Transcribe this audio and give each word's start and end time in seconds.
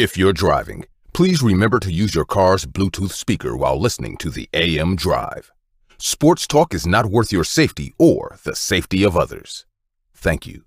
If 0.00 0.16
you're 0.16 0.32
driving, 0.32 0.86
please 1.12 1.42
remember 1.42 1.78
to 1.80 1.92
use 1.92 2.14
your 2.14 2.24
car's 2.24 2.64
Bluetooth 2.64 3.10
speaker 3.10 3.54
while 3.54 3.78
listening 3.78 4.16
to 4.16 4.30
the 4.30 4.48
AM 4.54 4.96
Drive. 4.96 5.52
Sports 5.98 6.46
talk 6.46 6.72
is 6.72 6.86
not 6.86 7.12
worth 7.12 7.30
your 7.30 7.44
safety 7.44 7.92
or 7.98 8.38
the 8.42 8.56
safety 8.56 9.04
of 9.04 9.14
others. 9.14 9.66
Thank 10.14 10.46
you. 10.46 10.62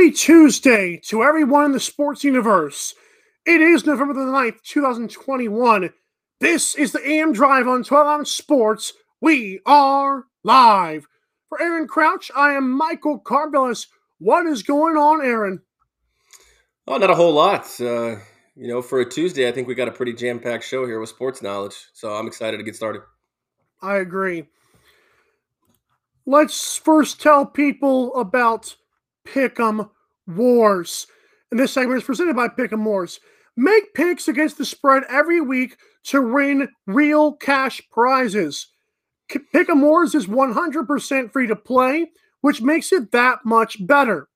Happy 0.00 0.12
Tuesday 0.12 0.96
to 0.96 1.22
everyone 1.22 1.66
in 1.66 1.72
the 1.72 1.78
sports 1.78 2.24
universe. 2.24 2.94
It 3.44 3.60
is 3.60 3.84
November 3.84 4.14
the 4.14 4.20
9th, 4.20 4.62
2021. 4.62 5.90
This 6.40 6.74
is 6.74 6.92
the 6.92 7.06
AM 7.06 7.34
Drive 7.34 7.68
on 7.68 7.84
12 7.84 8.06
Ounce 8.06 8.32
Sports. 8.32 8.94
We 9.20 9.60
are 9.66 10.24
live. 10.42 11.06
For 11.50 11.60
Aaron 11.60 11.86
Crouch, 11.86 12.30
I 12.34 12.54
am 12.54 12.70
Michael 12.70 13.20
Carbelis. 13.20 13.88
What 14.18 14.46
is 14.46 14.62
going 14.62 14.96
on, 14.96 15.22
Aaron? 15.22 15.60
Oh, 16.88 16.96
not 16.96 17.10
a 17.10 17.14
whole 17.14 17.34
lot. 17.34 17.78
Uh, 17.78 18.16
you 18.56 18.68
know, 18.68 18.80
for 18.80 19.00
a 19.00 19.04
Tuesday, 19.06 19.46
I 19.48 19.52
think 19.52 19.68
we 19.68 19.74
got 19.74 19.88
a 19.88 19.92
pretty 19.92 20.14
jam 20.14 20.40
packed 20.40 20.64
show 20.64 20.86
here 20.86 20.98
with 20.98 21.10
sports 21.10 21.42
knowledge. 21.42 21.76
So 21.92 22.14
I'm 22.14 22.26
excited 22.26 22.56
to 22.56 22.62
get 22.62 22.74
started. 22.74 23.02
I 23.82 23.96
agree. 23.96 24.46
Let's 26.24 26.74
first 26.74 27.20
tell 27.20 27.44
people 27.44 28.14
about 28.14 28.76
Pick'em 29.26 29.90
Wars. 30.26 31.06
And 31.50 31.58
this 31.58 31.72
segment 31.72 31.98
is 31.98 32.04
presented 32.04 32.36
by 32.36 32.48
Pick'em 32.48 32.84
Wars. 32.84 33.18
Make 33.56 33.94
picks 33.94 34.28
against 34.28 34.58
the 34.58 34.64
spread 34.64 35.02
every 35.08 35.40
week 35.40 35.76
to 36.04 36.22
win 36.22 36.68
real 36.86 37.32
cash 37.32 37.82
prizes. 37.90 38.68
Pick'em 39.30 39.82
Wars 39.82 40.14
is 40.14 40.26
100% 40.26 41.32
free 41.32 41.46
to 41.46 41.56
play, 41.56 42.10
which 42.40 42.62
makes 42.62 42.90
it 42.92 43.12
that 43.12 43.40
much 43.44 43.86
better. 43.86 44.28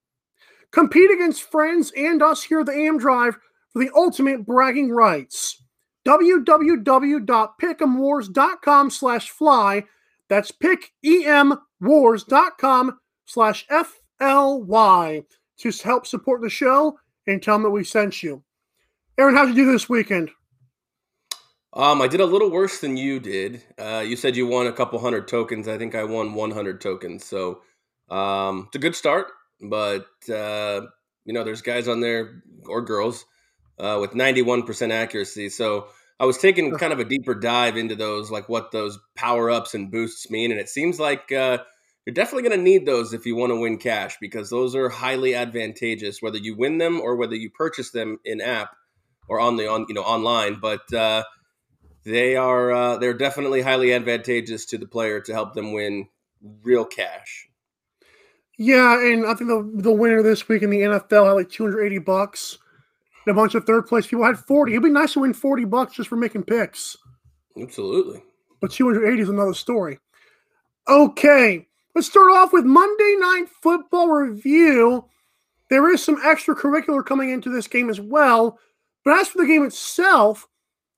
Compete 0.70 1.10
against 1.10 1.42
friends 1.42 1.90
and 1.96 2.22
us 2.22 2.42
here 2.42 2.60
at 2.60 2.66
the 2.66 2.72
AM 2.72 2.98
Drive 2.98 3.38
for 3.72 3.78
the 3.78 3.90
ultimate 3.94 4.44
bragging 4.44 4.90
rights. 4.90 5.62
www.pickemwars.com 6.06 8.90
slash 8.90 9.30
fly. 9.30 9.84
That's 10.28 10.52
pickemwars.com 10.52 12.98
slash 13.27 13.64
F 13.70 14.00
L-Y 14.20 15.22
to 15.58 15.70
help 15.82 16.06
support 16.06 16.42
the 16.42 16.50
show 16.50 16.98
and 17.26 17.42
tell 17.42 17.56
them 17.56 17.64
that 17.64 17.70
we 17.70 17.84
sent 17.84 18.22
you. 18.22 18.42
Aaron, 19.18 19.36
how'd 19.36 19.48
you 19.48 19.54
do 19.54 19.70
this 19.70 19.88
weekend? 19.88 20.30
Um, 21.72 22.00
I 22.00 22.08
did 22.08 22.20
a 22.20 22.26
little 22.26 22.50
worse 22.50 22.80
than 22.80 22.96
you 22.96 23.18
did. 23.18 23.62
Uh, 23.78 24.04
you 24.06 24.16
said 24.16 24.36
you 24.36 24.46
won 24.46 24.66
a 24.66 24.72
couple 24.72 24.98
hundred 25.00 25.26
tokens. 25.26 25.66
I 25.66 25.76
think 25.76 25.94
I 25.94 26.04
won 26.04 26.34
100 26.34 26.80
tokens. 26.80 27.24
So 27.24 27.62
um, 28.08 28.64
it's 28.68 28.76
a 28.76 28.80
good 28.80 28.94
start, 28.94 29.28
but 29.60 30.06
uh, 30.32 30.82
you 31.24 31.32
know, 31.32 31.42
there's 31.42 31.62
guys 31.62 31.88
on 31.88 32.00
there 32.00 32.42
or 32.66 32.82
girls 32.82 33.24
uh, 33.78 33.98
with 34.00 34.12
91% 34.12 34.92
accuracy. 34.92 35.48
So 35.48 35.88
I 36.20 36.26
was 36.26 36.38
taking 36.38 36.72
kind 36.76 36.92
of 36.92 37.00
a 37.00 37.04
deeper 37.04 37.34
dive 37.34 37.76
into 37.76 37.96
those, 37.96 38.30
like 38.30 38.48
what 38.48 38.70
those 38.70 38.98
power 39.16 39.50
ups 39.50 39.74
and 39.74 39.90
boosts 39.90 40.30
mean, 40.30 40.52
and 40.52 40.60
it 40.60 40.68
seems 40.68 41.00
like 41.00 41.32
uh, 41.32 41.58
you're 42.05 42.14
definitely 42.14 42.48
going 42.48 42.58
to 42.58 42.64
need 42.64 42.84
those 42.84 43.14
if 43.14 43.24
you 43.24 43.34
want 43.34 43.51
to 43.51 43.61
win 43.61 43.78
cash 43.78 44.18
because 44.20 44.51
those 44.51 44.74
are 44.74 44.89
highly 44.89 45.34
advantageous 45.34 46.20
whether 46.20 46.39
you 46.39 46.55
win 46.56 46.78
them 46.78 47.01
or 47.01 47.17
whether 47.17 47.34
you 47.34 47.51
purchase 47.51 47.90
them 47.90 48.18
in 48.24 48.40
app 48.40 48.77
or 49.28 49.40
on 49.40 49.56
the 49.56 49.68
on 49.68 49.86
you 49.89 49.95
know 49.95 50.02
online. 50.02 50.58
But 50.61 50.92
uh, 50.92 51.24
they 52.05 52.36
are 52.36 52.73
uh, 52.73 52.96
they're 52.98 53.14
definitely 53.14 53.62
highly 53.62 53.92
advantageous 53.92 54.67
to 54.67 54.78
the 54.78 54.86
player 54.86 55.20
to 55.23 55.33
help 55.33 55.55
them 55.55 55.73
win 55.73 56.08
real 56.62 56.84
cash. 56.84 57.48
Yeah 58.57 59.01
and 59.01 59.27
i 59.27 59.34
think 59.34 59.51
the, 59.51 59.68
the 59.83 59.90
winner 59.90 60.23
this 60.23 60.46
week 60.46 60.62
in 60.62 60.70
the 60.70 60.78
nfl 60.78 61.27
had 61.27 61.33
like 61.33 61.51
280 61.51 61.98
bucks 61.98 62.57
and 63.27 63.33
a 63.33 63.34
bunch 63.34 63.57
of 63.57 63.64
third 63.64 63.89
place 63.89 64.07
people 64.07 64.24
had 64.24 64.39
40 64.39 64.70
it'd 64.73 64.84
be 64.84 64.90
nice 64.90 65.14
to 65.14 65.20
win 65.20 65.34
40 65.34 65.64
bucks 65.64 65.96
just 65.96 66.08
for 66.08 66.14
making 66.14 66.45
picks. 66.45 66.96
Absolutely. 67.61 68.23
But 68.61 68.70
280 68.70 69.23
is 69.23 69.28
another 69.28 69.55
story. 69.55 69.98
Okay 70.86 71.67
Let's 71.94 72.08
start 72.08 72.32
off 72.32 72.52
with 72.52 72.64
Monday 72.64 73.14
Night 73.20 73.46
Football 73.62 74.08
review. 74.08 75.05
There 75.70 75.92
is 75.94 76.02
some 76.02 76.20
extracurricular 76.22 77.06
coming 77.06 77.30
into 77.30 77.50
this 77.50 77.68
game 77.68 77.88
as 77.88 78.00
well. 78.00 78.58
But 79.05 79.20
as 79.20 79.28
for 79.28 79.38
the 79.38 79.46
game 79.46 79.64
itself, 79.64 80.48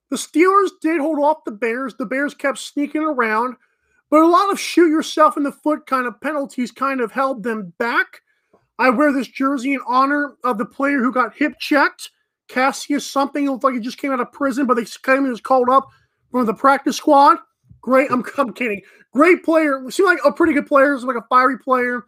the 0.09 0.17
Steelers 0.17 0.71
did 0.81 1.03
hold 1.03 1.19
off 1.19 1.45
the 1.45 1.51
Bears. 1.51 1.95
The 1.97 2.07
Bears 2.07 2.33
kept 2.33 2.57
sneaking 2.57 3.03
around, 3.03 3.57
but 4.09 4.23
a 4.23 4.27
lot 4.27 4.51
of 4.51 4.59
shoot 4.59 4.89
yourself 4.89 5.37
in 5.37 5.43
the 5.43 5.53
foot 5.53 5.87
kind 5.87 6.07
of 6.07 6.19
penalties 6.23 6.73
kind 6.73 7.03
of 7.03 7.13
held 7.13 7.43
them 7.43 7.75
back. 7.79 8.23
I 8.79 8.89
wear 8.89 9.13
this 9.13 9.29
jersey 9.29 9.75
in 9.75 9.81
honor 9.87 10.37
of 10.45 10.57
the 10.57 10.65
player 10.65 11.01
who 11.01 11.13
got 11.13 11.37
hip 11.37 11.59
checked. 11.59 12.11
Cassius 12.49 13.07
something 13.07 13.45
looked 13.51 13.65
like 13.65 13.75
he 13.75 13.81
just 13.81 13.99
came 13.99 14.13
out 14.13 14.21
of 14.21 14.33
prison, 14.33 14.67
but 14.67 14.75
they 14.75 14.85
claim 14.87 15.25
he 15.25 15.31
was 15.31 15.43
called 15.43 15.69
up 15.69 15.89
from 16.31 16.47
the 16.47 16.55
practice 16.55 16.97
squad. 16.97 17.37
Great. 17.87 18.11
I'm, 18.11 18.25
I'm 18.37 18.53
kidding. 18.53 18.83
Great 19.13 19.45
player. 19.45 19.89
Seemed 19.91 20.09
like 20.09 20.19
a 20.25 20.33
pretty 20.33 20.53
good 20.53 20.67
player. 20.67 20.93
Was 20.93 21.05
like 21.05 21.17
a 21.17 21.27
fiery 21.29 21.57
player. 21.57 22.05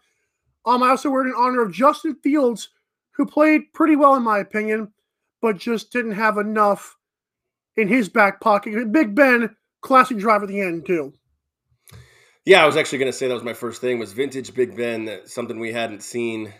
Um, 0.67 0.83
I 0.83 0.89
also 0.89 1.09
wear 1.09 1.25
it 1.25 1.29
in 1.29 1.37
honor 1.39 1.63
of 1.63 1.73
Justin 1.73 2.17
Fields, 2.17 2.71
who 3.13 3.25
played 3.25 3.73
pretty 3.75 3.95
well 3.95 4.17
in 4.17 4.25
my 4.25 4.41
opinion, 4.41 4.93
but 5.41 5.57
just 5.57 5.93
didn't 5.93 6.13
have 6.13 6.37
enough 6.37 6.97
in 7.77 7.87
his 7.87 8.09
back 8.09 8.41
pocket. 8.41 8.91
Big 8.91 9.15
Ben, 9.15 9.55
classic 9.81 10.19
drive 10.19 10.43
at 10.43 10.49
the 10.49 10.61
end 10.61 10.85
too. 10.85 11.13
Yeah, 12.45 12.65
I 12.65 12.67
was 12.67 12.77
actually 12.77 12.99
going 12.99 13.13
to 13.13 13.17
say 13.17 13.29
that 13.29 13.35
was 13.35 13.45
my 13.45 13.55
first 13.55 13.81
thing 13.81 14.01
was 14.01 14.13
vintage 14.13 14.53
Big 14.55 14.77
Ben, 14.77 15.21
something 15.27 15.61
we 15.61 15.73
hadn't 15.73 16.03
seen. 16.03 16.53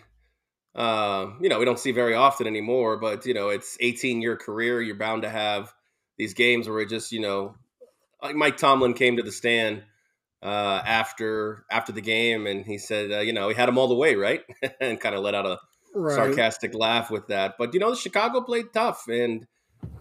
Uh, 0.73 1.31
you 1.41 1.49
know, 1.49 1.59
we 1.59 1.65
don't 1.65 1.77
see 1.77 1.91
very 1.91 2.15
often 2.15 2.47
anymore. 2.47 2.95
But 2.95 3.25
you 3.25 3.33
know, 3.33 3.49
it's 3.49 3.75
18 3.81 4.21
year 4.21 4.37
career. 4.37 4.81
You're 4.81 4.95
bound 4.95 5.23
to 5.23 5.29
have 5.29 5.73
these 6.17 6.33
games 6.33 6.69
where 6.69 6.79
it 6.79 6.87
just 6.87 7.11
you 7.11 7.19
know 7.19 7.55
like 8.21 8.35
Mike 8.35 8.57
Tomlin 8.57 8.93
came 8.93 9.17
to 9.17 9.23
the 9.23 9.31
stand 9.31 9.83
uh, 10.41 10.81
after 10.85 11.65
after 11.69 11.91
the 11.91 12.01
game, 12.01 12.47
and 12.47 12.65
he 12.65 12.77
said, 12.77 13.11
uh, 13.11 13.19
you 13.19 13.33
know, 13.33 13.49
he 13.49 13.55
had 13.55 13.69
him 13.69 13.77
all 13.77 13.87
the 13.87 13.95
way, 13.95 14.15
right, 14.15 14.41
and 14.81 14.99
kind 14.99 15.15
of 15.15 15.21
let 15.23 15.35
out 15.35 15.45
a 15.45 15.59
right. 15.93 16.15
sarcastic 16.15 16.73
laugh 16.73 17.09
with 17.11 17.27
that. 17.27 17.55
But 17.57 17.73
you 17.73 17.79
know, 17.79 17.91
the 17.91 17.97
Chicago 17.97 18.41
played 18.41 18.73
tough, 18.73 19.07
and 19.07 19.47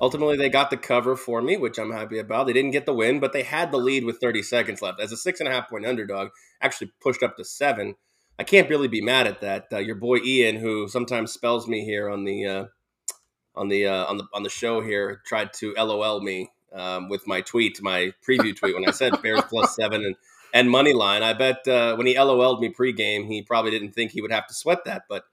ultimately 0.00 0.36
they 0.36 0.48
got 0.48 0.70
the 0.70 0.76
cover 0.76 1.16
for 1.16 1.42
me, 1.42 1.56
which 1.56 1.78
I'm 1.78 1.92
happy 1.92 2.18
about. 2.18 2.46
They 2.46 2.52
didn't 2.52 2.72
get 2.72 2.86
the 2.86 2.94
win, 2.94 3.20
but 3.20 3.32
they 3.32 3.42
had 3.42 3.72
the 3.72 3.78
lead 3.78 4.04
with 4.04 4.18
30 4.20 4.42
seconds 4.42 4.82
left. 4.82 5.00
As 5.00 5.12
a 5.12 5.16
six 5.16 5.40
and 5.40 5.48
a 5.48 5.52
half 5.52 5.68
point 5.68 5.86
underdog, 5.86 6.28
actually 6.60 6.92
pushed 7.00 7.22
up 7.22 7.36
to 7.36 7.44
seven. 7.44 7.94
I 8.38 8.44
can't 8.44 8.70
really 8.70 8.88
be 8.88 9.00
mad 9.00 9.26
at 9.26 9.40
that. 9.40 9.66
Uh, 9.72 9.78
your 9.78 9.96
boy 9.96 10.18
Ian, 10.18 10.56
who 10.56 10.86
sometimes 10.88 11.32
spells 11.32 11.66
me 11.66 11.84
here 11.84 12.08
on 12.08 12.24
the 12.24 12.46
uh, 12.46 12.64
on 13.56 13.68
the 13.68 13.86
uh, 13.86 14.04
on 14.04 14.18
the 14.18 14.24
on 14.32 14.44
the 14.44 14.48
show 14.48 14.80
here, 14.80 15.20
tried 15.26 15.52
to 15.54 15.74
LOL 15.76 16.20
me 16.20 16.50
um, 16.72 17.08
with 17.08 17.26
my 17.26 17.40
tweet, 17.40 17.82
my 17.82 18.12
preview 18.26 18.56
tweet, 18.56 18.74
when 18.74 18.88
I 18.88 18.92
said 18.92 19.20
Bears 19.22 19.42
plus 19.48 19.74
seven 19.74 20.04
and 20.04 20.16
and 20.54 20.70
money 20.70 20.92
line. 20.92 21.22
I 21.22 21.34
bet 21.34 21.66
uh, 21.68 21.94
when 21.96 22.06
he 22.06 22.18
LOL'd 22.18 22.60
me 22.60 22.72
pregame, 22.72 23.26
he 23.26 23.42
probably 23.42 23.70
didn't 23.70 23.92
think 23.92 24.12
he 24.12 24.20
would 24.20 24.32
have 24.32 24.46
to 24.46 24.54
sweat 24.54 24.84
that. 24.84 25.02
But 25.08 25.24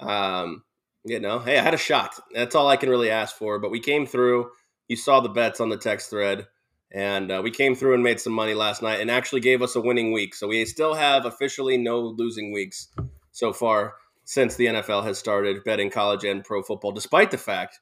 um, 0.00 0.62
you 1.04 1.20
know, 1.20 1.38
hey, 1.38 1.58
I 1.58 1.62
had 1.62 1.74
a 1.74 1.78
shot. 1.78 2.14
That's 2.34 2.54
all 2.54 2.68
I 2.68 2.76
can 2.76 2.90
really 2.90 3.10
ask 3.10 3.36
for. 3.36 3.58
But 3.58 3.70
we 3.70 3.80
came 3.80 4.06
through. 4.06 4.50
You 4.88 4.96
saw 4.96 5.20
the 5.20 5.28
bets 5.28 5.60
on 5.60 5.68
the 5.68 5.76
text 5.76 6.10
thread, 6.10 6.46
and 6.92 7.30
uh, 7.30 7.40
we 7.42 7.50
came 7.50 7.74
through 7.74 7.94
and 7.94 8.02
made 8.02 8.20
some 8.20 8.32
money 8.32 8.54
last 8.54 8.82
night, 8.82 9.00
and 9.00 9.10
actually 9.10 9.40
gave 9.40 9.62
us 9.62 9.76
a 9.76 9.80
winning 9.80 10.12
week. 10.12 10.34
So 10.34 10.48
we 10.48 10.64
still 10.64 10.94
have 10.94 11.24
officially 11.24 11.76
no 11.76 12.00
losing 12.00 12.52
weeks 12.52 12.88
so 13.32 13.52
far 13.52 13.94
since 14.24 14.56
the 14.56 14.66
NFL 14.66 15.04
has 15.04 15.18
started 15.18 15.62
betting 15.64 15.90
college 15.90 16.24
and 16.24 16.44
pro 16.44 16.62
football, 16.62 16.92
despite 16.92 17.30
the 17.30 17.38
fact 17.38 17.78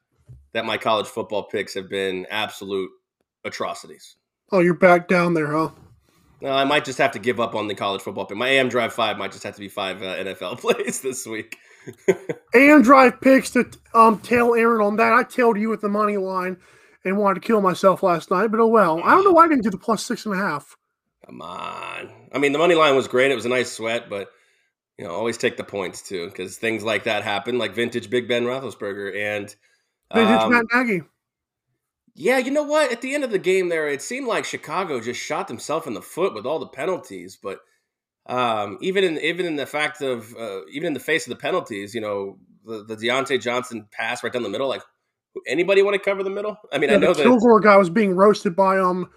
that 0.54 0.64
my 0.64 0.78
college 0.78 1.06
football 1.06 1.42
picks 1.42 1.74
have 1.74 1.90
been 1.90 2.26
absolute 2.30 2.90
atrocities. 3.44 4.16
Oh, 4.50 4.60
you're 4.60 4.74
back 4.74 5.08
down 5.08 5.34
there, 5.34 5.52
huh? 5.52 5.70
No, 6.40 6.52
I 6.52 6.64
might 6.64 6.84
just 6.84 6.98
have 6.98 7.12
to 7.12 7.18
give 7.18 7.40
up 7.40 7.54
on 7.54 7.68
the 7.68 7.74
college 7.74 8.02
football 8.02 8.24
pick. 8.24 8.36
My 8.36 8.48
AM 8.48 8.68
Drive 8.68 8.92
five 8.92 9.18
might 9.18 9.32
just 9.32 9.44
have 9.44 9.54
to 9.54 9.60
be 9.60 9.68
five 9.68 10.02
uh, 10.02 10.16
NFL 10.16 10.58
plays 10.60 11.00
this 11.00 11.26
week. 11.26 11.56
AM 12.54 12.82
Drive 12.82 13.20
picks 13.20 13.50
to 13.50 13.68
um, 13.94 14.18
tail 14.20 14.54
Aaron 14.54 14.80
on 14.80 14.96
that. 14.96 15.12
I 15.12 15.22
tailed 15.24 15.58
you 15.58 15.68
with 15.68 15.80
the 15.80 15.88
money 15.88 16.16
line 16.16 16.56
and 17.04 17.18
wanted 17.18 17.42
to 17.42 17.46
kill 17.46 17.60
myself 17.60 18.02
last 18.02 18.30
night, 18.30 18.48
but 18.48 18.60
oh 18.60 18.66
well. 18.66 19.00
I 19.02 19.10
don't 19.10 19.24
know 19.24 19.32
why 19.32 19.44
I 19.44 19.48
didn't 19.48 19.64
do 19.64 19.70
the 19.70 19.78
plus 19.78 20.04
six 20.04 20.24
and 20.24 20.34
a 20.34 20.38
half. 20.38 20.76
Come 21.26 21.42
on. 21.42 22.10
I 22.32 22.38
mean, 22.38 22.52
the 22.52 22.58
money 22.58 22.74
line 22.74 22.96
was 22.96 23.08
great. 23.08 23.30
It 23.30 23.34
was 23.36 23.46
a 23.46 23.50
nice 23.50 23.72
sweat, 23.72 24.08
but 24.08 24.28
you 24.98 25.04
know, 25.04 25.12
always 25.12 25.36
take 25.36 25.56
the 25.56 25.64
points 25.64 26.02
too, 26.02 26.26
because 26.26 26.56
things 26.56 26.84
like 26.84 27.04
that 27.04 27.24
happen, 27.24 27.58
like 27.58 27.74
vintage 27.74 28.10
Big 28.10 28.28
Ben 28.28 28.44
Roethlisberger 28.44 29.16
and 29.16 29.54
Um, 30.10 30.52
Matt 30.52 30.64
Nagy. 30.72 31.02
Yeah, 32.14 32.38
you 32.38 32.50
know 32.50 32.62
what? 32.62 32.92
At 32.92 33.00
the 33.00 33.14
end 33.14 33.24
of 33.24 33.30
the 33.30 33.38
game, 33.38 33.68
there, 33.68 33.88
it 33.88 34.00
seemed 34.00 34.28
like 34.28 34.44
Chicago 34.44 35.00
just 35.00 35.20
shot 35.20 35.48
themselves 35.48 35.86
in 35.86 35.94
the 35.94 36.02
foot 36.02 36.32
with 36.34 36.46
all 36.46 36.60
the 36.60 36.66
penalties. 36.66 37.36
But 37.40 37.58
um, 38.26 38.78
even 38.80 39.02
in 39.04 39.18
even 39.18 39.46
in 39.46 39.56
the 39.56 39.66
fact 39.66 40.00
of 40.00 40.34
uh, 40.36 40.60
even 40.72 40.88
in 40.88 40.94
the 40.94 41.00
face 41.00 41.26
of 41.26 41.30
the 41.30 41.40
penalties, 41.40 41.94
you 41.94 42.00
know, 42.00 42.38
the, 42.64 42.84
the 42.84 42.96
Diontae 42.96 43.40
Johnson 43.40 43.88
pass 43.90 44.22
right 44.22 44.32
down 44.32 44.44
the 44.44 44.48
middle. 44.48 44.68
Like, 44.68 44.82
anybody 45.46 45.82
want 45.82 45.94
to 45.94 45.98
cover 45.98 46.22
the 46.22 46.30
middle? 46.30 46.56
I 46.72 46.78
mean, 46.78 46.90
Yeah, 46.90 46.96
I 46.96 46.98
know 46.98 47.12
the 47.12 47.24
that 47.24 47.28
Kilgore 47.28 47.60
guy 47.60 47.76
was 47.76 47.90
being 47.90 48.14
roasted 48.14 48.54
by 48.54 48.78
um 48.78 49.10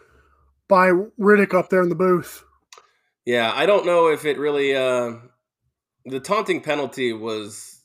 by 0.68 0.90
Riddick 1.20 1.54
up 1.54 1.70
there 1.70 1.84
in 1.84 1.90
the 1.90 1.96
booth. 1.96 2.44
Yeah, 3.26 3.52
I 3.54 3.66
don't 3.66 3.86
know 3.86 4.08
if 4.08 4.26
it 4.26 4.40
really. 4.40 4.76
Uh, 4.76 5.16
the 6.06 6.20
taunting 6.20 6.62
penalty 6.62 7.14
was 7.14 7.82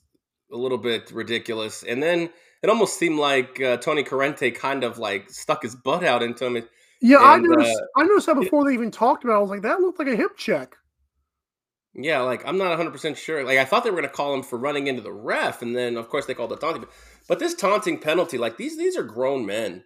a 0.53 0.57
little 0.57 0.79
bit 0.79 1.11
ridiculous, 1.11 1.83
and 1.83 2.03
then 2.03 2.31
it 2.63 2.71
almost 2.71 2.99
seemed 2.99 3.19
like 3.19 3.61
uh, 3.61 3.77
Tony 3.79 4.05
Corrente 4.05 4.55
kind 4.55 4.85
of 4.85 4.99
like 4.99 5.31
stuck 5.31 5.63
his 5.63 5.75
butt 5.75 6.05
out 6.05 6.23
into 6.23 6.47
him. 6.47 6.63
Yeah, 7.01 7.19
I 7.19 7.39
noticed. 7.39 7.77
uh, 7.77 8.01
I 8.01 8.05
noticed 8.05 8.27
that 8.27 8.41
before 8.41 8.65
they 8.65 8.75
even 8.75 8.91
talked 8.91 9.25
about. 9.25 9.35
it. 9.35 9.37
I 9.37 9.41
was 9.41 9.51
like, 9.51 9.63
that 9.63 9.81
looked 9.81 9.99
like 9.99 10.09
a 10.09 10.17
hip 10.17 10.37
check. 10.37 10.77
Yeah, 11.95 12.21
like 12.21 12.47
I'm 12.47 12.57
not 12.57 12.69
100 12.69 12.91
percent 12.91 13.19
sure. 13.19 13.45
Like 13.45 13.59
I 13.59 13.65
thought 13.65 13.85
they 13.85 13.91
were 13.91 13.97
going 13.97 14.09
to 14.09 14.15
call 14.15 14.33
him 14.33 14.43
for 14.43 14.59
running 14.59 14.87
into 14.87 15.03
the 15.03 15.13
ref, 15.13 15.61
and 15.61 15.77
then 15.77 15.97
of 15.97 16.09
course 16.09 16.27
they 16.27 16.35
called 16.35 16.51
the 16.51 16.57
taunting. 16.57 16.87
But 17.29 17.39
this 17.39 17.55
taunting 17.55 17.99
penalty, 17.99 18.39
like 18.39 18.57
these 18.57 18.79
these 18.79 18.97
are 18.97 19.03
grown 19.03 19.45
men. 19.45 19.85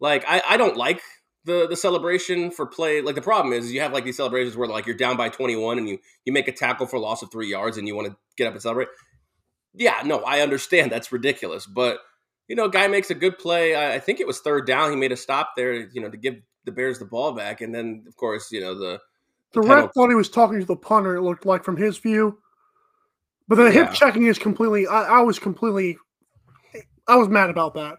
Like 0.00 0.24
I 0.28 0.42
I 0.46 0.56
don't 0.56 0.76
like 0.76 1.00
the 1.44 1.66
the 1.66 1.76
celebration 1.76 2.50
for 2.50 2.66
play. 2.66 3.00
Like 3.00 3.14
the 3.14 3.22
problem 3.22 3.54
is 3.54 3.72
you 3.72 3.80
have 3.80 3.92
like 3.92 4.04
these 4.04 4.16
celebrations 4.16 4.56
where 4.56 4.68
like 4.68 4.86
you're 4.86 4.96
down 4.96 5.16
by 5.16 5.28
21 5.30 5.78
and 5.78 5.88
you 5.88 5.98
you 6.24 6.32
make 6.32 6.48
a 6.48 6.52
tackle 6.52 6.86
for 6.86 6.96
a 6.96 7.00
loss 7.00 7.22
of 7.22 7.30
three 7.30 7.48
yards 7.48 7.78
and 7.78 7.88
you 7.88 7.94
want 7.94 8.08
to 8.08 8.16
get 8.36 8.46
up 8.46 8.52
and 8.52 8.62
celebrate. 8.62 8.88
Yeah, 9.74 10.02
no, 10.04 10.18
I 10.24 10.40
understand 10.40 10.90
that's 10.90 11.12
ridiculous, 11.12 11.66
but 11.66 11.98
you 12.48 12.56
know, 12.56 12.68
guy 12.68 12.88
makes 12.88 13.10
a 13.10 13.14
good 13.14 13.38
play. 13.38 13.74
I, 13.76 13.94
I 13.94 13.98
think 14.00 14.18
it 14.20 14.26
was 14.26 14.40
third 14.40 14.66
down. 14.66 14.90
He 14.90 14.96
made 14.96 15.12
a 15.12 15.16
stop 15.16 15.52
there, 15.56 15.72
you 15.74 16.00
know, 16.00 16.10
to 16.10 16.16
give 16.16 16.36
the 16.64 16.72
Bears 16.72 16.98
the 16.98 17.04
ball 17.04 17.32
back, 17.32 17.60
and 17.60 17.74
then 17.74 18.04
of 18.08 18.16
course 18.16 18.50
you 18.50 18.60
know 18.60 18.74
the 18.74 19.00
The 19.52 19.60
penalty- 19.62 19.82
ref 19.82 19.94
thought 19.94 20.08
he 20.08 20.14
was 20.16 20.28
talking 20.28 20.58
to 20.60 20.66
the 20.66 20.76
punter. 20.76 21.14
It 21.16 21.22
looked 21.22 21.46
like 21.46 21.62
from 21.64 21.76
his 21.76 21.98
view, 21.98 22.38
but 23.48 23.54
the 23.56 23.64
Yeah. 23.66 23.70
hip 23.86 23.92
checking 23.92 24.26
is 24.26 24.38
completely. 24.38 24.86
I, 24.86 25.18
I 25.18 25.20
was 25.22 25.38
completely. 25.38 25.96
I 27.06 27.16
was 27.16 27.28
mad 27.28 27.50
about 27.50 27.74
that. 27.74 27.98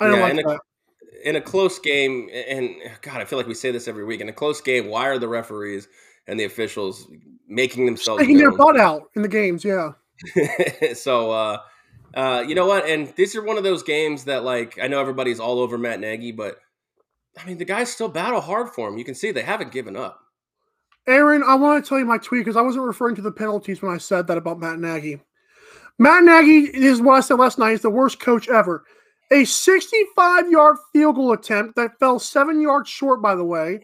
I 0.00 0.06
didn't 0.06 0.18
Yeah, 0.20 0.24
like 0.26 0.38
it- 0.38 0.46
that. 0.46 0.60
in 1.24 1.36
a 1.36 1.40
close 1.40 1.78
game, 1.78 2.28
and 2.32 2.70
God, 3.02 3.20
I 3.20 3.24
feel 3.24 3.38
like 3.38 3.46
we 3.46 3.54
say 3.54 3.70
this 3.70 3.86
every 3.86 4.04
week. 4.04 4.20
In 4.20 4.28
a 4.28 4.32
close 4.32 4.60
game, 4.60 4.88
why 4.88 5.08
are 5.08 5.18
the 5.18 5.28
referees 5.28 5.88
and 6.26 6.38
the 6.38 6.44
officials 6.44 7.08
making 7.48 7.86
themselves 7.86 8.20
Taking 8.20 8.38
their 8.38 8.50
butt 8.50 8.78
out 8.78 9.10
in 9.14 9.22
the 9.22 9.28
games. 9.28 9.64
Yeah. 9.64 9.92
so, 10.94 11.30
uh, 11.30 11.58
uh, 12.14 12.44
you 12.46 12.54
know 12.54 12.66
what? 12.66 12.86
And 12.86 13.12
these 13.16 13.34
are 13.36 13.42
one 13.42 13.58
of 13.58 13.64
those 13.64 13.82
games 13.82 14.24
that, 14.24 14.44
like, 14.44 14.78
I 14.80 14.88
know 14.88 15.00
everybody's 15.00 15.40
all 15.40 15.60
over 15.60 15.78
Matt 15.78 16.00
Nagy, 16.00 16.32
but 16.32 16.58
I 17.38 17.46
mean, 17.46 17.58
the 17.58 17.64
guys 17.64 17.92
still 17.92 18.08
battle 18.08 18.40
hard 18.40 18.70
for 18.70 18.88
him. 18.88 18.98
You 18.98 19.04
can 19.04 19.14
see 19.14 19.30
they 19.30 19.42
haven't 19.42 19.72
given 19.72 19.96
up. 19.96 20.20
Aaron, 21.06 21.42
I 21.42 21.54
want 21.56 21.84
to 21.84 21.88
tell 21.88 21.98
you 21.98 22.04
my 22.04 22.18
tweet 22.18 22.44
because 22.44 22.56
I 22.56 22.62
wasn't 22.62 22.84
referring 22.84 23.16
to 23.16 23.22
the 23.22 23.32
penalties 23.32 23.82
when 23.82 23.92
I 23.92 23.98
said 23.98 24.26
that 24.26 24.38
about 24.38 24.60
Matt 24.60 24.78
Nagy. 24.78 25.20
Matt 25.98 26.24
Nagy 26.24 26.70
is 26.72 27.00
what 27.00 27.14
I 27.14 27.20
said 27.20 27.38
last 27.38 27.58
night. 27.58 27.72
He's 27.72 27.82
the 27.82 27.90
worst 27.90 28.20
coach 28.20 28.48
ever. 28.48 28.84
A 29.32 29.44
65 29.44 30.50
yard 30.50 30.76
field 30.92 31.16
goal 31.16 31.32
attempt 31.32 31.74
that 31.76 31.98
fell 31.98 32.18
seven 32.18 32.60
yards 32.60 32.88
short, 32.88 33.22
by 33.22 33.34
the 33.34 33.44
way. 33.44 33.80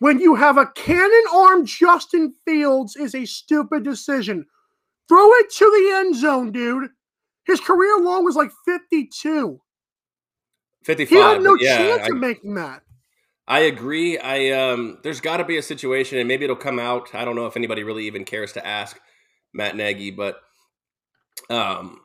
When 0.00 0.18
you 0.18 0.34
have 0.34 0.56
a 0.56 0.66
cannon 0.74 1.24
armed 1.32 1.66
Justin 1.66 2.32
Fields 2.44 2.96
is 2.96 3.14
a 3.14 3.24
stupid 3.24 3.84
decision. 3.84 4.46
Throw 5.08 5.30
it 5.34 5.50
to 5.50 5.64
the 5.64 5.96
end 5.96 6.16
zone, 6.16 6.52
dude. 6.52 6.90
His 7.46 7.60
career 7.60 7.98
long 7.98 8.24
was 8.24 8.36
like 8.36 8.50
52. 8.66 9.60
He 10.80 10.84
55. 10.84 11.18
had 11.18 11.42
no 11.42 11.56
yeah, 11.58 11.78
chance 11.78 12.02
I, 12.02 12.06
of 12.08 12.16
making 12.16 12.54
that. 12.54 12.82
I 13.46 13.60
agree. 13.60 14.18
I 14.18 14.50
um, 14.50 14.98
there's 15.02 15.20
got 15.20 15.38
to 15.38 15.44
be 15.44 15.56
a 15.56 15.62
situation, 15.62 16.18
and 16.18 16.28
maybe 16.28 16.44
it'll 16.44 16.56
come 16.56 16.78
out. 16.78 17.14
I 17.14 17.24
don't 17.24 17.34
know 17.36 17.46
if 17.46 17.56
anybody 17.56 17.82
really 17.82 18.06
even 18.06 18.24
cares 18.24 18.52
to 18.52 18.66
ask 18.66 19.00
Matt 19.54 19.74
Nagy, 19.74 20.10
but 20.10 20.40
um, 21.48 22.00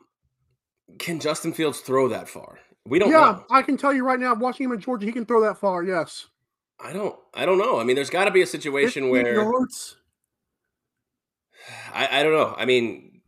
can 0.98 1.20
Justin 1.20 1.52
Fields 1.52 1.80
throw 1.80 2.08
that 2.08 2.28
far? 2.28 2.58
We 2.86 2.98
don't 2.98 3.10
Yeah, 3.10 3.20
know. 3.20 3.44
I 3.50 3.62
can 3.62 3.76
tell 3.76 3.92
you 3.92 4.04
right 4.04 4.18
now, 4.18 4.34
watching 4.34 4.64
him 4.64 4.72
in 4.72 4.80
Georgia, 4.80 5.06
he 5.06 5.12
can 5.12 5.26
throw 5.26 5.42
that 5.42 5.58
far. 5.58 5.82
Yes. 5.82 6.26
I 6.80 6.92
don't. 6.92 7.16
I 7.34 7.46
don't 7.46 7.58
know. 7.58 7.78
I 7.78 7.84
mean, 7.84 7.96
there's 7.96 8.10
got 8.10 8.24
to 8.24 8.30
be 8.30 8.42
a 8.42 8.46
situation 8.46 9.08
where 9.10 9.34
yards. 9.34 9.96
I, 11.92 12.20
I 12.20 12.22
don't 12.22 12.32
know. 12.32 12.54
I 12.56 12.64
mean, 12.64 13.20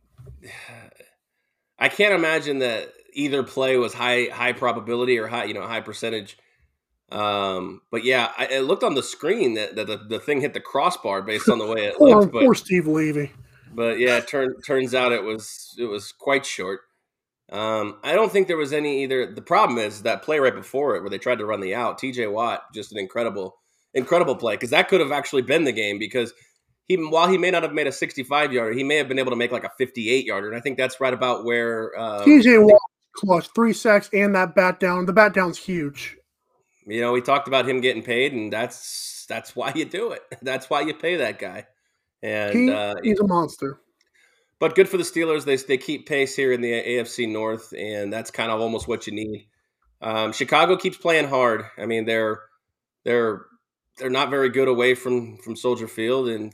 I 1.79 1.89
can't 1.89 2.13
imagine 2.13 2.59
that 2.59 2.91
either 3.13 3.43
play 3.43 3.77
was 3.77 3.93
high 3.93 4.27
high 4.31 4.53
probability 4.53 5.17
or 5.17 5.27
high 5.27 5.45
you 5.45 5.53
know 5.53 5.63
high 5.63 5.81
percentage. 5.81 6.37
Um, 7.11 7.81
but 7.89 8.03
yeah, 8.03 8.31
I, 8.37 8.47
it 8.47 8.61
looked 8.61 8.83
on 8.83 8.93
the 8.95 9.03
screen 9.03 9.53
that, 9.53 9.77
that 9.77 9.87
the, 9.87 9.97
the 9.97 10.19
thing 10.19 10.41
hit 10.41 10.53
the 10.53 10.59
crossbar 10.59 11.21
based 11.21 11.47
on 11.47 11.57
the 11.57 11.65
way 11.65 11.85
it 11.85 11.95
Poor, 11.97 12.09
looked. 12.19 12.33
But 12.33 12.43
poor 12.43 12.53
Steve 12.53 12.85
Levy. 12.87 13.31
but 13.73 13.97
yeah, 13.97 14.17
it 14.17 14.27
turn, 14.27 14.59
turns 14.65 14.93
out 14.93 15.13
it 15.13 15.23
was 15.23 15.73
it 15.79 15.85
was 15.85 16.11
quite 16.11 16.45
short. 16.45 16.81
Um, 17.49 17.99
I 18.03 18.13
don't 18.13 18.29
think 18.29 18.47
there 18.47 18.57
was 18.57 18.73
any 18.73 19.03
either. 19.03 19.33
The 19.33 19.41
problem 19.41 19.79
is 19.79 20.01
that 20.03 20.21
play 20.21 20.39
right 20.39 20.53
before 20.53 20.97
it, 20.97 21.01
where 21.01 21.09
they 21.09 21.17
tried 21.17 21.37
to 21.39 21.45
run 21.45 21.61
the 21.61 21.75
out. 21.75 21.97
T.J. 21.97 22.27
Watt, 22.27 22.73
just 22.73 22.91
an 22.91 22.97
incredible, 22.97 23.55
incredible 23.93 24.35
play 24.35 24.55
because 24.55 24.71
that 24.71 24.89
could 24.89 24.99
have 24.99 25.13
actually 25.13 25.43
been 25.43 25.63
the 25.63 25.71
game 25.71 25.97
because 25.97 26.33
he, 26.87 26.95
while 26.95 27.27
he 27.29 27.37
may 27.37 27.51
not 27.51 27.63
have 27.63 27.73
made 27.73 27.87
a 27.87 27.91
65 27.91 28.53
yarder, 28.53 28.73
he 28.73 28.83
may 28.83 28.95
have 28.95 29.07
been 29.07 29.19
able 29.19 29.31
to 29.31 29.35
make 29.37 29.51
like 29.51 29.63
a 29.63 29.71
58 29.77 30.25
yarder, 30.25 30.47
and 30.47 30.55
I 30.57 30.61
think 30.61 30.77
that's 30.77 30.99
right 31.01 31.13
about 31.13 31.43
where 31.45 31.97
um, 31.99 32.21
TJ 32.25 32.63
Watt 32.65 32.79
clutch 33.13 33.49
three 33.55 33.73
sacks 33.73 34.09
and 34.13 34.35
that 34.35 34.55
bat 34.55 34.79
down. 34.79 35.05
The 35.05 35.13
bat 35.13 35.33
down's 35.33 35.57
huge. 35.57 36.17
you 36.85 37.01
know 37.01 37.11
we 37.11 37.21
talked 37.21 37.47
about 37.47 37.67
him 37.67 37.81
getting 37.81 38.03
paid, 38.03 38.33
and 38.33 38.51
that's 38.53 39.25
that's 39.27 39.55
why 39.55 39.73
you 39.75 39.83
do 39.85 40.11
it. 40.11 40.21
That's 40.41 40.69
why 40.69 40.81
you 40.81 40.93
pay 40.93 41.17
that 41.17 41.37
guy. 41.39 41.67
And 42.23 42.53
He, 42.53 42.71
uh, 42.71 42.95
he's 43.03 43.19
a 43.19 43.27
monster. 43.27 43.79
but 44.59 44.73
good 44.73 44.87
for 44.87 44.95
the 44.97 45.03
Steelers. 45.03 45.43
They 45.43 45.57
they 45.57 45.77
keep 45.77 46.07
pace 46.07 46.33
here 46.35 46.53
in 46.53 46.61
the 46.61 46.71
AFC 46.71 47.29
North, 47.29 47.73
and 47.77 48.11
that's 48.13 48.31
kind 48.31 48.51
of 48.51 48.61
almost 48.61 48.87
what 48.87 49.05
you 49.05 49.13
need. 49.13 49.47
Um, 50.01 50.31
Chicago 50.31 50.77
keeps 50.77 50.95
playing 50.97 51.27
hard. 51.27 51.65
I 51.77 51.85
mean, 51.85 52.05
they're 52.05 52.39
they're 53.03 53.45
they're 53.97 54.09
not 54.09 54.29
very 54.29 54.47
good 54.49 54.67
away 54.69 54.95
from 54.95 55.37
from 55.39 55.55
Soldier 55.57 55.87
Field, 55.89 56.29
and 56.29 56.53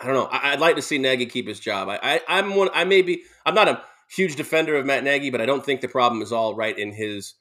I 0.00 0.06
don't 0.06 0.14
know. 0.14 0.28
I, 0.30 0.50
would 0.52 0.60
like 0.60 0.76
to 0.76 0.82
see 0.82 0.98
Nagy 0.98 1.26
keep 1.26 1.48
his 1.48 1.58
job. 1.58 1.88
I, 1.88 1.98
I 2.02 2.20
I'm 2.28 2.54
one. 2.54 2.68
I 2.72 2.84
may 2.84 3.02
be. 3.02 3.22
I'm 3.44 3.54
not 3.54 3.68
a 3.68 3.82
huge 4.10 4.36
defender 4.36 4.76
of 4.76 4.86
Matt 4.86 5.04
Nagy, 5.04 5.30
but 5.30 5.40
I 5.40 5.46
don't 5.46 5.64
think 5.64 5.80
the 5.80 5.88
problem 5.88 6.22
is 6.22 6.32
all 6.32 6.54
right 6.54 6.76
in 6.78 6.92
his. 6.92 7.34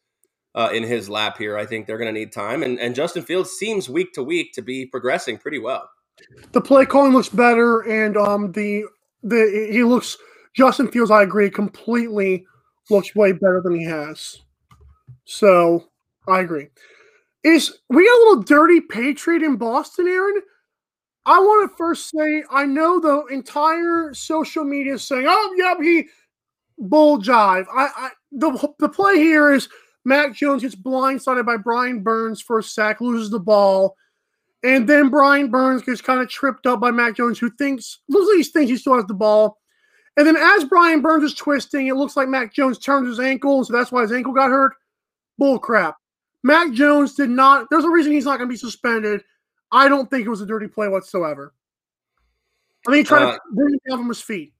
Uh, 0.56 0.71
in 0.74 0.81
his 0.81 1.07
lap 1.07 1.38
here, 1.38 1.56
I 1.56 1.68
think 1.68 1.86
they're 1.86 2.00
going 2.00 2.12
to 2.12 2.19
need 2.19 2.31
time, 2.31 2.63
and 2.63 2.80
and 2.80 2.96
Justin 2.96 3.22
Fields 3.22 3.51
seems 3.51 3.88
week 3.88 4.13
to 4.13 4.24
week 4.24 4.53
to 4.53 4.63
be 4.63 4.88
progressing 4.88 5.38
pretty 5.38 5.60
well. 5.60 5.88
The 6.51 6.62
play 6.62 6.86
calling 6.88 7.13
looks 7.13 7.29
better, 7.29 7.82
and 7.82 8.17
um 8.17 8.51
the 8.53 8.86
the 9.22 9.67
he 9.72 9.84
looks 9.84 10.17
Justin 10.55 10.88
Fields. 10.88 11.12
I 11.12 11.22
agree 11.22 11.51
completely. 11.51 12.46
Looks 12.89 13.13
way 13.15 13.34
better 13.34 13.62
than 13.63 13.75
he 13.75 13.86
has. 13.86 14.38
So 15.25 15.89
I 16.27 16.39
agree. 16.39 16.70
Is 17.43 17.77
we 17.89 18.05
got 18.05 18.17
a 18.17 18.24
little 18.27 18.43
dirty 18.43 18.82
Patriot 18.82 19.43
in 19.43 19.58
Boston, 19.58 20.08
Aaron? 20.08 20.41
I 21.27 21.39
want 21.39 21.69
to 21.69 21.75
first 21.75 22.10
say 22.10 22.41
I 22.50 22.65
know 22.65 23.01
the 23.01 23.25
entire 23.34 24.13
social 24.13 24.63
media 24.63 24.93
is 24.93 25.03
saying, 25.03 25.25
"Oh, 25.27 25.55
yep, 25.57 25.77
he 25.81 26.07
bull 26.77 27.22
jive." 27.22 27.65
I, 27.72 27.89
I 27.96 28.10
the 28.31 28.74
the 28.79 28.88
play 28.88 29.17
here 29.17 29.51
is 29.51 29.67
Mac 30.05 30.34
Jones 30.34 30.62
gets 30.62 30.74
blindsided 30.74 31.46
by 31.46 31.57
Brian 31.57 32.01
Burns 32.01 32.41
for 32.41 32.60
a 32.60 32.63
sack, 32.63 33.01
loses 33.01 33.29
the 33.29 33.41
ball, 33.41 33.98
and 34.63 34.88
then 34.88 35.10
Brian 35.10 35.51
Burns 35.51 35.81
gets 35.81 36.00
kind 36.00 36.22
of 36.22 36.29
tripped 36.29 36.65
up 36.65 36.79
by 36.79 36.91
Mac 36.91 37.17
Jones, 37.17 37.38
who 37.38 37.51
thinks 37.51 38.00
looks 38.07 38.27
like 38.29 38.38
he 38.38 38.43
thinks 38.43 38.72
he 38.72 38.77
still 38.77 38.96
has 38.96 39.05
the 39.05 39.13
ball. 39.13 39.57
And 40.15 40.25
then 40.25 40.38
as 40.38 40.63
Brian 40.63 41.01
Burns 41.01 41.25
is 41.25 41.34
twisting, 41.34 41.88
it 41.88 41.96
looks 41.96 42.15
like 42.15 42.29
Mac 42.29 42.53
Jones 42.53 42.79
turns 42.79 43.10
his 43.10 43.19
ankle, 43.19 43.65
so 43.65 43.74
that's 43.74 43.91
why 43.91 44.01
his 44.01 44.13
ankle 44.13 44.34
got 44.34 44.50
hurt. 44.50 44.74
Bull 45.38 45.60
crap. 45.60 45.98
Mac 46.41 46.72
Jones 46.72 47.15
did 47.15 47.29
not. 47.29 47.67
There's 47.69 47.84
a 47.84 47.89
reason 47.89 48.13
he's 48.13 48.24
not 48.24 48.38
going 48.38 48.50
to 48.50 48.53
be 48.53 48.57
suspended. 48.57 49.22
I 49.71 49.89
don't 49.89 50.09
think 50.09 50.25
it 50.25 50.29
was 50.29 50.41
a 50.41 50.45
dirty 50.45 50.67
play 50.67 50.88
whatsoever. 50.88 51.53
I 52.88 52.91
think 52.91 52.97
he 52.97 53.03
tried 53.03 53.24
Uh, 53.24 53.31
to 53.33 53.39
bring 53.53 53.74
him 53.74 53.79
down 53.89 53.97
from 54.00 54.07
his 54.09 54.21
feet. 54.21 54.53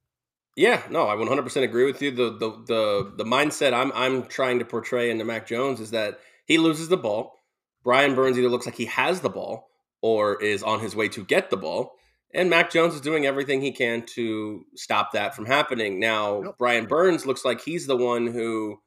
Yeah, 0.55 0.81
no, 0.89 1.07
I 1.07 1.15
100% 1.15 1.63
agree 1.63 1.85
with 1.85 2.01
you. 2.01 2.11
The 2.11 2.31
the 2.31 2.49
the 2.65 3.13
the 3.17 3.23
mindset 3.23 3.73
I'm 3.73 3.91
I'm 3.93 4.23
trying 4.27 4.59
to 4.59 4.65
portray 4.65 5.09
into 5.11 5.23
Mac 5.23 5.45
Jones 5.47 5.79
is 5.79 5.91
that 5.91 6.19
he 6.45 6.57
loses 6.57 6.89
the 6.89 6.97
ball. 6.97 7.35
Brian 7.83 8.15
Burns 8.15 8.37
either 8.37 8.49
looks 8.49 8.65
like 8.65 8.75
he 8.75 8.85
has 8.85 9.21
the 9.21 9.29
ball 9.29 9.69
or 10.01 10.41
is 10.41 10.63
on 10.63 10.79
his 10.79 10.95
way 10.95 11.07
to 11.09 11.23
get 11.23 11.49
the 11.51 11.57
ball, 11.57 11.95
and 12.33 12.49
Mac 12.49 12.71
Jones 12.71 12.95
is 12.95 13.01
doing 13.01 13.25
everything 13.25 13.61
he 13.61 13.71
can 13.71 14.01
to 14.07 14.65
stop 14.75 15.11
that 15.13 15.35
from 15.35 15.45
happening. 15.45 15.99
Now, 15.99 16.41
Yep. 16.43 16.55
Brian 16.57 16.85
Burns 16.87 17.25
looks 17.25 17.45
like 17.45 17.61
he's 17.61 17.85
the 17.87 17.95
one 17.97 18.25
who 18.27 18.81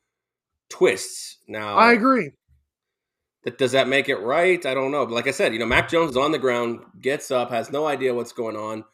twists. 0.68 1.38
Now, 1.48 1.76
I 1.76 1.92
agree. 1.92 2.32
That 3.44 3.58
does 3.58 3.72
that 3.72 3.88
make 3.88 4.08
it 4.08 4.16
right? 4.18 4.64
I 4.66 4.74
don't 4.74 4.92
know. 4.92 5.06
But 5.06 5.14
like 5.14 5.28
I 5.28 5.32
said, 5.32 5.52
you 5.52 5.58
know, 5.58 5.66
Mac 5.66 5.88
Jones 5.90 6.12
is 6.12 6.16
on 6.16 6.32
the 6.32 6.38
ground, 6.38 6.80
gets 7.00 7.30
up, 7.30 7.50
has 7.50 7.70
no 7.72 7.86
idea 7.86 8.14
what's 8.14 8.32
going 8.32 8.56
on. 8.56 8.84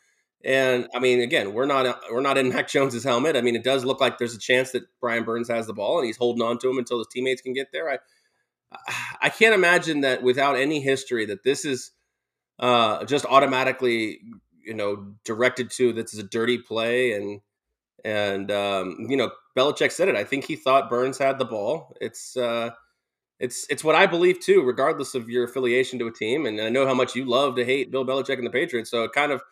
And 0.45 0.89
I 0.95 1.01
mean, 1.01 1.21
again, 1.21 1.55
we're 1.55 1.67
not 1.67 2.01
we're 2.11 2.21
not 2.23 2.39
in 2.39 2.51
Mac 2.55 2.69
Jones's 2.69 3.05
helmet. 3.05 3.37
I 3.37 3.43
mean, 3.43 3.57
it 3.57 3.65
does 3.65 3.85
look 3.85 4.01
like 4.01 4.19
there's 4.19 4.35
a 4.35 4.39
chance 4.39 4.73
that 4.73 4.85
Brian 5.01 5.25
Burns 5.25 5.49
has 5.49 5.67
the 5.67 5.75
ball 5.75 5.99
and 5.99 6.07
he's 6.07 6.19
holding 6.19 6.43
on 6.43 6.59
to 6.59 6.71
him 6.71 6.79
until 6.79 6.99
his 6.99 7.09
teammates 7.13 7.43
can 7.43 7.55
get 7.55 7.69
there. 7.73 7.91
I 7.91 7.99
I 9.23 9.31
can't 9.31 9.55
imagine 9.55 10.03
that 10.03 10.23
without 10.23 10.57
any 10.57 10.81
history 10.81 11.27
that 11.27 11.45
this 11.45 11.65
is 11.65 11.93
uh, 12.61 13.05
just 13.07 13.27
automatically 13.27 14.21
you 14.65 14.75
know 14.75 15.15
directed 15.25 15.71
to 15.73 15.93
this 15.93 16.15
is 16.15 16.21
a 16.21 16.25
dirty 16.25 16.59
play 16.59 17.13
and 17.13 17.41
And 18.05 18.51
um, 18.53 19.07
you 19.11 19.17
know, 19.17 19.33
Belichick 19.57 19.93
said 19.93 20.09
it. 20.09 20.17
I 20.17 20.25
think 20.25 20.45
he 20.47 20.57
thought 20.57 20.91
Burns 20.91 21.19
had 21.19 21.39
the 21.39 21.45
ball. 21.45 21.97
It's 22.01 22.37
uh, 22.37 22.71
it's 23.39 23.67
it's 23.69 23.85
what 23.85 23.95
I 23.95 24.07
believe 24.07 24.41
too, 24.41 24.63
regardless 24.63 25.15
of 25.15 25.29
your 25.29 25.45
affiliation 25.45 25.99
to 25.99 26.07
a 26.07 26.13
team. 26.13 26.47
And 26.47 26.61
I 26.61 26.69
know 26.69 26.87
how 26.87 26.95
much 26.95 27.15
you 27.15 27.25
love 27.25 27.57
to 27.57 27.65
hate 27.65 27.91
Bill 27.91 28.07
Belichick 28.07 28.39
and 28.39 28.47
the 28.47 28.51
Patriots. 28.51 28.91
So 28.91 29.05
it 29.05 29.13
kind 29.13 29.33
of, 29.33 29.43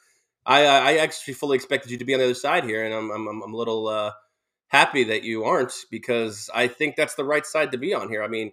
I 0.46 0.64
I 0.64 0.96
actually 0.98 1.34
fully 1.34 1.56
expected 1.56 1.90
you 1.90 1.98
to 1.98 2.04
be 2.04 2.14
on 2.14 2.20
the 2.20 2.26
other 2.26 2.34
side 2.34 2.64
here, 2.64 2.84
and 2.84 2.94
I'm 2.94 3.10
I'm, 3.10 3.42
I'm 3.42 3.52
a 3.52 3.56
little 3.56 3.88
uh, 3.88 4.12
happy 4.68 5.04
that 5.04 5.22
you 5.22 5.44
aren't 5.44 5.72
because 5.90 6.48
I 6.54 6.68
think 6.68 6.96
that's 6.96 7.14
the 7.14 7.24
right 7.24 7.44
side 7.44 7.72
to 7.72 7.78
be 7.78 7.94
on 7.94 8.08
here. 8.08 8.22
I 8.22 8.28
mean. 8.28 8.52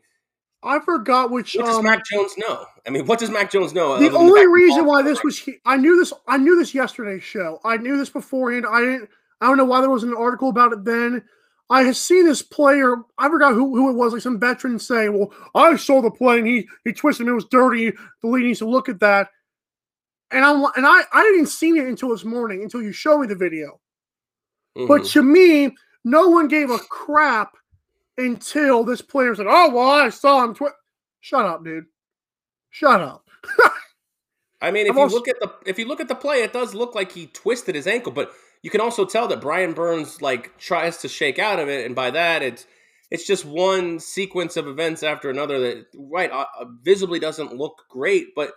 I 0.63 0.79
forgot 0.79 1.31
which. 1.31 1.55
What 1.55 1.65
does 1.65 1.77
um, 1.77 1.85
Mac 1.85 2.03
Jones 2.05 2.33
know? 2.37 2.67
I 2.85 2.91
mean, 2.91 3.07
what 3.07 3.17
does 3.17 3.31
Mac 3.31 3.49
Jones 3.49 3.73
know? 3.73 3.97
the 3.97 4.15
only 4.15 4.41
that 4.41 4.47
reason 4.47 4.85
why 4.85 5.01
this 5.01 5.23
was 5.23 5.39
he- 5.39 5.57
I 5.65 5.75
knew 5.75 5.97
this 5.97 6.13
I 6.27 6.37
knew 6.37 6.55
this 6.55 6.75
yesterday's 6.75 7.23
show. 7.23 7.59
I 7.65 7.77
knew 7.77 7.97
this 7.97 8.11
beforehand. 8.11 8.67
I 8.69 8.79
didn't 8.81 9.09
I 9.41 9.47
don't 9.47 9.57
know 9.57 9.65
why 9.65 9.81
there 9.81 9.89
wasn't 9.89 10.11
an 10.11 10.19
article 10.19 10.49
about 10.49 10.71
it 10.71 10.85
then. 10.85 11.23
I 11.71 11.89
seen 11.93 12.25
this 12.25 12.41
player, 12.41 12.97
I 13.17 13.29
forgot 13.29 13.53
who, 13.53 13.75
who 13.75 13.89
it 13.89 13.93
was, 13.93 14.11
like 14.13 14.21
some 14.21 14.39
veteran 14.39 14.77
say, 14.77 15.07
Well, 15.09 15.33
I 15.55 15.75
saw 15.77 16.01
the 16.01 16.11
play 16.11 16.39
and 16.39 16.47
he 16.47 16.67
he 16.83 16.91
twisted 16.93 17.25
and 17.25 17.31
it 17.31 17.35
was 17.35 17.45
dirty. 17.45 17.91
The 18.21 18.27
league 18.27 18.43
needs 18.43 18.59
to 18.59 18.69
look 18.69 18.89
at 18.89 18.99
that. 18.99 19.29
And 20.31 20.43
I'm 20.45 20.63
and 20.75 20.85
I, 20.85 21.01
I 21.13 21.23
didn't 21.23 21.47
see 21.47 21.69
it 21.69 21.87
until 21.87 22.09
this 22.09 22.25
morning, 22.25 22.61
until 22.63 22.81
you 22.81 22.91
showed 22.91 23.19
me 23.19 23.27
the 23.27 23.35
video. 23.35 23.79
But 24.75 25.01
Mhm. 25.01 25.11
to 25.13 25.23
me, 25.23 25.75
no 26.03 26.29
one 26.29 26.47
gave 26.47 26.69
a 26.69 26.77
crap 26.77 27.55
until 28.17 28.83
this 28.83 29.01
player 29.01 29.33
said, 29.35 29.47
Oh, 29.49 29.69
well, 29.73 29.89
I 29.89 30.09
saw 30.09 30.43
him 30.43 30.53
twi-. 30.53 30.69
Shut 31.21 31.45
up, 31.45 31.63
dude. 31.63 31.85
Shut 32.69 33.01
up. 33.01 33.25
I 34.61 34.71
mean, 34.71 34.85
if 34.85 34.91
I'm 34.91 34.97
you 34.97 35.01
also- 35.03 35.15
look 35.15 35.27
at 35.27 35.39
the 35.39 35.51
if 35.65 35.79
you 35.79 35.85
look 35.85 35.99
at 36.01 36.07
the 36.07 36.15
play, 36.15 36.43
it 36.43 36.53
does 36.53 36.73
look 36.75 36.95
like 36.95 37.11
he 37.11 37.27
twisted 37.27 37.75
his 37.75 37.87
ankle, 37.87 38.11
but 38.11 38.31
you 38.63 38.69
can 38.69 38.81
also 38.81 39.05
tell 39.05 39.27
that 39.27 39.41
Brian 39.41 39.73
Burns 39.73 40.21
like 40.21 40.57
tries 40.57 40.97
to 40.97 41.07
shake 41.07 41.39
out 41.39 41.59
of 41.59 41.69
it, 41.69 41.85
and 41.85 41.95
by 41.95 42.11
that, 42.11 42.41
it's 42.41 42.65
it's 43.09 43.25
just 43.27 43.43
one 43.45 43.99
sequence 43.99 44.55
of 44.57 44.67
events 44.67 45.03
after 45.03 45.29
another 45.29 45.59
that 45.59 45.85
right 45.95 46.31
uh, 46.31 46.45
uh, 46.59 46.65
visibly 46.81 47.19
doesn't 47.19 47.53
look 47.55 47.83
great. 47.89 48.27
But 48.35 48.53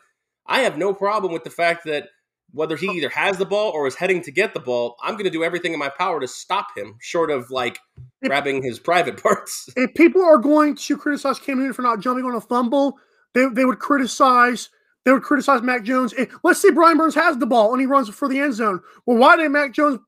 I 0.46 0.60
have 0.60 0.78
no 0.78 0.94
problem 0.94 1.32
with 1.32 1.44
the 1.44 1.50
fact 1.50 1.84
that 1.86 2.08
whether 2.52 2.76
he 2.76 2.86
either 2.86 3.08
has 3.08 3.36
the 3.36 3.44
ball 3.46 3.72
or 3.72 3.86
is 3.88 3.96
heading 3.96 4.22
to 4.22 4.30
get 4.30 4.54
the 4.54 4.60
ball, 4.60 4.94
I'm 5.02 5.14
going 5.14 5.24
to 5.24 5.30
do 5.30 5.42
everything 5.42 5.72
in 5.72 5.78
my 5.80 5.88
power 5.88 6.20
to 6.20 6.28
stop 6.28 6.68
him, 6.76 6.96
short 7.00 7.30
of 7.32 7.50
like 7.50 7.80
If- 8.22 8.28
grabbing 8.28 8.62
his 8.62 8.78
private 8.78 9.20
parts. 9.22 9.68
if 9.76 9.92
people 9.94 10.22
are 10.22 10.38
going 10.38 10.76
to 10.76 10.96
criticize 10.96 11.40
Cam 11.40 11.58
Newton 11.58 11.72
for 11.72 11.82
not 11.82 11.98
jumping 12.00 12.24
on 12.24 12.34
a 12.36 12.40
fumble, 12.40 12.98
they, 13.32 13.46
they 13.52 13.64
would 13.64 13.80
criticize 13.80 14.68
they 15.04 15.12
would 15.12 15.22
criticize 15.22 15.62
Mac 15.62 15.84
Jones. 15.84 16.14
Let's 16.42 16.60
say 16.60 16.70
Brian 16.70 16.96
Burns 16.96 17.14
has 17.14 17.36
the 17.38 17.46
ball 17.46 17.72
and 17.72 17.80
he 17.80 17.86
runs 17.86 18.08
for 18.08 18.28
the 18.28 18.38
end 18.38 18.54
zone. 18.54 18.80
Well, 19.06 19.18
why 19.18 19.36
did 19.36 19.50
Mac 19.50 19.72
Jones 19.72 20.00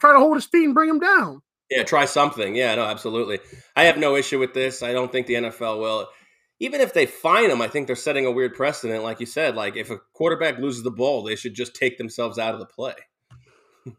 try 0.00 0.12
to 0.12 0.18
hold 0.18 0.36
his 0.36 0.46
feet 0.46 0.64
and 0.64 0.74
bring 0.74 0.88
him 0.88 0.98
down? 0.98 1.42
Yeah, 1.70 1.82
try 1.82 2.04
something. 2.04 2.54
Yeah, 2.54 2.74
no, 2.74 2.84
absolutely. 2.84 3.40
I 3.76 3.84
have 3.84 3.96
no 3.96 4.16
issue 4.16 4.38
with 4.38 4.54
this. 4.54 4.82
I 4.82 4.92
don't 4.92 5.10
think 5.10 5.26
the 5.26 5.34
NFL 5.34 5.80
will. 5.80 6.08
Even 6.60 6.80
if 6.80 6.94
they 6.94 7.04
fine 7.04 7.50
him, 7.50 7.60
I 7.60 7.68
think 7.68 7.86
they're 7.86 7.96
setting 7.96 8.26
a 8.26 8.30
weird 8.30 8.54
precedent. 8.54 9.02
Like 9.02 9.20
you 9.20 9.26
said, 9.26 9.56
like 9.56 9.76
if 9.76 9.90
a 9.90 9.98
quarterback 10.14 10.58
loses 10.58 10.82
the 10.82 10.90
ball, 10.90 11.22
they 11.22 11.36
should 11.36 11.54
just 11.54 11.74
take 11.74 11.98
themselves 11.98 12.38
out 12.38 12.54
of 12.54 12.60
the 12.60 12.66
play. 12.66 12.94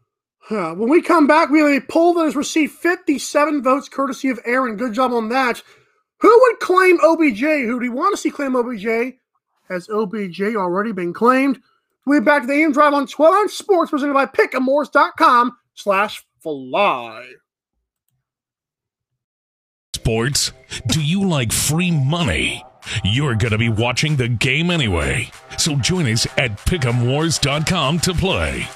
Huh. 0.48 0.76
When 0.76 0.88
we 0.88 1.02
come 1.02 1.26
back, 1.26 1.50
we 1.50 1.58
have 1.58 1.82
a 1.82 1.84
poll 1.84 2.14
that 2.14 2.24
has 2.24 2.36
received 2.36 2.74
57 2.74 3.64
votes 3.64 3.88
courtesy 3.88 4.28
of 4.28 4.38
Aaron. 4.44 4.76
Good 4.76 4.92
job 4.92 5.12
on 5.12 5.28
that. 5.30 5.60
Who 6.20 6.40
would 6.40 6.60
claim 6.60 7.00
OBJ? 7.02 7.40
Who 7.40 7.80
do 7.80 7.84
you 7.84 7.90
want 7.90 8.14
to 8.14 8.16
see 8.16 8.30
claim 8.30 8.54
OBJ? 8.54 9.16
Has 9.68 9.88
OBJ 9.88 10.56
already 10.56 10.92
been 10.92 11.12
claimed? 11.12 11.60
We'll 12.04 12.20
be 12.20 12.24
back 12.24 12.42
to 12.42 12.48
the 12.48 12.54
AM 12.54 12.72
Drive 12.72 12.94
on 12.94 13.06
12 13.06 13.34
Ounce 13.34 13.54
Sports 13.54 13.90
presented 13.90 14.14
by 14.14 14.26
pick'emwars.com 14.26 15.56
slash 15.74 16.24
fly. 16.40 17.26
Sports? 19.94 20.52
Do 20.86 21.02
you 21.02 21.28
like 21.28 21.52
free 21.52 21.90
money? 21.90 22.64
You're 23.04 23.34
going 23.34 23.50
to 23.50 23.58
be 23.58 23.68
watching 23.68 24.14
the 24.14 24.28
game 24.28 24.70
anyway. 24.70 25.30
So 25.58 25.74
join 25.74 26.06
us 26.06 26.26
at 26.38 26.52
pick'emwars.com 26.58 27.98
to 28.00 28.14
play. 28.14 28.68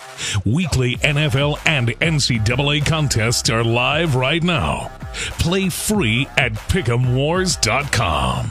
Weekly 0.45 0.97
NFL 0.97 1.61
and 1.67 1.89
NCAA 1.89 2.85
contests 2.85 3.49
are 3.49 3.63
live 3.63 4.17
right 4.17 4.43
now. 4.43 4.91
Play 5.39 5.69
free 5.69 6.27
at 6.37 6.53
pick'emwars.com. 6.53 8.51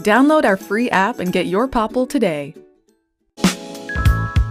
Download 0.00 0.44
our 0.44 0.56
free 0.56 0.90
app 0.90 1.18
and 1.18 1.32
get 1.32 1.46
your 1.46 1.68
Popl 1.68 2.08
today. 2.08 2.54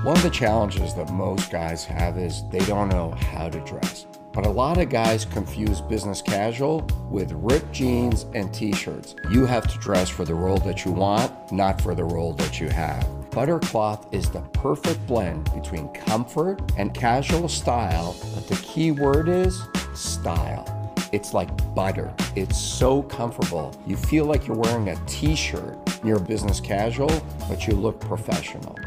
One 0.03 0.15
of 0.15 0.23
the 0.23 0.29
challenges 0.29 0.93
that 0.95 1.11
most 1.11 1.51
guys 1.51 1.83
have 1.83 2.17
is 2.17 2.41
they 2.51 2.59
don't 2.65 2.89
know 2.89 3.11
how 3.11 3.49
to 3.49 3.59
dress. 3.65 4.05
But 4.33 4.45
a 4.45 4.49
lot 4.49 4.77
of 4.77 4.89
guys 4.89 5.25
confuse 5.25 5.81
business 5.81 6.21
casual 6.21 6.87
with 7.11 7.31
ripped 7.33 7.73
jeans 7.73 8.25
and 8.33 8.53
t 8.53 8.71
shirts. 8.71 9.15
You 9.29 9.45
have 9.45 9.67
to 9.67 9.77
dress 9.79 10.07
for 10.07 10.23
the 10.23 10.35
role 10.35 10.59
that 10.59 10.85
you 10.85 10.91
want, 10.91 11.51
not 11.51 11.81
for 11.81 11.95
the 11.95 12.05
role 12.05 12.33
that 12.33 12.61
you 12.61 12.69
have. 12.69 13.05
Buttercloth 13.31 14.13
is 14.13 14.29
the 14.29 14.41
perfect 14.53 15.05
blend 15.05 15.51
between 15.53 15.89
comfort 15.89 16.61
and 16.77 16.93
casual 16.93 17.49
style, 17.49 18.15
but 18.33 18.47
the 18.47 18.55
key 18.63 18.91
word 18.91 19.27
is 19.27 19.61
style. 19.93 20.78
It's 21.11 21.33
like 21.33 21.49
butter. 21.73 22.13
It's 22.35 22.59
so 22.59 23.01
comfortable. 23.03 23.73
You 23.87 23.97
feel 23.97 24.25
like 24.25 24.45
you're 24.45 24.57
wearing 24.57 24.89
a 24.89 24.95
t 25.07 25.35
shirt. 25.35 25.77
You're 26.03 26.19
business 26.19 26.59
casual, 26.59 27.09
but 27.47 27.67
you 27.67 27.73
look 27.73 27.99
professional. 27.99 28.77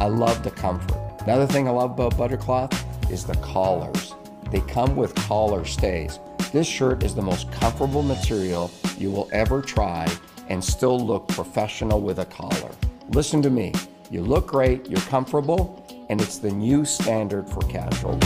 I 0.00 0.06
love 0.06 0.42
the 0.44 0.50
comfort. 0.52 0.98
Another 1.22 1.46
thing 1.46 1.66
I 1.66 1.72
love 1.72 1.92
about 1.92 2.16
Buttercloth 2.16 2.72
is 3.10 3.24
the 3.24 3.34
collars. 3.36 4.14
They 4.50 4.60
come 4.60 4.94
with 4.96 5.14
collar 5.14 5.64
stays. 5.64 6.18
This 6.52 6.66
shirt 6.66 7.02
is 7.02 7.14
the 7.14 7.22
most 7.22 7.50
comfortable 7.50 8.02
material 8.02 8.70
you 8.98 9.10
will 9.10 9.28
ever 9.32 9.60
try 9.60 10.06
and 10.48 10.62
still 10.62 10.98
look 10.98 11.26
professional 11.28 12.00
with 12.00 12.18
a 12.20 12.26
collar. 12.26 12.70
Listen 13.10 13.42
to 13.42 13.50
me. 13.50 13.72
You 14.10 14.22
look 14.22 14.46
great, 14.46 14.88
you're 14.88 15.00
comfortable, 15.00 15.84
and 16.10 16.20
it's 16.20 16.38
the 16.38 16.50
new 16.50 16.84
standard 16.84 17.48
for 17.48 17.62
casual. 17.62 18.18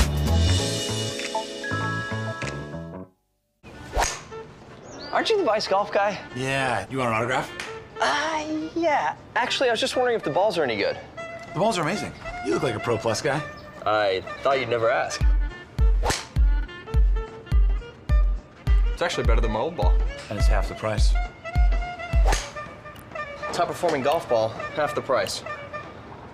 Aren't 5.16 5.30
you 5.30 5.38
the 5.38 5.44
Vice 5.44 5.66
Golf 5.66 5.90
guy? 5.90 6.20
Yeah, 6.36 6.84
you 6.90 6.98
want 6.98 7.08
an 7.08 7.16
autograph? 7.16 7.50
Uh, 7.98 8.44
yeah. 8.74 9.14
Actually, 9.34 9.70
I 9.70 9.72
was 9.72 9.80
just 9.80 9.96
wondering 9.96 10.14
if 10.14 10.22
the 10.22 10.30
balls 10.30 10.58
are 10.58 10.62
any 10.62 10.76
good. 10.76 10.98
The 11.54 11.58
balls 11.58 11.78
are 11.78 11.80
amazing. 11.80 12.12
You 12.44 12.52
look 12.52 12.62
like 12.62 12.74
a 12.74 12.78
Pro 12.78 12.98
Plus 12.98 13.22
guy. 13.22 13.40
I 13.86 14.22
thought 14.42 14.60
you'd 14.60 14.68
never 14.68 14.90
ask. 14.90 15.22
It's 18.92 19.00
actually 19.00 19.26
better 19.26 19.40
than 19.40 19.52
my 19.52 19.60
old 19.60 19.74
ball. 19.74 19.94
And 20.28 20.38
it's 20.38 20.48
half 20.48 20.68
the 20.68 20.74
price. 20.74 21.14
Top 23.54 23.68
performing 23.68 24.02
golf 24.02 24.28
ball, 24.28 24.50
half 24.74 24.94
the 24.94 25.00
price. 25.00 25.42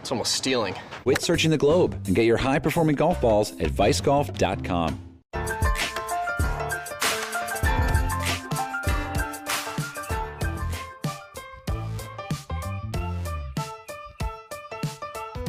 It's 0.00 0.10
almost 0.10 0.34
stealing. 0.34 0.74
Quit 1.04 1.22
searching 1.22 1.52
the 1.52 1.56
globe 1.56 1.96
and 2.06 2.16
get 2.16 2.24
your 2.24 2.38
high 2.38 2.58
performing 2.58 2.96
golf 2.96 3.20
balls 3.20 3.52
at 3.60 3.70
vicegolf.com. 3.70 5.11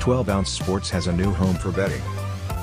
Twelve 0.03 0.27
Ounce 0.27 0.51
Sports 0.51 0.89
has 0.89 1.07
a 1.07 1.13
new 1.13 1.31
home 1.31 1.55
for 1.55 1.71
betting. 1.71 2.01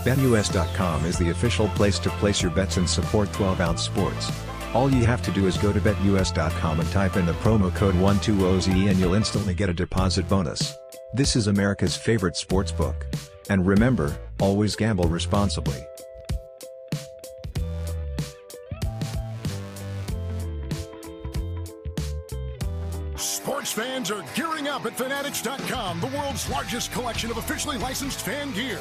BetUS.com 0.05 1.07
is 1.07 1.17
the 1.17 1.31
official 1.31 1.69
place 1.69 1.99
to 2.01 2.11
place 2.11 2.43
your 2.43 2.51
bets 2.51 2.77
and 2.77 2.87
support 2.87 3.33
12 3.33 3.63
Ounce 3.63 3.83
Sports. 3.83 4.31
All 4.75 4.93
you 4.93 5.07
have 5.07 5.23
to 5.23 5.31
do 5.31 5.47
is 5.47 5.57
go 5.57 5.73
to 5.73 5.81
BetUS.com 5.81 6.81
and 6.81 6.91
type 6.91 7.17
in 7.17 7.25
the 7.25 7.33
promo 7.33 7.75
code 7.75 7.95
120Z 7.95 8.91
and 8.91 8.99
you'll 8.99 9.15
instantly 9.15 9.55
get 9.55 9.71
a 9.71 9.73
deposit 9.73 10.29
bonus. 10.29 10.77
This 11.15 11.35
is 11.35 11.47
America's 11.47 11.97
favorite 11.97 12.37
sports 12.37 12.73
book. 12.73 13.07
And 13.49 13.67
remember, 13.67 14.15
always 14.39 14.77
gamble 14.77 15.09
responsibly. 15.09 15.83
Sports 23.71 23.89
fans 23.89 24.11
are 24.11 24.25
gearing 24.35 24.67
up 24.67 24.85
at 24.85 24.95
Fanatics.com, 24.95 26.01
the 26.01 26.09
world's 26.09 26.51
largest 26.51 26.91
collection 26.91 27.31
of 27.31 27.37
officially 27.37 27.79
licensed 27.79 28.21
fan 28.23 28.53
gear. 28.53 28.79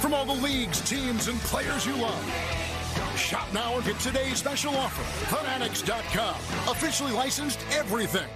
From 0.00 0.14
all 0.14 0.24
the 0.24 0.32
leagues, 0.32 0.80
teams, 0.80 1.28
and 1.28 1.38
players 1.40 1.84
you 1.84 1.94
love. 1.96 2.24
Shop 3.16 3.46
now 3.52 3.76
and 3.76 3.84
get 3.84 3.98
today's 3.98 4.38
special 4.38 4.74
offer. 4.76 5.02
Fanatics.com, 5.34 6.36
officially 6.70 7.12
licensed 7.12 7.60
everything. 7.72 8.26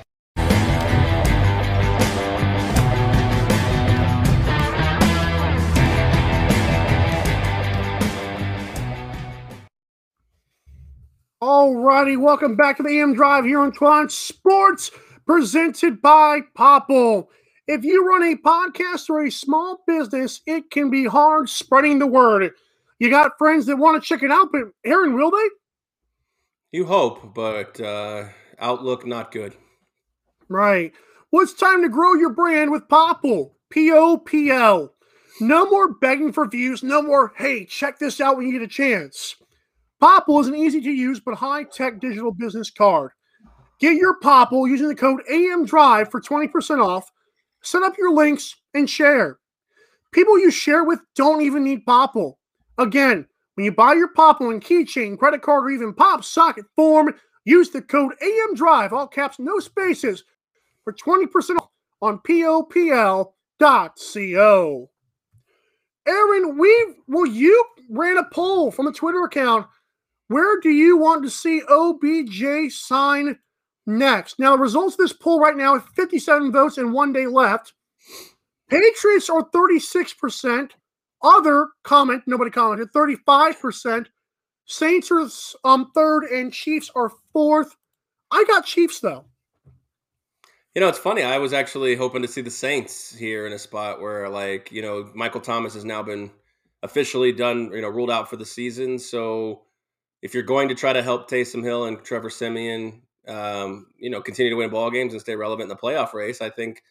All 11.40 11.76
righty, 11.76 12.18
welcome 12.18 12.56
back 12.56 12.76
to 12.76 12.82
the 12.82 13.00
AM 13.00 13.14
Drive 13.14 13.46
here 13.46 13.60
on 13.60 13.72
Twan 13.72 14.10
Sports, 14.10 14.90
presented 15.26 16.02
by 16.02 16.40
Popl. 16.56 17.26
If 17.66 17.84
you 17.84 18.06
run 18.06 18.22
a 18.22 18.36
podcast 18.36 19.08
or 19.08 19.24
a 19.24 19.30
small 19.30 19.82
business, 19.86 20.40
it 20.46 20.70
can 20.70 20.90
be 20.90 21.06
hard 21.06 21.48
spreading 21.48 21.98
the 21.98 22.06
word. 22.06 22.52
You 22.98 23.10
got 23.10 23.38
friends 23.38 23.66
that 23.66 23.76
want 23.76 24.02
to 24.02 24.06
check 24.06 24.22
it 24.22 24.30
out, 24.30 24.52
but 24.52 24.64
Aaron, 24.84 25.14
will 25.14 25.30
they? 25.30 25.48
You 26.72 26.84
hope, 26.84 27.34
but 27.34 27.80
uh, 27.80 28.24
outlook 28.58 29.06
not 29.06 29.32
good. 29.32 29.56
Right. 30.48 30.92
Well, 31.30 31.42
it's 31.42 31.54
time 31.54 31.82
to 31.82 31.88
grow 31.88 32.14
your 32.14 32.32
brand 32.32 32.70
with 32.70 32.88
Popl. 32.88 33.52
P 33.70 33.90
O 33.92 34.18
P 34.18 34.50
L. 34.50 34.94
No 35.40 35.68
more 35.68 35.94
begging 35.94 36.32
for 36.32 36.46
views. 36.46 36.84
No 36.84 37.02
more, 37.02 37.32
hey, 37.36 37.64
check 37.64 37.98
this 37.98 38.20
out 38.20 38.36
when 38.36 38.46
you 38.46 38.52
get 38.52 38.62
a 38.62 38.68
chance. 38.68 39.34
Popl 40.00 40.40
is 40.40 40.46
an 40.46 40.54
easy 40.54 40.80
to 40.80 40.90
use 40.90 41.18
but 41.18 41.34
high 41.34 41.64
tech 41.64 42.00
digital 42.00 42.30
business 42.30 42.70
card. 42.70 43.10
Get 43.80 43.96
your 43.96 44.18
Popl 44.20 44.68
using 44.68 44.88
the 44.88 44.94
code 44.94 45.22
AM 45.30 45.64
Drive 45.64 46.10
for 46.10 46.20
20% 46.20 46.84
off. 46.84 47.10
Set 47.62 47.82
up 47.82 47.98
your 47.98 48.12
links 48.12 48.54
and 48.74 48.88
share. 48.88 49.38
People 50.12 50.38
you 50.38 50.50
share 50.50 50.84
with 50.84 51.00
don't 51.16 51.42
even 51.42 51.64
need 51.64 51.84
Popl. 51.86 52.34
Again, 52.78 53.26
when 53.54 53.64
you 53.64 53.72
buy 53.72 53.94
your 53.94 54.12
Popl 54.12 54.52
and 54.52 54.62
keychain, 54.62 55.18
credit 55.18 55.42
card, 55.42 55.64
or 55.64 55.70
even 55.70 55.94
pop 55.94 56.24
socket 56.24 56.66
form, 56.76 57.14
use 57.44 57.70
the 57.70 57.82
code 57.82 58.12
AM 58.22 58.54
Drive, 58.54 58.92
all 58.92 59.08
caps, 59.08 59.38
no 59.38 59.58
spaces, 59.58 60.24
for 60.84 60.92
20% 60.92 61.56
off 61.56 61.70
on 62.02 62.18
popl.co. 62.18 63.30
Aaron, 66.06 66.58
we 66.58 66.94
well, 67.08 67.26
you 67.26 67.64
ran 67.88 68.18
a 68.18 68.24
poll 68.24 68.70
from 68.70 68.84
the 68.84 68.92
Twitter 68.92 69.24
account 69.24 69.66
where 70.28 70.58
do 70.60 70.70
you 70.70 70.96
want 70.96 71.22
to 71.22 71.30
see 71.30 71.62
OBJ 71.68 72.72
sign 72.72 73.38
next? 73.86 74.38
Now, 74.38 74.52
the 74.52 74.62
results 74.62 74.94
of 74.94 74.98
this 74.98 75.12
poll 75.12 75.40
right 75.40 75.56
now 75.56 75.78
57 75.78 76.52
votes 76.52 76.78
and 76.78 76.92
one 76.92 77.12
day 77.12 77.26
left. 77.26 77.72
Patriots 78.68 79.30
are 79.30 79.48
36%. 79.50 80.70
Other 81.22 81.68
comment, 81.82 82.22
nobody 82.26 82.50
commented, 82.50 82.92
35%. 82.92 84.06
Saints 84.66 85.10
are 85.10 85.26
um, 85.64 85.90
third 85.94 86.24
and 86.24 86.52
Chiefs 86.52 86.90
are 86.94 87.10
fourth. 87.32 87.76
I 88.30 88.44
got 88.46 88.66
Chiefs 88.66 89.00
though. 89.00 89.24
You 90.74 90.80
know, 90.80 90.88
it's 90.88 90.98
funny. 90.98 91.22
I 91.22 91.38
was 91.38 91.52
actually 91.52 91.94
hoping 91.94 92.22
to 92.22 92.28
see 92.28 92.40
the 92.40 92.50
Saints 92.50 93.14
here 93.14 93.46
in 93.46 93.52
a 93.52 93.58
spot 93.58 94.00
where, 94.00 94.28
like, 94.28 94.72
you 94.72 94.82
know, 94.82 95.08
Michael 95.14 95.40
Thomas 95.40 95.74
has 95.74 95.84
now 95.84 96.02
been 96.02 96.32
officially 96.82 97.30
done, 97.30 97.70
you 97.72 97.80
know, 97.80 97.88
ruled 97.88 98.10
out 98.10 98.28
for 98.28 98.36
the 98.36 98.44
season. 98.44 98.98
So 98.98 99.62
if 100.20 100.34
you're 100.34 100.42
going 100.42 100.68
to 100.70 100.74
try 100.74 100.92
to 100.92 101.02
help 101.02 101.30
Taysom 101.30 101.62
Hill 101.62 101.84
and 101.84 102.02
Trevor 102.02 102.28
Siemian, 102.28 103.02
um, 103.28 103.86
you 103.98 104.10
know, 104.10 104.20
continue 104.20 104.50
to 104.50 104.56
win 104.56 104.70
ball 104.70 104.90
games 104.90 105.12
and 105.12 105.20
stay 105.20 105.36
relevant 105.36 105.70
in 105.70 105.76
the 105.76 105.80
playoff 105.80 106.12
race, 106.12 106.40
I 106.40 106.50
think, 106.50 106.82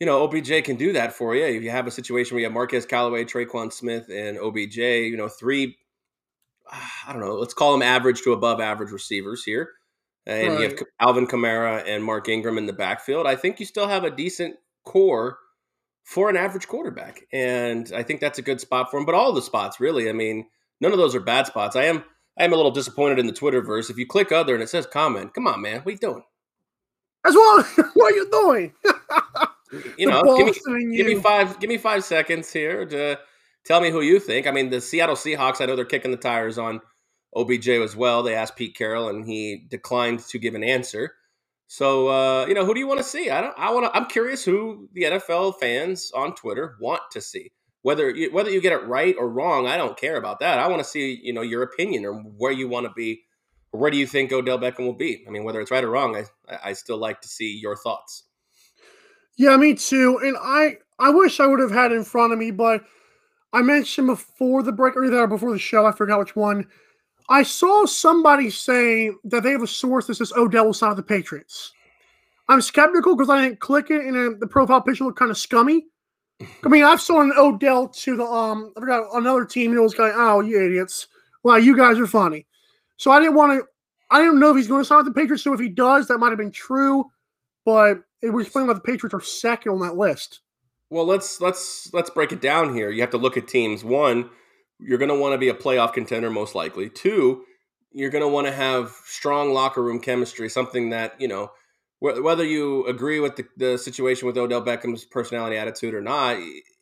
you 0.00 0.06
know, 0.06 0.22
OBJ 0.22 0.64
can 0.64 0.76
do 0.76 0.92
that 0.92 1.12
for 1.12 1.34
you. 1.34 1.44
If 1.44 1.62
you 1.62 1.70
have 1.70 1.86
a 1.86 1.90
situation 1.90 2.34
where 2.34 2.40
you 2.40 2.46
have 2.46 2.52
Marquez 2.52 2.86
Callaway, 2.86 3.24
Tre'Quan 3.24 3.72
Smith, 3.72 4.08
and 4.08 4.38
OBJ, 4.38 4.76
you 4.76 5.16
know, 5.16 5.28
three, 5.28 5.76
I 7.06 7.12
don't 7.12 7.20
know, 7.20 7.34
let's 7.34 7.54
call 7.54 7.72
them 7.72 7.82
average 7.82 8.22
to 8.22 8.32
above 8.32 8.60
average 8.60 8.90
receivers 8.90 9.44
here. 9.44 9.70
And 10.26 10.54
right. 10.54 10.60
you 10.60 10.68
have 10.68 10.78
Alvin 11.00 11.26
Kamara 11.26 11.84
and 11.86 12.04
Mark 12.04 12.28
Ingram 12.28 12.58
in 12.58 12.66
the 12.66 12.72
backfield. 12.72 13.26
I 13.26 13.34
think 13.34 13.60
you 13.60 13.66
still 13.66 13.88
have 13.88 14.04
a 14.04 14.10
decent 14.10 14.56
core 14.84 15.38
for 16.04 16.28
an 16.28 16.36
average 16.36 16.68
quarterback. 16.68 17.22
And 17.32 17.90
I 17.94 18.02
think 18.02 18.20
that's 18.20 18.38
a 18.38 18.42
good 18.42 18.60
spot 18.60 18.90
for 18.90 18.98
him. 18.98 19.06
But 19.06 19.14
all 19.14 19.32
the 19.32 19.42
spots, 19.42 19.80
really. 19.80 20.08
I 20.08 20.12
mean, 20.12 20.46
none 20.80 20.92
of 20.92 20.98
those 20.98 21.14
are 21.14 21.20
bad 21.20 21.46
spots. 21.46 21.76
I 21.76 21.84
am 21.84 22.04
I 22.38 22.44
am 22.44 22.52
a 22.52 22.56
little 22.56 22.70
disappointed 22.70 23.18
in 23.18 23.26
the 23.26 23.32
Twitterverse. 23.32 23.90
If 23.90 23.98
you 23.98 24.06
click 24.06 24.30
other 24.30 24.54
and 24.54 24.62
it 24.62 24.68
says 24.68 24.86
comment, 24.86 25.34
come 25.34 25.46
on, 25.46 25.60
man, 25.60 25.80
what 25.80 25.88
are 25.88 25.92
you 25.92 25.98
doing? 25.98 26.22
As 27.26 27.34
well, 27.34 27.62
what 27.94 28.12
are 28.12 28.16
you 28.16 28.30
doing? 28.30 28.72
you 29.98 30.06
know, 30.06 30.22
give 30.36 30.46
me, 30.46 30.96
give 30.96 31.06
me 31.06 31.16
five, 31.16 31.58
give 31.58 31.68
me 31.68 31.78
five 31.78 32.04
seconds 32.04 32.52
here 32.52 32.86
to 32.86 33.18
tell 33.64 33.80
me 33.80 33.90
who 33.90 34.00
you 34.00 34.20
think. 34.20 34.46
I 34.46 34.52
mean, 34.52 34.70
the 34.70 34.80
Seattle 34.80 35.16
Seahawks. 35.16 35.60
I 35.60 35.66
know 35.66 35.74
they're 35.74 35.84
kicking 35.84 36.12
the 36.12 36.16
tires 36.16 36.58
on 36.58 36.80
OBJ 37.34 37.68
as 37.68 37.96
well. 37.96 38.22
They 38.22 38.34
asked 38.34 38.56
Pete 38.56 38.76
Carroll, 38.76 39.08
and 39.08 39.26
he 39.26 39.64
declined 39.68 40.20
to 40.20 40.38
give 40.38 40.54
an 40.54 40.64
answer. 40.64 41.14
So, 41.66 42.08
uh, 42.08 42.46
you 42.46 42.54
know, 42.54 42.64
who 42.64 42.72
do 42.72 42.80
you 42.80 42.86
want 42.86 42.98
to 42.98 43.04
see? 43.04 43.30
I 43.30 43.40
don't. 43.40 43.54
I 43.58 43.70
want 43.72 43.86
to. 43.86 43.96
I'm 43.96 44.06
curious 44.06 44.44
who 44.44 44.88
the 44.94 45.02
NFL 45.02 45.58
fans 45.58 46.12
on 46.14 46.34
Twitter 46.34 46.76
want 46.80 47.02
to 47.12 47.20
see 47.20 47.52
whether 47.82 48.10
you, 48.10 48.32
whether 48.32 48.50
you 48.50 48.60
get 48.60 48.72
it 48.72 48.86
right 48.86 49.14
or 49.18 49.28
wrong, 49.28 49.66
I 49.66 49.76
don't 49.76 49.96
care 49.96 50.16
about 50.16 50.40
that. 50.40 50.58
I 50.58 50.68
want 50.68 50.80
to 50.80 50.88
see 50.88 51.20
you 51.22 51.32
know 51.32 51.42
your 51.42 51.62
opinion 51.62 52.04
or 52.04 52.14
where 52.14 52.52
you 52.52 52.68
want 52.68 52.86
to 52.86 52.92
be, 52.94 53.22
or 53.72 53.80
where 53.80 53.90
do 53.90 53.96
you 53.96 54.06
think 54.06 54.32
Odell 54.32 54.58
Beckham 54.58 54.86
will 54.86 54.92
be? 54.92 55.24
I 55.26 55.30
mean, 55.30 55.44
whether 55.44 55.60
it's 55.60 55.70
right 55.70 55.84
or 55.84 55.90
wrong, 55.90 56.16
I 56.16 56.58
I 56.64 56.72
still 56.72 56.98
like 56.98 57.20
to 57.22 57.28
see 57.28 57.58
your 57.58 57.76
thoughts. 57.76 58.24
Yeah, 59.36 59.56
me 59.56 59.74
too. 59.74 60.18
And 60.22 60.36
I 60.40 60.78
I 60.98 61.10
wish 61.10 61.40
I 61.40 61.46
would 61.46 61.60
have 61.60 61.70
had 61.70 61.92
it 61.92 61.96
in 61.96 62.04
front 62.04 62.32
of 62.32 62.38
me, 62.38 62.50
but 62.50 62.84
I 63.52 63.62
mentioned 63.62 64.08
before 64.08 64.62
the 64.62 64.72
break 64.72 64.96
or 64.96 65.04
either 65.04 65.26
before 65.26 65.52
the 65.52 65.58
show, 65.58 65.86
I 65.86 65.92
forgot 65.92 66.18
which 66.18 66.36
one. 66.36 66.66
I 67.30 67.42
saw 67.42 67.84
somebody 67.86 68.50
say 68.50 69.10
that 69.24 69.42
they 69.42 69.52
have 69.52 69.62
a 69.62 69.66
source 69.66 70.06
that 70.06 70.16
says 70.16 70.32
Odell 70.36 70.66
will 70.66 70.74
sign 70.74 70.90
with 70.90 70.96
the 70.96 71.02
Patriots. 71.02 71.72
I'm 72.48 72.62
skeptical 72.62 73.14
because 73.14 73.28
I 73.28 73.42
didn't 73.42 73.60
click 73.60 73.90
it, 73.90 74.04
and 74.04 74.40
the 74.40 74.46
profile 74.46 74.80
picture 74.80 75.04
looked 75.04 75.18
kind 75.18 75.30
of 75.30 75.36
scummy. 75.36 75.86
I 76.40 76.68
mean, 76.68 76.84
I've 76.84 77.02
an 77.10 77.32
Odell 77.36 77.88
to 77.88 78.16
the 78.16 78.24
um, 78.24 78.72
I 78.76 78.80
forgot 78.80 79.08
another 79.14 79.44
team. 79.44 79.76
It 79.76 79.80
was 79.80 79.94
going, 79.94 80.12
oh, 80.14 80.40
you 80.40 80.64
idiots! 80.64 81.08
Well, 81.42 81.58
you 81.58 81.76
guys 81.76 81.98
are 81.98 82.06
funny. 82.06 82.46
So 82.96 83.10
I 83.10 83.20
didn't 83.20 83.34
want 83.34 83.60
to. 83.60 83.66
I 84.10 84.20
didn't 84.20 84.40
know 84.40 84.50
if 84.50 84.56
he's 84.56 84.68
going 84.68 84.80
to 84.80 84.84
sign 84.84 84.98
with 84.98 85.06
the 85.06 85.20
Patriots. 85.20 85.42
So 85.42 85.52
if 85.52 85.60
he 85.60 85.68
does, 85.68 86.08
that 86.08 86.18
might 86.18 86.30
have 86.30 86.38
been 86.38 86.52
true. 86.52 87.04
But 87.64 87.98
it 88.22 88.30
was 88.30 88.48
playing 88.48 88.68
about 88.68 88.82
the 88.82 88.90
Patriots 88.90 89.14
are 89.14 89.20
second 89.20 89.72
on 89.72 89.80
that 89.80 89.96
list. 89.96 90.40
Well, 90.90 91.04
let's 91.04 91.40
let's 91.40 91.90
let's 91.92 92.10
break 92.10 92.32
it 92.32 92.40
down 92.40 92.74
here. 92.74 92.90
You 92.90 93.00
have 93.02 93.10
to 93.10 93.18
look 93.18 93.36
at 93.36 93.48
teams. 93.48 93.84
One, 93.84 94.30
you're 94.78 94.98
going 94.98 95.10
to 95.10 95.18
want 95.18 95.34
to 95.34 95.38
be 95.38 95.48
a 95.48 95.54
playoff 95.54 95.92
contender, 95.92 96.30
most 96.30 96.54
likely. 96.54 96.88
Two, 96.88 97.44
you're 97.92 98.10
going 98.10 98.22
to 98.22 98.28
want 98.28 98.46
to 98.46 98.52
have 98.52 98.94
strong 99.04 99.52
locker 99.52 99.82
room 99.82 100.00
chemistry, 100.00 100.48
something 100.48 100.90
that 100.90 101.20
you 101.20 101.28
know 101.28 101.50
whether 102.00 102.44
you 102.44 102.86
agree 102.86 103.20
with 103.20 103.36
the, 103.36 103.46
the 103.56 103.78
situation 103.78 104.26
with 104.26 104.38
Odell 104.38 104.62
Beckham's 104.62 105.04
personality 105.04 105.56
attitude 105.56 105.94
or 105.94 106.00
not, 106.00 106.36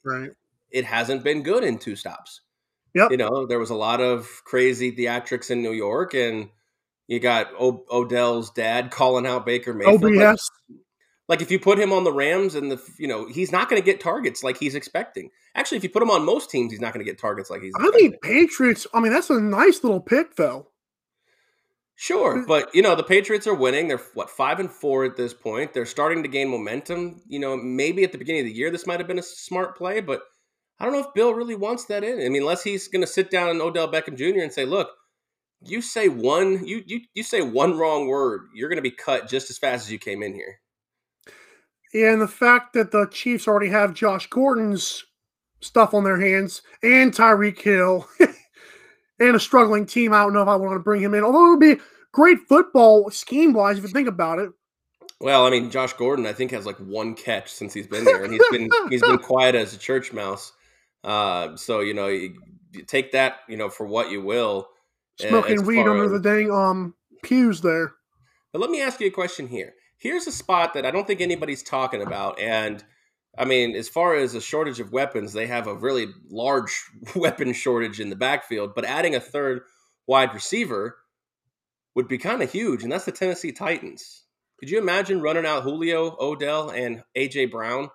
right? 0.05 0.31
It 0.71 0.85
hasn't 0.85 1.25
been 1.25 1.43
good 1.43 1.65
in 1.65 1.79
two 1.79 1.97
stops. 1.97 2.43
Yep. 2.95 3.11
You 3.11 3.17
know, 3.19 3.47
there 3.47 3.59
was 3.59 3.71
a 3.71 3.75
lot 3.75 4.01
of 4.01 4.29
crazy 4.45 4.91
theatrics 4.93 5.51
in 5.51 5.63
New 5.63 5.73
York, 5.73 6.15
and 6.15 6.49
you 7.07 7.21
got 7.21 7.49
o- 7.59 7.85
Odell's 7.91 8.51
dad 8.51 8.91
calling 8.91 9.27
out 9.27 9.47
Baker 9.47 9.75
Mayfield. 9.75 10.05
OBS. 10.05 10.51
Like, 10.69 10.79
like 11.29 11.43
if 11.43 11.51
you 11.51 11.59
put 11.59 11.79
him 11.79 11.93
on 11.93 12.05
the 12.05 12.13
Rams 12.13 12.55
and 12.55 12.71
the 12.71 12.81
you 12.99 13.09
know 13.09 13.27
he's 13.27 13.53
not 13.53 13.69
going 13.69 13.81
to 13.81 13.85
get 13.85 14.01
targets 14.01 14.43
like 14.43 14.59
he's 14.59 14.75
expecting. 14.75 15.31
Actually, 15.55 15.79
if 15.79 15.85
you 15.85 15.91
put 15.91 16.03
him 16.03 16.11
on 16.11 16.25
most 16.25 16.51
teams, 16.51 16.73
he's 16.73 16.81
not 16.81 16.93
going 16.93 17.05
to 17.05 17.11
get 17.11 17.19
targets 17.19 17.51
like 17.51 17.63
he's. 17.63 17.75
I 17.79 17.91
think 17.91 18.21
Patriots. 18.23 18.87
I 18.93 19.01
mean, 19.01 19.13
that's 19.13 19.31
a 19.31 19.41
nice 19.41 19.83
little 19.83 20.01
pick, 20.01 20.37
though. 20.37 20.69
Sure, 21.99 22.37
mm. 22.37 22.47
but 22.47 22.75
you 22.75 22.83
know 22.83 22.95
the 22.95 23.03
Patriots 23.03 23.47
are 23.47 23.55
winning. 23.55 23.89
They're 23.89 24.01
what 24.13 24.29
five 24.29 24.61
and 24.61 24.71
four 24.71 25.05
at 25.05 25.17
this 25.17 25.33
point. 25.33 25.73
They're 25.73 25.87
starting 25.87 26.23
to 26.23 26.29
gain 26.29 26.49
momentum. 26.51 27.23
You 27.27 27.39
know, 27.39 27.57
maybe 27.57 28.05
at 28.05 28.13
the 28.13 28.19
beginning 28.19 28.43
of 28.43 28.47
the 28.47 28.53
year 28.53 28.71
this 28.71 28.87
might 28.87 29.01
have 29.01 29.09
been 29.09 29.19
a 29.19 29.23
smart 29.23 29.77
play, 29.79 30.01
but 30.01 30.21
I 30.79 30.85
don't 30.85 30.93
know 30.93 31.01
if 31.01 31.15
Bill 31.15 31.33
really 31.33 31.55
wants 31.55 31.87
that 31.87 32.05
in. 32.05 32.21
I 32.21 32.29
mean, 32.29 32.43
unless 32.43 32.63
he's 32.63 32.89
going 32.89 33.01
to 33.01 33.07
sit 33.07 33.31
down 33.31 33.49
and 33.49 33.63
Odell 33.63 33.91
Beckham 33.91 34.15
Jr. 34.15 34.43
and 34.43 34.53
say, 34.53 34.67
"Look, 34.67 34.91
you 35.63 35.81
say 35.81 36.09
one, 36.09 36.67
you 36.67 36.83
you 36.87 37.01
you 37.15 37.23
say 37.23 37.41
one 37.41 37.79
wrong 37.79 38.09
word, 38.09 38.43
you're 38.55 38.69
going 38.69 38.77
to 38.77 38.83
be 38.83 38.91
cut 38.91 39.27
just 39.27 39.49
as 39.49 39.57
fast 39.57 39.87
as 39.87 39.93
you 39.93 39.99
came 39.99 40.23
in 40.23 40.35
here." 40.35 40.61
And 41.95 42.21
the 42.21 42.29
fact 42.29 42.75
that 42.75 42.91
the 42.91 43.07
Chiefs 43.07 43.49
already 43.49 43.71
have 43.71 43.95
Josh 43.95 44.27
Gordon's 44.27 45.03
stuff 45.63 45.95
on 45.95 46.05
their 46.05 46.21
hands 46.21 46.61
and 46.83 47.11
Tyreek 47.13 47.61
Hill. 47.63 48.07
and 49.19 49.37
a 49.37 49.41
struggling 49.41 49.87
team. 49.87 50.13
I 50.13 50.23
don't 50.23 50.33
know 50.33 50.43
if 50.43 50.49
I 50.49 50.57
want 50.57 50.75
to 50.75 50.81
bring 50.81 51.03
him 51.03 51.15
in, 51.15 51.25
although 51.25 51.47
it 51.47 51.51
would 51.51 51.61
be 51.61 51.83
great 52.13 52.39
football 52.49 53.11
scheme 53.11 53.53
wise 53.53 53.79
if 53.79 53.85
you 53.85 53.91
think 53.91 54.09
about 54.09 54.39
it. 54.39 54.51
Well, 55.21 55.47
I 55.47 55.51
mean, 55.51 55.71
Josh 55.71 55.95
Gordon, 55.95 56.27
I 56.27 56.33
think 56.33 56.51
has 56.51 56.67
like 56.67 56.77
one 56.77 57.15
catch 57.15 57.51
since 57.51 57.73
he's 57.73 57.87
been 57.87 58.05
there, 58.05 58.23
and 58.23 58.33
he's 58.33 58.49
been 58.51 58.69
he's 58.91 59.01
been 59.01 59.19
quiet 59.19 59.55
as 59.55 59.75
a 59.75 59.79
church 59.79 60.13
mouse. 60.13 60.53
Uh, 61.03 61.57
so 61.57 61.81
you 61.81 61.95
know, 61.95 62.09
you, 62.09 62.35
you, 62.73 62.83
take 62.83 63.13
that 63.13 63.41
you 63.49 63.57
know 63.57 63.71
for 63.71 63.87
what 63.87 64.11
you 64.11 64.21
will. 64.21 64.69
Smoking 65.19 65.65
weed 65.65 65.87
under 65.87 66.05
as, 66.05 66.11
the 66.11 66.21
dang 66.21 66.51
um 66.51 66.95
pews 67.23 67.63
there. 67.63 67.95
But 68.53 68.61
let 68.61 68.71
me 68.71 68.83
ask 68.83 69.01
you 69.01 69.07
a 69.07 69.11
question 69.11 69.49
here: 69.49 69.73
Here's 69.97 70.27
a 70.27 70.33
spot 70.33 70.75
that 70.75 70.85
I 70.85 70.91
don't 70.91 71.07
think 71.07 71.23
anybody's 71.23 71.63
talking 71.63 72.03
about. 72.03 72.39
And 72.39 72.85
I 73.39 73.45
mean, 73.45 73.77
as 73.77 73.89
far 73.89 74.15
as 74.15 74.35
a 74.35 74.41
shortage 74.41 74.81
of 74.81 74.93
weapons, 74.93 75.33
they 75.33 75.47
have 75.47 75.67
a 75.67 75.75
really 75.75 76.07
large 76.31 76.85
weapon 77.15 77.53
shortage 77.53 78.01
in 78.01 78.11
the 78.11 78.17
backfield. 78.17 78.75
But 78.75 78.85
adding 78.85 79.15
a 79.15 79.21
third 79.21 79.63
wide 80.07 80.33
receiver 80.33 80.97
would 81.95 82.09
be 82.09 82.19
kind 82.19 82.43
of 82.43 82.51
huge, 82.51 82.83
and 82.83 82.93
that's 82.93 83.05
the 83.05 83.13
Tennessee 83.13 83.53
Titans. 83.53 84.25
Could 84.59 84.71
you 84.71 84.79
imagine 84.79 85.21
running 85.21 85.45
out 85.45 85.63
Julio, 85.63 86.17
Odell, 86.19 86.71
and 86.71 87.03
AJ 87.17 87.51
Brown? 87.51 87.91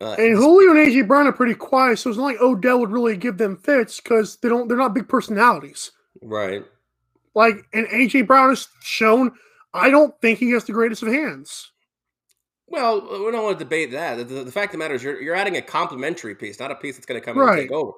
Uh, 0.00 0.16
and 0.18 0.36
Julio 0.36 0.70
and 0.70 0.78
AJ 0.78 1.08
Brown 1.08 1.26
are 1.26 1.32
pretty 1.32 1.54
quiet, 1.54 1.98
so 1.98 2.10
it's 2.10 2.18
not 2.18 2.24
like 2.24 2.40
Odell 2.40 2.80
would 2.80 2.90
really 2.90 3.16
give 3.16 3.38
them 3.38 3.56
fits 3.56 4.00
because 4.00 4.36
they 4.36 4.48
don't. 4.48 4.68
They're 4.68 4.76
not 4.76 4.94
big 4.94 5.08
personalities, 5.08 5.92
right? 6.22 6.64
Like, 7.34 7.66
and 7.72 7.86
AJ 7.86 8.26
Brown 8.26 8.50
has 8.50 8.68
shown. 8.82 9.32
I 9.72 9.90
don't 9.90 10.18
think 10.20 10.38
he 10.38 10.50
has 10.50 10.64
the 10.64 10.72
greatest 10.72 11.02
of 11.02 11.08
hands. 11.08 11.72
Well, 12.74 13.02
we 13.02 13.30
don't 13.30 13.44
want 13.44 13.56
to 13.56 13.64
debate 13.64 13.92
that. 13.92 14.16
The, 14.16 14.42
the, 14.42 14.50
fact 14.50 14.70
of 14.70 14.72
the 14.72 14.78
matter 14.78 14.94
is, 14.94 15.02
you're, 15.04 15.22
you're 15.22 15.36
adding 15.36 15.56
a 15.56 15.62
complementary 15.62 16.34
piece, 16.34 16.58
not 16.58 16.72
a 16.72 16.74
piece 16.74 16.96
that's 16.96 17.06
going 17.06 17.20
to 17.20 17.24
come 17.24 17.38
right. 17.38 17.60
and 17.60 17.68
take 17.68 17.70
over. 17.70 17.92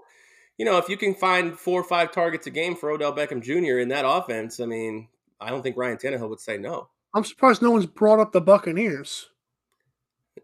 You 0.59 0.67
know, 0.67 0.77
if 0.77 0.91
you 0.91 0.99
can 0.99 1.15
find 1.15 1.59
four 1.59 1.81
or 1.81 1.85
five 1.85 2.13
targets 2.13 2.47
a 2.47 2.51
game 2.51 2.77
for 2.77 2.91
Odell 2.91 3.15
Beckham 3.15 3.43
Jr. 3.43 3.79
in 3.79 3.89
that 3.89 4.05
offense, 4.07 4.61
I 4.61 4.67
mean, 4.67 5.09
I 5.41 5.49
don't 5.49 5.63
think 5.63 5.79
Ryan 5.79 5.97
Tannehill 5.97 6.29
would 6.29 6.41
say 6.41 6.59
no. 6.59 6.91
I'm 7.15 7.25
surprised 7.25 7.63
no 7.63 7.71
one's 7.71 7.87
brought 7.87 8.21
up 8.21 8.33
the 8.33 8.43
Buccaneers. 8.43 9.31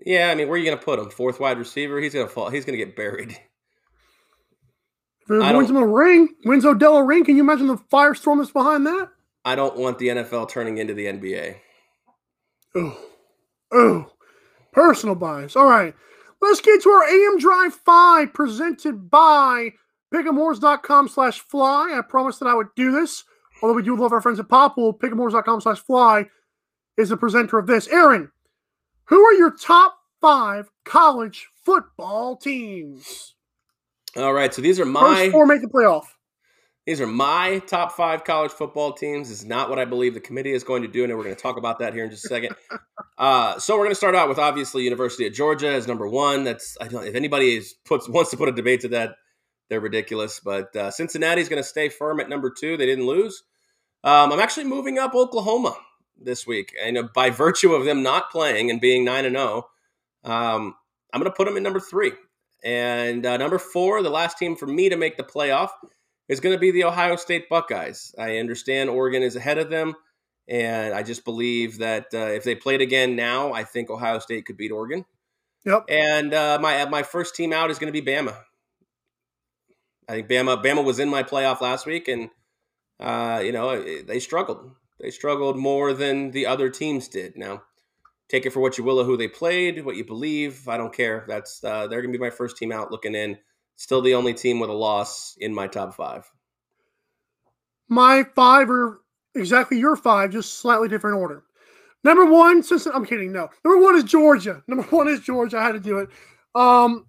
Yeah, 0.07 0.31
I 0.31 0.35
mean, 0.35 0.49
where 0.49 0.55
are 0.55 0.59
you 0.59 0.65
going 0.65 0.79
to 0.79 0.83
put 0.83 0.99
him? 0.99 1.11
Fourth 1.11 1.39
wide 1.39 1.59
receiver? 1.59 2.01
He's 2.01 2.15
going 2.15 2.27
to 2.27 2.33
fall. 2.33 2.49
He's 2.49 2.65
going 2.65 2.79
to 2.79 2.83
get 2.83 2.97
buried. 2.97 3.33
If 5.25 5.31
it 5.31 5.57
wins 5.57 5.69
him 5.69 5.77
a 5.77 5.87
ring, 5.87 6.31
wins 6.47 6.65
Odell 6.65 6.97
a 6.97 7.05
ring, 7.05 7.27
can 7.27 7.37
you 7.37 7.43
imagine 7.43 7.67
the 7.67 7.77
firestorm 7.77 8.39
that's 8.39 8.51
behind 8.51 8.87
that? 8.87 9.11
I 9.45 9.57
don't 9.57 9.77
want 9.77 9.99
the 9.99 10.09
NFL 10.09 10.49
turning 10.49 10.79
into 10.79 10.95
the 10.95 11.05
NBA. 11.05 11.57
Oh, 12.75 12.99
oh, 13.73 14.07
personal 14.73 15.15
bias. 15.15 15.57
All 15.57 15.67
right, 15.67 15.95
let's 16.41 16.61
get 16.61 16.83
to 16.83 16.91
our 16.91 17.05
AM 17.05 17.39
Drive 17.39 17.75
5 17.75 18.33
presented 18.33 19.11
by 19.11 19.71
pick'emwars.com 20.13 21.09
slash 21.09 21.41
fly. 21.41 21.95
I 21.97 22.01
promised 22.03 22.41
that 22.41 22.49
I 22.49 22.55
would 22.55 22.75
do 22.77 22.93
this. 22.93 23.25
Although 23.63 23.75
we 23.75 23.83
do 23.83 23.97
love 23.97 24.13
our 24.13 24.21
friends 24.21 24.41
at 24.41 24.49
Popl, 24.49 24.99
pick'emwars.com 24.99 25.61
slash 25.61 25.79
fly 25.79 26.27
is 26.97 27.09
the 27.09 27.17
presenter 27.17 27.59
of 27.59 27.67
this. 27.67 27.89
Aaron, 27.89 28.31
who 29.05 29.21
are 29.25 29.35
your 29.35 29.51
top 29.51 29.97
five 30.21 30.71
college 30.85 31.49
football 31.65 32.37
teams? 32.37 33.35
All 34.17 34.35
right, 34.35 34.53
so 34.53 34.61
these 34.61 34.79
are 34.79 34.85
my 34.85 35.01
First 35.01 35.33
four 35.33 35.47
make 35.47 35.63
the 35.63 35.69
playoff. 35.69 36.05
These 36.87 37.01
are 37.01 37.07
my 37.07 37.61
top 37.61 37.93
five 37.93 38.25
college 38.25 38.51
football 38.51 38.93
teams. 38.93 39.29
This 39.29 39.41
is 39.41 39.47
not 39.47 39.71
what 39.71 39.79
I 39.79 39.85
believe 39.85 40.15
the 40.15 40.21
committee 40.21 40.53
is 40.53 40.65
going 40.65 40.83
to 40.83 40.89
do, 40.89 41.05
and 41.05 41.17
we're 41.17 41.23
going 41.23 41.37
to 41.37 41.41
talk 41.41 41.57
about 41.57 41.79
that 41.79 41.95
here 41.95 42.05
in 42.05 42.11
just 42.11 42.25
a 42.25 42.29
second. 42.29 42.57
uh, 43.19 43.59
so 43.61 43.75
we're 43.75 43.85
going 43.85 43.93
to 43.93 43.97
start 43.97 44.17
out 44.17 44.29
with 44.29 44.39
obviously 44.39 44.83
University 44.83 45.27
of 45.27 45.33
Georgia 45.33 45.69
as 45.69 45.87
number 45.87 46.09
one. 46.09 46.43
That's 46.43 46.77
I 46.81 46.89
don't 46.89 47.07
if 47.07 47.15
anybody 47.15 47.57
is 47.57 47.75
puts 47.85 48.09
wants 48.09 48.31
to 48.33 48.37
put 48.37 48.49
a 48.49 48.53
debate 48.53 48.81
to 48.81 48.89
that, 48.89 49.15
they're 49.69 49.81
ridiculous. 49.81 50.41
But 50.41 50.75
uh, 50.75 50.91
is 50.99 50.99
going 50.99 51.63
to 51.63 51.63
stay 51.63 51.89
firm 51.89 52.19
at 52.19 52.29
number 52.29 52.51
two. 52.51 52.77
They 52.77 52.87
didn't 52.87 53.07
lose. 53.07 53.45
Um, 54.03 54.33
I'm 54.33 54.41
actually 54.41 54.65
moving 54.65 54.99
up 54.99 55.15
Oklahoma 55.15 55.77
this 56.21 56.49
week, 56.49 56.75
and 56.83 56.99
uh, 56.99 57.09
by 57.15 57.31
virtue 57.31 57.75
of 57.75 57.85
them 57.85 58.03
not 58.03 58.33
playing 58.33 58.71
and 58.71 58.81
being 58.81 59.05
nine 59.05 59.25
and 59.25 59.37
zero, 59.37 59.69
oh, 60.25 60.33
um, 60.33 60.75
I'm 61.13 61.21
going 61.21 61.31
to 61.31 61.37
put 61.37 61.47
them 61.47 61.57
in 61.57 61.63
number 61.63 61.81
three. 61.81 62.11
And 62.65 63.25
uh, 63.25 63.37
number 63.37 63.59
four, 63.59 64.03
the 64.03 64.11
last 64.11 64.39
team 64.39 64.57
for 64.57 64.67
me 64.67 64.89
to 64.89 64.97
make 64.97 65.17
the 65.17 65.25
playoff, 65.25 65.71
is 66.29 66.41
going 66.41 66.55
to 66.55 66.61
be 66.61 66.71
the 66.71 66.85
Ohio 66.85 67.17
State 67.17 67.49
Buckeyes. 67.49 68.15
I 68.19 68.39
understand 68.39 68.91
Oregon 68.91 69.23
is 69.23 69.37
ahead 69.37 69.59
of 69.59 69.71
them, 69.71 69.95
and 70.49 70.95
I 70.95 71.03
just 71.03 71.25
believe 71.25 71.79
that 71.79 72.07
uh, 72.15 72.19
if 72.19 72.45
they 72.45 72.55
played 72.55 72.81
again 72.81 73.17
now, 73.17 73.53
I 73.53 73.65
think 73.65 73.91
Ohio 73.91 74.19
State 74.19 74.47
could 74.47 74.57
beat 74.57 74.73
Oregon. 74.73 75.05
Yep. 75.65 75.85
And 75.89 76.35
uh, 76.35 76.59
my 76.61 76.85
my 76.87 77.03
first 77.03 77.35
team 77.35 77.53
out 77.53 77.71
is 77.71 77.79
going 77.79 77.93
to 77.93 78.01
be 78.01 78.05
Bama. 78.05 78.37
I 80.09 80.15
think 80.15 80.29
Bama 80.29 80.63
Bama 80.63 80.85
was 80.85 80.99
in 80.99 81.09
my 81.09 81.23
playoff 81.23 81.61
last 81.61 81.87
week, 81.87 82.09
and 82.09 82.31
uh, 82.99 83.41
you 83.45 83.53
know 83.53 83.83
they 83.83 84.19
struggled. 84.19 84.73
They 85.01 85.11
struggled 85.11 85.57
more 85.57 85.93
than 85.93 86.31
the 86.31 86.47
other 86.47 86.69
teams 86.69 87.09
did. 87.09 87.37
Now, 87.37 87.63
take 88.29 88.47
it 88.47 88.51
for 88.51 88.61
what 88.61 88.79
you 88.79 88.85
will 88.85 89.01
of 89.01 89.07
who 89.07 89.17
they 89.17 89.29
played, 89.29 89.85
what 89.85 89.97
you 89.97 90.05
believe. 90.05 90.69
I 90.69 90.77
don't 90.77 90.95
care. 90.95 91.25
That's 91.29 91.63
uh, 91.63 91.87
they're 91.87 92.03
going 92.03 92.13
to 92.13 92.19
be 92.19 92.23
my 92.23 92.31
first 92.31 92.57
team 92.57 92.73
out 92.73 92.91
looking 92.91 93.15
in. 93.15 93.39
Still 93.83 94.01
the 94.01 94.15
only 94.15 94.33
team 94.33 94.61
with 94.61 94.71
a 94.71 94.73
loss 94.73 95.35
in 95.41 95.53
my 95.53 95.67
top 95.67 95.93
five. 95.97 96.31
My 97.89 98.23
five 98.37 98.71
are 98.71 99.01
exactly 99.35 99.77
your 99.77 99.97
five, 99.97 100.31
just 100.31 100.61
slightly 100.61 100.87
different 100.87 101.17
order. 101.17 101.43
Number 102.05 102.25
one, 102.25 102.63
since 102.63 102.87
I'm 102.87 103.05
kidding, 103.05 103.33
no. 103.33 103.49
Number 103.65 103.83
one 103.83 103.97
is 103.97 104.05
Georgia. 104.05 104.63
Number 104.69 104.85
one 104.85 105.09
is 105.09 105.19
Georgia. 105.19 105.59
I 105.59 105.65
had 105.65 105.73
to 105.73 105.81
do 105.81 105.99
it. 105.99 106.11
Um, 106.55 107.07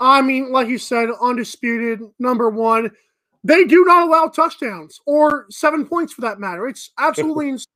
I 0.00 0.22
mean, 0.22 0.50
like 0.50 0.66
you 0.66 0.78
said, 0.78 1.10
undisputed 1.20 2.00
number 2.18 2.48
one. 2.48 2.90
They 3.44 3.64
do 3.64 3.84
not 3.84 4.08
allow 4.08 4.28
touchdowns 4.28 4.98
or 5.04 5.44
seven 5.50 5.84
points 5.84 6.14
for 6.14 6.22
that 6.22 6.40
matter. 6.40 6.66
It's 6.66 6.90
absolutely 6.98 7.48
insane. 7.50 7.68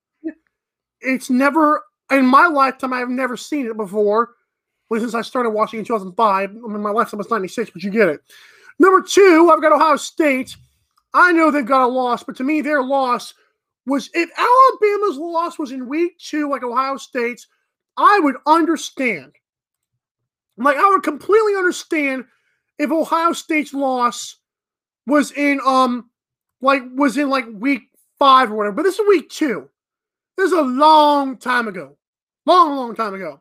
It's 1.02 1.28
never 1.28 1.82
in 2.11 2.24
my 2.24 2.46
lifetime. 2.46 2.94
I've 2.94 3.11
never 3.11 3.37
seen 3.37 3.66
it 3.66 3.76
before. 3.76 4.30
Well, 4.88 5.01
since 5.01 5.14
I 5.14 5.22
started 5.22 5.51
watching 5.51 5.79
in 5.79 5.85
2005. 5.85 6.51
I 6.51 6.53
mean, 6.53 6.81
my 6.81 6.90
lifetime 6.90 7.18
was 7.18 7.31
96, 7.31 7.70
but 7.70 7.83
you 7.83 7.90
get 7.90 8.09
it. 8.09 8.20
Number 8.79 9.03
two, 9.03 9.51
I've 9.53 9.61
got 9.61 9.72
Ohio 9.72 9.96
State. 9.96 10.57
I 11.14 11.33
know 11.33 11.51
they've 11.51 11.66
got 11.66 11.85
a 11.85 11.87
loss, 11.87 12.22
but 12.22 12.37
to 12.37 12.44
me, 12.44 12.61
their 12.61 12.83
loss 12.83 13.35
was 13.87 14.11
if 14.14 14.31
Alabama's 14.37 15.16
loss 15.16 15.59
was 15.59 15.72
in 15.72 15.88
week 15.88 16.18
two, 16.18 16.48
like 16.48 16.62
Ohio 16.62 16.96
State's, 16.96 17.46
I 17.96 18.20
would 18.22 18.37
understand. 18.46 19.33
Like, 20.57 20.77
I 20.77 20.88
would 20.90 21.03
completely 21.03 21.57
understand 21.57 22.24
if 22.79 22.90
Ohio 22.90 23.33
State's 23.33 23.74
loss 23.74 24.37
was 25.07 25.33
in 25.33 25.61
um 25.66 26.11
like 26.61 26.83
was 26.94 27.16
in 27.16 27.31
like 27.31 27.46
week 27.53 27.83
five 28.18 28.51
or 28.51 28.57
whatever. 28.57 28.77
But 28.77 28.83
this 28.83 28.98
is 28.98 29.09
week 29.09 29.31
two. 29.31 29.68
This 30.37 30.53
is 30.53 30.59
a 30.59 30.62
long 30.62 31.37
time 31.37 31.66
ago. 31.66 31.96
Long, 32.46 32.77
long 32.77 32.94
time 32.94 33.14
ago. 33.14 33.40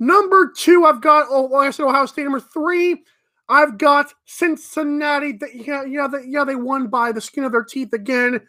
Number 0.00 0.52
two, 0.56 0.84
I've 0.84 1.00
got 1.00 1.26
oh 1.30 1.54
I 1.56 1.70
said, 1.70 1.84
Ohio 1.84 2.06
State. 2.06 2.24
Number 2.24 2.40
three, 2.40 3.02
I've 3.48 3.78
got 3.78 4.12
Cincinnati. 4.26 5.32
That 5.32 5.54
yeah, 5.54 5.84
yeah, 5.84 6.06
that, 6.08 6.28
yeah, 6.28 6.44
they 6.44 6.56
won 6.56 6.88
by 6.88 7.12
the 7.12 7.20
skin 7.20 7.44
of 7.44 7.52
their 7.52 7.64
teeth 7.64 7.92
again, 7.92 8.40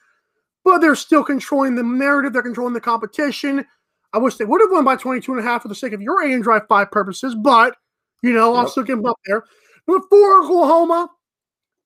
but 0.63 0.79
they're 0.79 0.95
still 0.95 1.23
controlling 1.23 1.75
the 1.75 1.83
narrative. 1.83 2.33
They're 2.33 2.43
controlling 2.43 2.73
the 2.73 2.81
competition. 2.81 3.65
I 4.13 4.17
wish 4.17 4.35
they 4.35 4.45
would 4.45 4.61
have 4.61 4.71
won 4.71 4.85
by 4.85 4.95
22 4.95 5.33
and 5.33 5.41
a 5.41 5.43
half 5.43 5.61
for 5.61 5.67
the 5.67 5.75
sake 5.75 5.93
of 5.93 6.01
your 6.01 6.23
AM 6.23 6.41
Drive 6.41 6.63
5 6.67 6.91
purposes, 6.91 7.35
but 7.35 7.75
you 8.21 8.33
know, 8.33 8.53
yep. 8.53 8.59
I'll 8.59 8.67
still 8.67 8.83
them 8.83 9.05
up 9.05 9.17
there. 9.25 9.43
Number 9.87 10.05
four, 10.09 10.43
Oklahoma. 10.43 11.09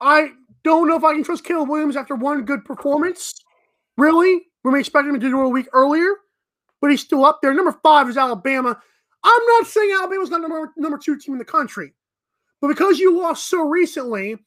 I 0.02 0.32
don't 0.64 0.88
know 0.88 0.98
if 0.98 1.04
I 1.04 1.14
can 1.14 1.24
trust 1.24 1.44
Caleb 1.44 1.70
Williams 1.70 1.96
after 1.96 2.16
one 2.16 2.44
good 2.44 2.66
performance. 2.66 3.34
Really? 3.98 4.42
We 4.64 4.72
may 4.72 4.80
expect 4.80 5.08
him 5.08 5.14
to 5.14 5.20
do 5.20 5.40
it 5.40 5.46
a 5.46 5.50
week 5.50 5.68
earlier, 5.74 6.16
but 6.82 6.90
he's 6.90 7.02
still 7.02 7.26
up 7.26 7.40
there. 7.42 7.54
Number 7.54 7.78
five 7.84 8.10
is 8.10 8.18
Alabama. 8.18 8.80
I'm 9.24 9.46
not 9.48 9.68
saying 9.68 9.92
Alabama's 9.94 10.30
not 10.30 10.42
number 10.42 10.74
number 10.78 10.98
two 10.98 11.18
team 11.18 11.36
in 11.36 11.40
the 11.40 11.46
country, 11.46 11.94
but 12.62 12.68
because 12.68 13.00
you 13.00 13.18
lost 13.18 13.50
so 13.50 13.62
recently, 13.68 14.38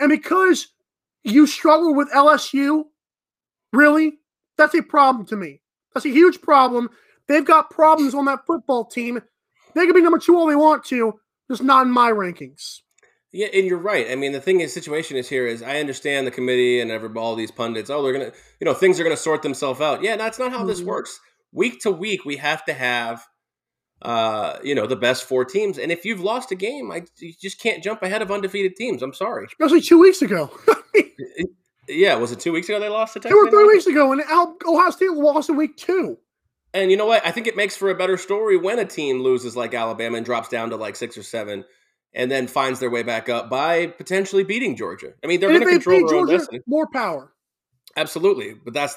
and 0.00 0.08
because 0.08 0.68
you 1.22 1.46
struggled 1.46 1.96
with 1.96 2.10
LSU, 2.12 2.84
really, 3.72 4.18
that's 4.56 4.74
a 4.74 4.82
problem 4.82 5.26
to 5.26 5.36
me. 5.36 5.60
That's 5.92 6.06
a 6.06 6.10
huge 6.10 6.40
problem. 6.40 6.90
They've 7.28 7.44
got 7.44 7.70
problems 7.70 8.14
on 8.14 8.26
that 8.26 8.46
football 8.46 8.84
team. 8.84 9.20
They 9.74 9.86
can 9.86 9.94
be 9.94 10.02
number 10.02 10.18
two 10.18 10.36
all 10.36 10.46
they 10.46 10.56
want 10.56 10.84
to, 10.86 11.14
just 11.50 11.62
not 11.62 11.86
in 11.86 11.92
my 11.92 12.10
rankings. 12.10 12.80
Yeah, 13.32 13.48
and 13.52 13.66
you're 13.66 13.78
right. 13.78 14.08
I 14.08 14.14
mean, 14.14 14.30
the 14.30 14.40
thing 14.40 14.60
is, 14.60 14.72
situation 14.72 15.16
is 15.16 15.28
here 15.28 15.44
is 15.44 15.60
I 15.60 15.80
understand 15.80 16.24
the 16.24 16.30
committee 16.30 16.80
and 16.80 16.92
every 16.92 17.10
all 17.16 17.34
these 17.34 17.50
pundits. 17.50 17.90
Oh, 17.90 18.00
they're 18.02 18.12
gonna, 18.12 18.32
you 18.60 18.64
know, 18.64 18.74
things 18.74 19.00
are 19.00 19.02
gonna 19.02 19.16
sort 19.16 19.42
themselves 19.42 19.80
out. 19.80 20.04
Yeah, 20.04 20.16
that's 20.16 20.38
not 20.38 20.52
how 20.52 20.58
mm-hmm. 20.58 20.68
this 20.68 20.82
works. 20.82 21.18
Week 21.50 21.80
to 21.80 21.90
week, 21.90 22.24
we 22.24 22.36
have 22.36 22.64
to 22.66 22.72
have, 22.72 23.26
uh, 24.04 24.58
you 24.62 24.74
know, 24.74 24.86
the 24.86 24.96
best 24.96 25.24
four 25.24 25.44
teams. 25.44 25.78
And 25.78 25.90
if 25.90 26.04
you've 26.04 26.20
lost 26.20 26.52
a 26.52 26.54
game, 26.54 26.92
I 26.92 27.04
you 27.18 27.32
just 27.40 27.58
can't 27.58 27.82
jump 27.82 28.02
ahead 28.02 28.22
of 28.22 28.30
undefeated 28.30 28.76
teams. 28.76 29.02
I'm 29.02 29.14
sorry. 29.14 29.46
Especially 29.46 29.80
two 29.80 29.98
weeks 29.98 30.20
ago. 30.20 30.50
yeah, 31.88 32.14
was 32.16 32.30
it 32.30 32.40
two 32.40 32.52
weeks 32.52 32.68
ago 32.68 32.78
they 32.78 32.88
lost 32.88 33.14
to 33.14 33.20
Texas? 33.20 33.32
Two 33.32 33.46
or 33.46 33.50
three 33.50 33.66
weeks 33.66 33.86
ago, 33.86 34.12
and 34.12 34.22
Ohio 34.66 34.90
State 34.90 35.12
lost 35.12 35.48
in 35.48 35.56
week 35.56 35.76
two. 35.76 36.18
And 36.74 36.90
you 36.90 36.96
know 36.96 37.06
what? 37.06 37.24
I 37.24 37.30
think 37.30 37.46
it 37.46 37.56
makes 37.56 37.76
for 37.76 37.88
a 37.88 37.94
better 37.94 38.16
story 38.16 38.56
when 38.56 38.78
a 38.78 38.84
team 38.84 39.22
loses 39.22 39.56
like 39.56 39.72
Alabama 39.74 40.16
and 40.16 40.26
drops 40.26 40.48
down 40.48 40.70
to 40.70 40.76
like 40.76 40.96
six 40.96 41.16
or 41.16 41.22
seven 41.22 41.64
and 42.12 42.30
then 42.30 42.46
finds 42.46 42.80
their 42.80 42.90
way 42.90 43.02
back 43.02 43.28
up 43.28 43.48
by 43.48 43.86
potentially 43.86 44.44
beating 44.44 44.76
Georgia. 44.76 45.12
I 45.22 45.28
mean, 45.28 45.40
they're 45.40 45.50
going 45.50 45.62
to 45.62 45.70
control 45.70 46.00
their 46.00 46.08
Georgia, 46.08 46.32
own 46.32 46.38
destiny. 46.38 46.60
More 46.66 46.88
power. 46.92 47.32
Absolutely, 47.96 48.54
but 48.54 48.74
that's 48.74 48.96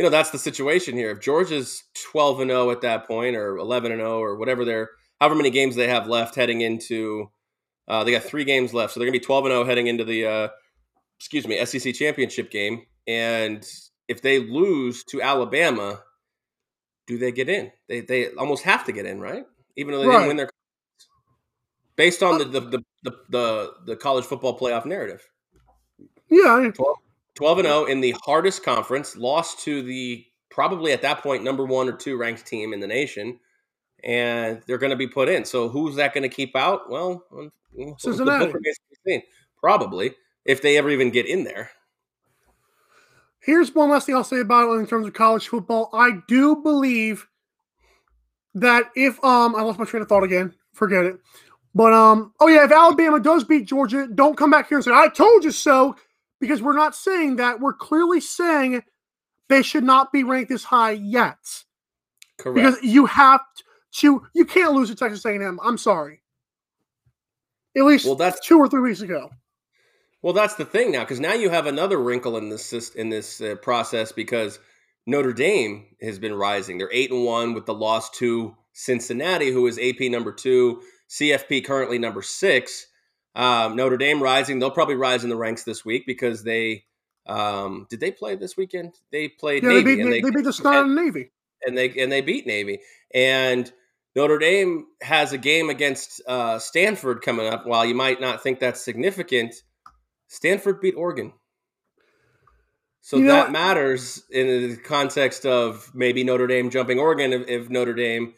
you 0.00 0.04
know 0.04 0.08
that's 0.08 0.30
the 0.30 0.38
situation 0.38 0.96
here. 0.96 1.10
If 1.10 1.20
Georgia's 1.20 1.84
twelve 2.10 2.40
and 2.40 2.48
zero 2.48 2.68
oh 2.68 2.70
at 2.70 2.80
that 2.80 3.06
point, 3.06 3.36
or 3.36 3.58
eleven 3.58 3.92
and 3.92 4.00
zero, 4.00 4.18
or 4.18 4.34
whatever 4.36 4.64
they're 4.64 4.88
however 5.20 5.34
many 5.34 5.50
games 5.50 5.76
they 5.76 5.88
have 5.88 6.06
left 6.06 6.36
heading 6.36 6.62
into, 6.62 7.30
uh, 7.86 8.02
they 8.02 8.12
got 8.12 8.22
three 8.22 8.44
games 8.44 8.72
left, 8.72 8.94
so 8.94 8.98
they're 8.98 9.04
going 9.06 9.12
to 9.12 9.20
be 9.20 9.26
twelve 9.26 9.44
and 9.44 9.52
zero 9.52 9.66
heading 9.66 9.88
into 9.88 10.04
the 10.04 10.24
uh, 10.26 10.48
excuse 11.18 11.46
me 11.46 11.62
SEC 11.66 11.92
championship 11.92 12.50
game. 12.50 12.86
And 13.06 13.62
if 14.08 14.22
they 14.22 14.38
lose 14.38 15.04
to 15.10 15.20
Alabama, 15.20 16.00
do 17.06 17.18
they 17.18 17.30
get 17.30 17.50
in? 17.50 17.70
They 17.86 18.00
they 18.00 18.28
almost 18.28 18.62
have 18.64 18.86
to 18.86 18.92
get 18.92 19.04
in, 19.04 19.20
right? 19.20 19.44
Even 19.76 19.92
though 19.92 20.00
they 20.00 20.06
Right. 20.06 20.14
didn't 20.14 20.28
win 20.28 20.36
their 20.38 20.48
based 21.96 22.22
on 22.22 22.38
the 22.38 22.46
the, 22.46 22.60
the 22.60 22.84
the 23.02 23.12
the 23.28 23.72
the 23.84 23.96
college 23.96 24.24
football 24.24 24.58
playoff 24.58 24.86
narrative. 24.86 25.28
Yeah, 26.30 26.70
12 26.74 26.96
and 27.40 27.66
0 27.66 27.84
in 27.86 28.00
the 28.00 28.14
hardest 28.24 28.62
conference, 28.64 29.16
lost 29.16 29.60
to 29.60 29.82
the 29.82 30.24
probably 30.50 30.92
at 30.92 31.02
that 31.02 31.22
point 31.22 31.44
number 31.44 31.64
1 31.64 31.88
or 31.88 31.92
2 31.92 32.16
ranked 32.16 32.46
team 32.46 32.72
in 32.72 32.80
the 32.80 32.86
nation 32.86 33.38
and 34.04 34.62
they're 34.66 34.78
going 34.78 34.90
to 34.90 34.96
be 34.96 35.06
put 35.06 35.28
in. 35.28 35.44
So 35.44 35.68
who's 35.68 35.96
that 35.96 36.14
going 36.14 36.22
to 36.22 36.34
keep 36.34 36.56
out? 36.56 36.90
Well, 36.90 37.24
Cincinnati. 37.98 38.46
book 38.46 38.54
remains 38.54 38.78
to 38.78 38.84
be 38.90 39.10
seen. 39.10 39.22
Probably 39.58 40.14
if 40.44 40.62
they 40.62 40.78
ever 40.78 40.90
even 40.90 41.10
get 41.10 41.26
in 41.26 41.44
there. 41.44 41.70
Here's 43.40 43.74
one 43.74 43.90
last 43.90 44.06
thing 44.06 44.14
I'll 44.14 44.24
say 44.24 44.40
about 44.40 44.70
it 44.70 44.80
in 44.80 44.86
terms 44.86 45.06
of 45.06 45.14
college 45.14 45.48
football. 45.48 45.90
I 45.92 46.12
do 46.28 46.56
believe 46.56 47.26
that 48.54 48.90
if 48.94 49.22
um 49.24 49.54
I 49.54 49.62
lost 49.62 49.78
my 49.78 49.84
train 49.84 50.02
of 50.02 50.08
thought 50.08 50.24
again, 50.24 50.54
forget 50.72 51.04
it. 51.04 51.16
But 51.74 51.92
um 51.92 52.32
oh 52.40 52.48
yeah, 52.48 52.64
if 52.64 52.72
Alabama 52.72 53.20
does 53.20 53.44
beat 53.44 53.66
Georgia, 53.66 54.08
don't 54.14 54.36
come 54.36 54.50
back 54.50 54.68
here 54.68 54.78
and 54.78 54.84
say 54.84 54.92
I 54.92 55.08
told 55.08 55.44
you 55.44 55.52
so, 55.52 55.96
because 56.40 56.62
we're 56.62 56.76
not 56.76 56.94
saying 56.94 57.36
that. 57.36 57.60
We're 57.60 57.72
clearly 57.74 58.20
saying 58.20 58.82
they 59.48 59.62
should 59.62 59.84
not 59.84 60.12
be 60.12 60.24
ranked 60.24 60.48
this 60.50 60.64
high 60.64 60.92
yet. 60.92 61.38
Correct. 62.38 62.54
Because 62.54 62.82
you 62.82 63.06
have 63.06 63.40
to 63.96 64.22
you 64.34 64.44
can't 64.44 64.72
lose 64.72 64.88
to 64.88 64.94
Texas 64.94 65.24
A&M. 65.24 65.58
I'm 65.62 65.78
sorry. 65.78 66.22
At 67.76 67.84
least 67.84 68.06
Well, 68.06 68.14
that's- 68.16 68.44
two 68.44 68.58
or 68.58 68.68
three 68.68 68.80
weeks 68.80 69.00
ago. 69.00 69.30
Well, 70.22 70.34
that's 70.34 70.54
the 70.56 70.66
thing 70.66 70.92
now, 70.92 71.00
because 71.00 71.18
now 71.20 71.32
you 71.32 71.48
have 71.48 71.66
another 71.66 71.98
wrinkle 71.98 72.36
in 72.36 72.50
this 72.50 72.72
in 72.94 73.08
this 73.08 73.40
uh, 73.40 73.54
process 73.62 74.12
because 74.12 74.58
Notre 75.06 75.32
Dame 75.32 75.86
has 76.02 76.18
been 76.18 76.34
rising. 76.34 76.76
They're 76.76 76.92
eight 76.92 77.10
and 77.10 77.24
one 77.24 77.54
with 77.54 77.64
the 77.64 77.72
loss 77.72 78.10
to 78.18 78.54
Cincinnati, 78.74 79.50
who 79.50 79.66
is 79.66 79.78
AP 79.78 80.10
number 80.10 80.30
two, 80.30 80.82
CFP 81.08 81.64
currently 81.64 81.98
number 81.98 82.20
six. 82.20 82.86
Um, 83.34 83.76
Notre 83.76 83.96
Dame 83.96 84.22
rising. 84.22 84.58
They'll 84.58 84.70
probably 84.70 84.96
rise 84.96 85.22
in 85.24 85.30
the 85.30 85.36
ranks 85.36 85.64
this 85.64 85.84
week 85.84 86.04
because 86.06 86.42
they 86.42 86.84
um, 87.26 87.86
did 87.88 88.00
they 88.00 88.10
play 88.10 88.34
this 88.36 88.56
weekend? 88.56 88.94
They 89.12 89.28
played 89.28 89.62
Yeah, 89.62 89.68
they 89.70 89.74
Navy 89.76 89.94
beat, 89.96 90.02
and 90.04 90.12
they, 90.12 90.20
they 90.20 90.30
beat 90.30 90.44
the 90.44 90.62
out 90.68 90.84
of 90.86 90.90
Navy. 90.90 91.30
and 91.66 91.76
they 91.78 91.90
and 91.90 92.10
they 92.10 92.20
beat 92.22 92.46
Navy. 92.46 92.80
And 93.14 93.70
Notre 94.16 94.38
Dame 94.38 94.86
has 95.02 95.32
a 95.32 95.38
game 95.38 95.70
against 95.70 96.20
uh, 96.26 96.58
Stanford 96.58 97.22
coming 97.22 97.46
up. 97.46 97.66
While 97.66 97.84
you 97.84 97.94
might 97.94 98.20
not 98.20 98.42
think 98.42 98.58
that's 98.58 98.80
significant, 98.80 99.54
Stanford 100.28 100.80
beat 100.80 100.94
Oregon. 100.96 101.32
So 103.02 103.16
You 103.16 103.24
know 103.24 103.32
that 103.32 103.42
what? 103.44 103.52
matters 103.52 104.22
in 104.30 104.46
the 104.70 104.76
context 104.76 105.46
of 105.46 105.90
maybe 105.94 106.22
Notre 106.24 106.46
Dame 106.46 106.70
jumping 106.70 106.98
Oregon 106.98 107.32
if, 107.32 107.48
if 107.48 107.70
Notre 107.70 107.94
Dame 107.94 108.34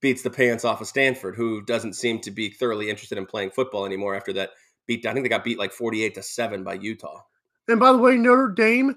beats 0.00 0.22
the 0.22 0.30
pants 0.30 0.64
off 0.64 0.80
of 0.80 0.86
Stanford, 0.86 1.34
who 1.34 1.62
doesn't 1.62 1.94
seem 1.94 2.20
to 2.20 2.30
be 2.30 2.50
thoroughly 2.50 2.88
interested 2.88 3.18
in 3.18 3.26
playing 3.26 3.50
football 3.50 3.84
anymore 3.84 4.14
after 4.14 4.32
that 4.34 4.50
beat. 4.86 5.04
I 5.06 5.12
think 5.12 5.24
they 5.24 5.28
got 5.28 5.44
beat 5.44 5.58
like 5.58 5.72
forty-eight 5.72 6.14
to 6.14 6.22
seven 6.22 6.64
by 6.64 6.74
Utah. 6.74 7.22
And 7.68 7.80
by 7.80 7.92
the 7.92 7.98
way, 7.98 8.16
Notre 8.16 8.48
Dame 8.48 8.96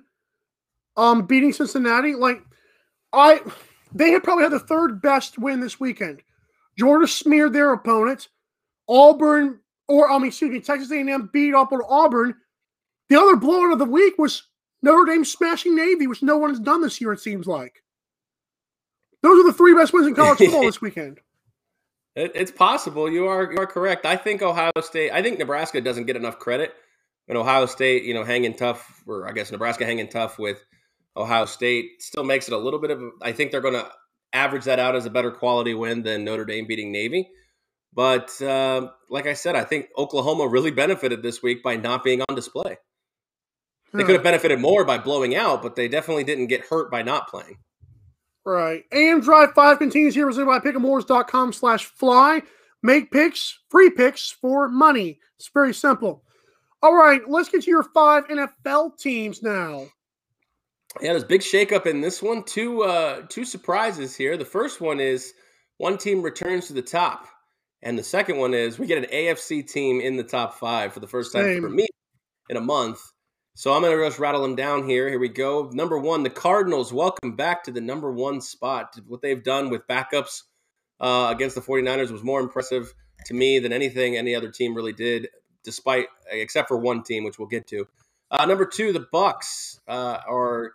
um 0.98 1.26
beating 1.26 1.54
Cincinnati, 1.54 2.16
like 2.16 2.42
I 3.14 3.42
they 3.94 4.12
had 4.12 4.24
probably 4.24 4.44
had 4.44 4.54
the 4.54 4.60
third 4.60 5.02
best 5.02 5.38
win 5.38 5.60
this 5.60 5.80
weekend. 5.80 6.22
Georgia 6.78 7.08
smeared 7.08 7.54
their 7.54 7.74
opponents. 7.74 8.30
Auburn, 8.88 9.60
or 9.88 10.10
I 10.10 10.18
mean, 10.18 10.28
excuse 10.28 10.52
me, 10.52 10.60
Texas 10.60 10.92
A&M 10.92 11.30
beat 11.32 11.54
up 11.54 11.72
on 11.72 11.82
Auburn. 11.88 12.36
The 13.10 13.20
other 13.20 13.36
blowout 13.36 13.74
of 13.74 13.80
the 13.80 13.86
week 13.86 14.18
was 14.18 14.44
Notre 14.82 15.06
Dame 15.06 15.26
smashing 15.26 15.76
Navy, 15.76 16.08
which 16.08 16.24
no 16.24 16.38
one 16.38 16.50
has 16.50 16.60
done 16.60 16.82
this 16.82 17.00
year. 17.00 17.14
It 17.14 17.20
seems 17.20 17.48
like 17.48 17.84
those 19.22 19.40
are 19.40 19.48
the 19.48 19.54
three 19.54 19.74
best 19.74 19.94
wins 19.94 20.08
in 20.08 20.16
college 20.16 20.38
football 20.40 20.64
this 20.64 20.82
weekend. 20.82 21.20
It, 22.16 22.32
it's 22.36 22.52
possible. 22.52 23.10
You 23.10 23.28
are 23.28 23.52
you 23.52 23.60
are 23.60 23.68
correct. 23.68 24.06
I 24.06 24.16
think 24.18 24.42
Ohio 24.42 24.72
State. 24.82 25.12
I 25.12 25.22
think 25.22 25.40
Nebraska 25.40 25.82
doesn't 25.82 26.06
get 26.06 26.16
enough 26.16 26.40
credit. 26.40 26.74
And 27.28 27.38
Ohio 27.38 27.66
State, 27.66 28.04
you 28.04 28.14
know, 28.14 28.24
hanging 28.24 28.56
tough, 28.56 29.04
or 29.08 29.28
I 29.28 29.32
guess 29.32 29.52
Nebraska 29.52 29.86
hanging 29.86 30.10
tough 30.10 30.38
with 30.38 30.64
Ohio 31.16 31.46
State 31.46 32.02
still 32.02 32.24
makes 32.24 32.48
it 32.48 32.54
a 32.54 32.58
little 32.58 32.80
bit 32.80 32.92
of. 32.92 33.02
I 33.22 33.32
think 33.32 33.52
they're 33.52 33.62
going 33.62 33.76
to 33.76 33.90
average 34.34 34.66
that 34.66 34.80
out 34.80 34.96
as 34.96 35.06
a 35.06 35.10
better 35.10 35.32
quality 35.32 35.74
win 35.74 36.04
than 36.04 36.26
Notre 36.26 36.46
Dame 36.46 36.66
beating 36.68 36.92
Navy. 36.92 37.30
But 37.94 38.42
uh, 38.42 38.90
like 39.10 39.28
I 39.28 39.34
said, 39.34 39.56
I 39.56 39.64
think 39.64 39.88
Oklahoma 39.98 40.48
really 40.48 40.72
benefited 40.72 41.22
this 41.22 41.44
week 41.44 41.62
by 41.62 41.76
not 41.76 42.04
being 42.04 42.22
on 42.28 42.36
display. 42.36 42.78
They 43.94 44.04
could 44.04 44.16
have 44.16 44.24
benefited 44.24 44.60
more 44.60 44.86
by 44.86 44.98
blowing 44.98 45.36
out, 45.36 45.62
but 45.62 45.76
they 45.76 45.90
definitely 45.90 46.24
didn't 46.24 46.48
get 46.48 46.62
hurt 46.62 46.90
by 46.90 47.02
not 47.02 47.28
playing. 47.28 47.58
Right. 48.46 48.86
AM 48.92 49.22
Drive 49.22 49.54
5 49.54 49.78
continues 49.78 50.16
here 50.16 50.26
presented 50.26 50.48
by 50.48 50.60
pick'emwars.com 50.60 51.54
slash 51.54 51.86
fly. 51.86 52.42
Make 52.84 53.12
picks, 53.12 53.60
free 53.70 53.92
picks 53.92 54.32
for 54.32 54.68
money. 54.68 55.20
It's 55.38 55.50
very 55.54 55.74
simple. 55.74 56.24
All 56.84 56.96
right, 56.96 57.22
let's 57.30 57.50
get 57.50 57.64
to 57.64 57.70
your 57.70 57.84
five 57.84 58.28
NFL 58.28 58.98
teams 58.98 59.44
now. 59.44 59.86
Yeah, 61.00 61.12
there's 61.12 61.24
a 61.24 61.28
big 61.28 61.42
shakeup 61.42 61.86
in 61.86 62.02
this 62.02 62.24
one. 62.24 62.44
Two 62.44 62.82
uh, 62.84 63.22
two 63.30 63.46
surprises 63.46 64.16
here. 64.16 64.36
The 64.36 64.46
first 64.46 64.82
one 64.82 65.00
is 65.00 65.34
one 65.78 65.98
team 65.98 66.24
returns 66.24 66.68
to 66.68 66.74
the 66.74 66.82
top, 66.82 67.28
and 67.84 67.98
the 67.98 68.04
second 68.04 68.38
one 68.38 68.54
is 68.56 68.80
we 68.80 68.88
get 68.88 68.98
an 68.98 69.10
AFC 69.12 69.70
team 69.72 70.02
in 70.02 70.18
the 70.18 70.24
top 70.24 70.56
five 70.56 70.92
for 70.92 71.00
the 71.00 71.08
first 71.08 71.34
time 71.34 71.62
for 71.62 71.70
me 71.70 71.88
in 72.50 72.58
a 72.58 72.62
month. 72.62 73.00
So 73.54 73.74
I'm 73.74 73.82
going 73.82 73.96
to 73.96 74.06
just 74.06 74.18
rattle 74.18 74.42
them 74.42 74.56
down 74.56 74.88
here. 74.88 75.10
Here 75.10 75.20
we 75.20 75.28
go. 75.28 75.70
Number 75.74 75.98
one, 75.98 76.24
the 76.24 76.30
Cardinals. 76.30 76.94
Welcome 76.94 77.36
back 77.36 77.66
to 77.66 77.72
the 77.72 77.82
number 77.82 78.10
one 78.10 78.40
spot. 78.40 78.96
What 79.08 79.22
they've 79.22 79.44
done 79.44 79.70
with 79.70 79.86
backups 79.88 80.44
uh, 81.02 81.28
against 81.36 81.56
the 81.56 81.62
49ers 81.62 82.12
was 82.12 82.24
more 82.24 82.40
impressive 82.40 82.94
to 83.26 83.34
me 83.34 83.60
than 83.60 83.74
anything 83.74 84.16
any 84.16 84.36
other 84.36 84.50
team 84.50 84.74
really 84.74 84.94
did, 84.94 85.28
despite 85.64 86.08
except 86.32 86.70
for 86.70 86.78
one 86.78 87.04
team, 87.04 87.26
which 87.26 87.38
we'll 87.38 87.48
get 87.48 87.68
to. 87.68 87.88
Uh, 88.32 88.46
number 88.46 88.66
two, 88.66 88.94
the 88.94 89.06
Bucs 89.14 89.80
uh, 89.86 90.20
are 90.28 90.72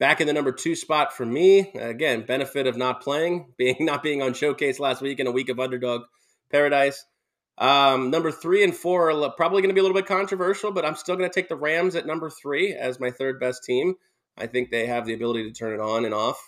back 0.00 0.20
in 0.20 0.26
the 0.26 0.32
number 0.32 0.50
two 0.50 0.74
spot 0.74 1.12
for 1.12 1.24
me. 1.24 1.70
Again, 1.74 2.26
benefit 2.26 2.66
of 2.66 2.76
not 2.76 3.02
playing, 3.02 3.52
being 3.56 3.76
not 3.80 4.02
being 4.02 4.20
on 4.20 4.34
showcase 4.34 4.80
last 4.80 5.00
week 5.00 5.20
in 5.20 5.28
a 5.28 5.32
week 5.32 5.48
of 5.48 5.60
underdog 5.60 6.02
paradise. 6.50 7.04
Um, 7.58 8.10
number 8.10 8.30
three 8.30 8.62
and 8.62 8.76
four 8.76 9.10
are 9.10 9.30
probably 9.30 9.62
going 9.62 9.70
to 9.70 9.74
be 9.74 9.80
a 9.80 9.82
little 9.82 9.96
bit 9.96 10.06
controversial, 10.06 10.72
but 10.72 10.84
I'm 10.84 10.96
still 10.96 11.16
going 11.16 11.28
to 11.28 11.34
take 11.34 11.48
the 11.48 11.56
Rams 11.56 11.94
at 11.94 12.06
number 12.06 12.28
three 12.28 12.74
as 12.74 13.00
my 13.00 13.10
third 13.10 13.40
best 13.40 13.64
team. 13.64 13.94
I 14.36 14.46
think 14.46 14.70
they 14.70 14.86
have 14.86 15.06
the 15.06 15.14
ability 15.14 15.44
to 15.44 15.52
turn 15.52 15.72
it 15.72 15.80
on 15.80 16.04
and 16.04 16.12
off 16.12 16.38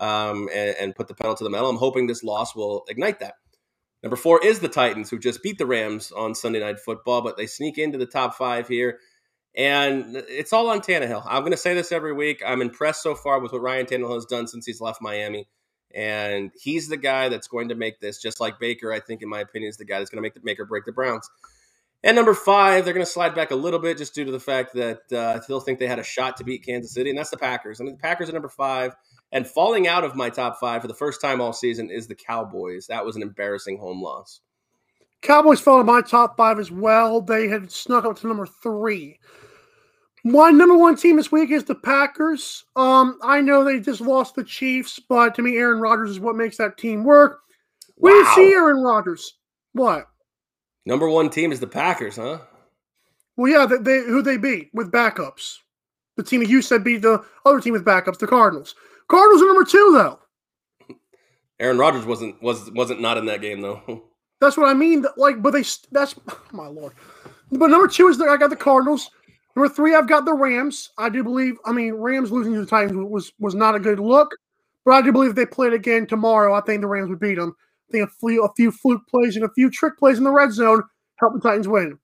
um, 0.00 0.48
and, 0.54 0.74
and 0.80 0.96
put 0.96 1.08
the 1.08 1.14
pedal 1.14 1.34
to 1.34 1.44
the 1.44 1.50
metal. 1.50 1.68
I'm 1.68 1.76
hoping 1.76 2.06
this 2.06 2.24
loss 2.24 2.56
will 2.56 2.84
ignite 2.88 3.20
that. 3.20 3.34
Number 4.02 4.16
four 4.16 4.44
is 4.44 4.60
the 4.60 4.68
Titans, 4.68 5.10
who 5.10 5.18
just 5.18 5.42
beat 5.42 5.58
the 5.58 5.66
Rams 5.66 6.12
on 6.12 6.34
Sunday 6.34 6.60
Night 6.60 6.78
Football, 6.78 7.22
but 7.22 7.36
they 7.36 7.46
sneak 7.46 7.76
into 7.76 7.98
the 7.98 8.06
top 8.06 8.34
five 8.34 8.68
here. 8.68 9.00
And 9.56 10.16
it's 10.28 10.52
all 10.52 10.68
on 10.68 10.80
Tannehill. 10.80 11.22
I'm 11.26 11.40
going 11.40 11.52
to 11.52 11.58
say 11.58 11.74
this 11.74 11.90
every 11.90 12.12
week. 12.12 12.42
I'm 12.46 12.60
impressed 12.60 13.02
so 13.02 13.14
far 13.14 13.40
with 13.40 13.52
what 13.52 13.62
Ryan 13.62 13.86
Tannehill 13.86 14.14
has 14.14 14.26
done 14.26 14.46
since 14.46 14.66
he's 14.66 14.80
left 14.80 15.00
Miami. 15.00 15.48
And 15.96 16.52
he's 16.60 16.88
the 16.88 16.98
guy 16.98 17.30
that's 17.30 17.48
going 17.48 17.70
to 17.70 17.74
make 17.74 18.00
this, 18.00 18.20
just 18.20 18.38
like 18.38 18.60
Baker, 18.60 18.92
I 18.92 19.00
think, 19.00 19.22
in 19.22 19.30
my 19.30 19.40
opinion, 19.40 19.70
is 19.70 19.78
the 19.78 19.86
guy 19.86 19.98
that's 19.98 20.10
going 20.10 20.18
to 20.18 20.22
make 20.22 20.34
the 20.34 20.40
make 20.44 20.60
or 20.60 20.66
break 20.66 20.84
the 20.84 20.92
Browns. 20.92 21.28
And 22.04 22.14
number 22.14 22.34
five, 22.34 22.84
they're 22.84 22.92
going 22.92 23.04
to 23.04 23.10
slide 23.10 23.34
back 23.34 23.50
a 23.50 23.56
little 23.56 23.78
bit 23.80 23.96
just 23.96 24.14
due 24.14 24.26
to 24.26 24.30
the 24.30 24.38
fact 24.38 24.74
that 24.74 25.10
uh, 25.10 25.40
still 25.40 25.58
think 25.58 25.78
they 25.78 25.86
had 25.86 25.98
a 25.98 26.04
shot 26.04 26.36
to 26.36 26.44
beat 26.44 26.66
Kansas 26.66 26.92
City, 26.92 27.08
and 27.08 27.18
that's 27.18 27.30
the 27.30 27.38
Packers. 27.38 27.80
I 27.80 27.84
mean, 27.84 27.94
the 27.94 28.02
Packers 28.02 28.28
are 28.28 28.34
number 28.34 28.50
five. 28.50 28.94
And 29.32 29.46
falling 29.46 29.88
out 29.88 30.04
of 30.04 30.14
my 30.14 30.28
top 30.28 30.60
five 30.60 30.82
for 30.82 30.88
the 30.88 30.94
first 30.94 31.20
time 31.20 31.40
all 31.40 31.54
season 31.54 31.90
is 31.90 32.06
the 32.06 32.14
Cowboys. 32.14 32.86
That 32.88 33.04
was 33.04 33.16
an 33.16 33.22
embarrassing 33.22 33.78
home 33.78 34.02
loss. 34.02 34.40
Cowboys 35.22 35.60
fell 35.60 35.80
in 35.80 35.86
my 35.86 36.02
top 36.02 36.36
five 36.36 36.58
as 36.58 36.70
well. 36.70 37.22
They 37.22 37.48
had 37.48 37.72
snuck 37.72 38.04
up 38.04 38.18
to 38.18 38.28
number 38.28 38.46
three. 38.46 39.18
My 40.26 40.50
number 40.50 40.76
one 40.76 40.96
team 40.96 41.14
this 41.16 41.30
week 41.30 41.52
is 41.52 41.62
the 41.62 41.76
Packers. 41.76 42.64
Um, 42.74 43.16
I 43.22 43.40
know 43.40 43.62
they 43.62 43.78
just 43.78 44.00
lost 44.00 44.34
the 44.34 44.42
Chiefs, 44.42 44.98
but 45.08 45.36
to 45.36 45.42
me, 45.42 45.56
Aaron 45.56 45.78
Rodgers 45.78 46.10
is 46.10 46.20
what 46.20 46.34
makes 46.34 46.56
that 46.56 46.76
team 46.78 47.04
work. 47.04 47.38
We 47.96 48.10
didn't 48.10 48.24
Wow. 48.26 48.34
see 48.34 48.52
Aaron 48.52 48.82
Rodgers. 48.82 49.34
What? 49.72 50.08
Number 50.84 51.08
one 51.08 51.30
team 51.30 51.52
is 51.52 51.60
the 51.60 51.68
Packers, 51.68 52.16
huh? 52.16 52.38
Well, 53.36 53.52
yeah, 53.52 53.66
they, 53.66 53.76
they 53.76 53.98
who 54.04 54.20
they 54.20 54.36
beat 54.36 54.70
with 54.74 54.90
backups. 54.90 55.58
The 56.16 56.24
team 56.24 56.40
that 56.40 56.48
you 56.48 56.60
said 56.60 56.82
beat 56.82 57.02
the 57.02 57.24
other 57.44 57.60
team 57.60 57.74
with 57.74 57.84
backups, 57.84 58.18
the 58.18 58.26
Cardinals. 58.26 58.74
Cardinals 59.06 59.42
are 59.42 59.46
number 59.46 59.64
two, 59.64 59.92
though. 59.92 60.18
Aaron 61.60 61.78
Rodgers 61.78 62.04
wasn't 62.04 62.42
was 62.42 62.68
wasn't 62.72 63.00
not 63.00 63.16
in 63.16 63.26
that 63.26 63.42
game 63.42 63.60
though. 63.60 64.02
That's 64.40 64.56
what 64.56 64.68
I 64.68 64.74
mean. 64.74 65.04
Like, 65.16 65.40
but 65.40 65.52
they 65.52 65.62
that's 65.92 66.16
my 66.52 66.66
lord. 66.66 66.94
But 67.52 67.68
number 67.68 67.86
two 67.86 68.08
is 68.08 68.18
that 68.18 68.28
I 68.28 68.36
got 68.36 68.50
the 68.50 68.56
Cardinals. 68.56 69.08
Number 69.56 69.70
three, 69.70 69.94
I've 69.94 70.06
got 70.06 70.26
the 70.26 70.34
Rams. 70.34 70.90
I 70.98 71.08
do 71.08 71.24
believe. 71.24 71.56
I 71.64 71.72
mean, 71.72 71.94
Rams 71.94 72.30
losing 72.30 72.52
to 72.52 72.60
the 72.60 72.66
Titans 72.66 73.08
was 73.10 73.32
was 73.38 73.54
not 73.54 73.74
a 73.74 73.80
good 73.80 73.98
look, 73.98 74.36
but 74.84 74.92
I 74.92 75.00
do 75.00 75.12
believe 75.12 75.30
if 75.30 75.36
they 75.36 75.46
played 75.46 75.72
again 75.72 76.06
tomorrow, 76.06 76.54
I 76.54 76.60
think 76.60 76.82
the 76.82 76.86
Rams 76.86 77.08
would 77.08 77.18
beat 77.18 77.36
them. 77.36 77.56
I 77.88 77.92
think 77.92 78.08
a 78.08 78.12
few, 78.20 78.44
a 78.44 78.52
few 78.54 78.70
fluke 78.70 79.06
plays 79.08 79.34
and 79.34 79.44
a 79.44 79.52
few 79.54 79.70
trick 79.70 79.96
plays 79.98 80.18
in 80.18 80.24
the 80.24 80.30
red 80.30 80.52
zone 80.52 80.82
help 81.18 81.32
the 81.32 81.40
Titans 81.40 81.68
win. 81.68 81.98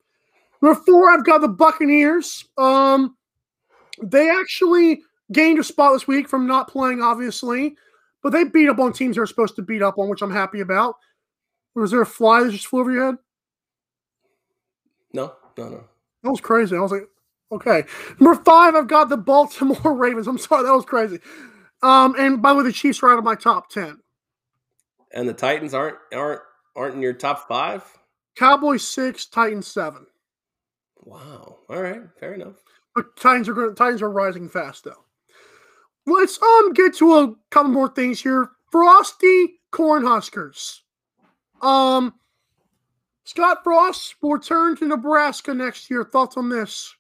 Number 0.63 0.81
four, 0.87 1.11
I've 1.11 1.27
got 1.27 1.43
the 1.43 1.49
Buccaneers. 1.49 2.45
Um, 2.57 3.17
they 4.03 4.31
actually 4.31 5.03
gained 5.31 5.59
a 5.59 5.65
spot 5.65 5.93
this 5.93 6.09
week 6.09 6.29
from 6.29 6.47
not 6.47 6.69
playing, 6.69 7.03
obviously, 7.03 7.77
but 8.23 8.31
they 8.31 8.45
beat 8.45 8.69
up 8.69 8.79
on 8.79 8.93
teams 8.95 9.17
they're 9.17 9.27
supposed 9.27 9.57
to 9.57 9.63
beat 9.63 9.83
up 9.83 9.99
on, 9.99 10.09
which 10.09 10.23
I'm 10.23 10.31
happy 10.31 10.61
about. 10.61 10.95
Was 11.75 11.91
there 11.91 12.01
a 12.01 12.07
fly 12.07 12.45
that 12.45 12.53
just 12.53 12.67
flew 12.67 12.81
over 12.81 12.93
your 12.93 13.07
head? 13.07 13.17
No, 15.13 15.35
no, 15.59 15.69
no. 15.69 15.85
That 16.23 16.31
was 16.31 16.41
crazy. 16.41 16.77
I 16.77 16.81
was 16.81 16.93
like, 16.93 17.09
okay. 17.53 17.85
Number 18.19 18.43
five, 18.43 18.75
I've 18.75 18.89
got 18.89 19.09
the 19.09 19.17
Baltimore 19.17 19.95
Ravens. 19.97 20.27
I'm 20.27 20.39
sorry, 20.39 20.65
that 20.65 20.73
was 20.73 20.85
crazy. 20.85 21.19
Um, 21.83 22.15
and 22.19 22.41
by 22.41 22.53
the 22.53 22.59
way, 22.59 22.65
the 22.65 22.73
Chiefs 22.73 23.03
are 23.03 23.13
out 23.13 23.19
of 23.19 23.25
my 23.25 23.35
top 23.35 23.69
ten. 23.71 23.99
And 25.13 25.29
the 25.29 25.35
Titans 25.35 25.75
aren't 25.75 25.97
aren't 26.13 26.41
aren't 26.75 26.95
in 26.95 27.03
your 27.03 27.13
top 27.13 27.47
five. 27.47 27.85
Cowboys 28.37 28.87
six, 28.87 29.27
Titans 29.27 29.67
seven. 29.67 30.07
Wow. 31.05 31.59
All 31.69 31.83
right, 31.83 32.03
fair 32.19 32.35
enough. 32.35 32.55
But 32.95 33.17
Titans 33.17 33.49
are 33.49 33.55
going. 33.55 33.75
Titans 33.75 34.03
are 34.03 34.11
rising 34.11 34.49
fast 34.49 34.85
though. 34.85 35.05
Let's 36.07 36.41
um 36.41 36.73
get 36.73 36.97
to 36.97 37.19
a 37.19 37.35
couple 37.51 37.71
more 37.71 37.89
things 37.89 38.21
here. 38.21 38.51
Frosty 38.71 39.61
Cornhuskers. 39.71 40.81
Um, 41.61 42.15
Scott 43.25 43.59
Frost 43.63 44.17
will 44.21 44.33
return 44.33 44.77
to 44.77 44.87
Nebraska 44.87 45.55
next 45.55 45.91
year. 45.91 46.05
Thoughts 46.05 46.37
on 46.37 46.49
this? 46.49 46.95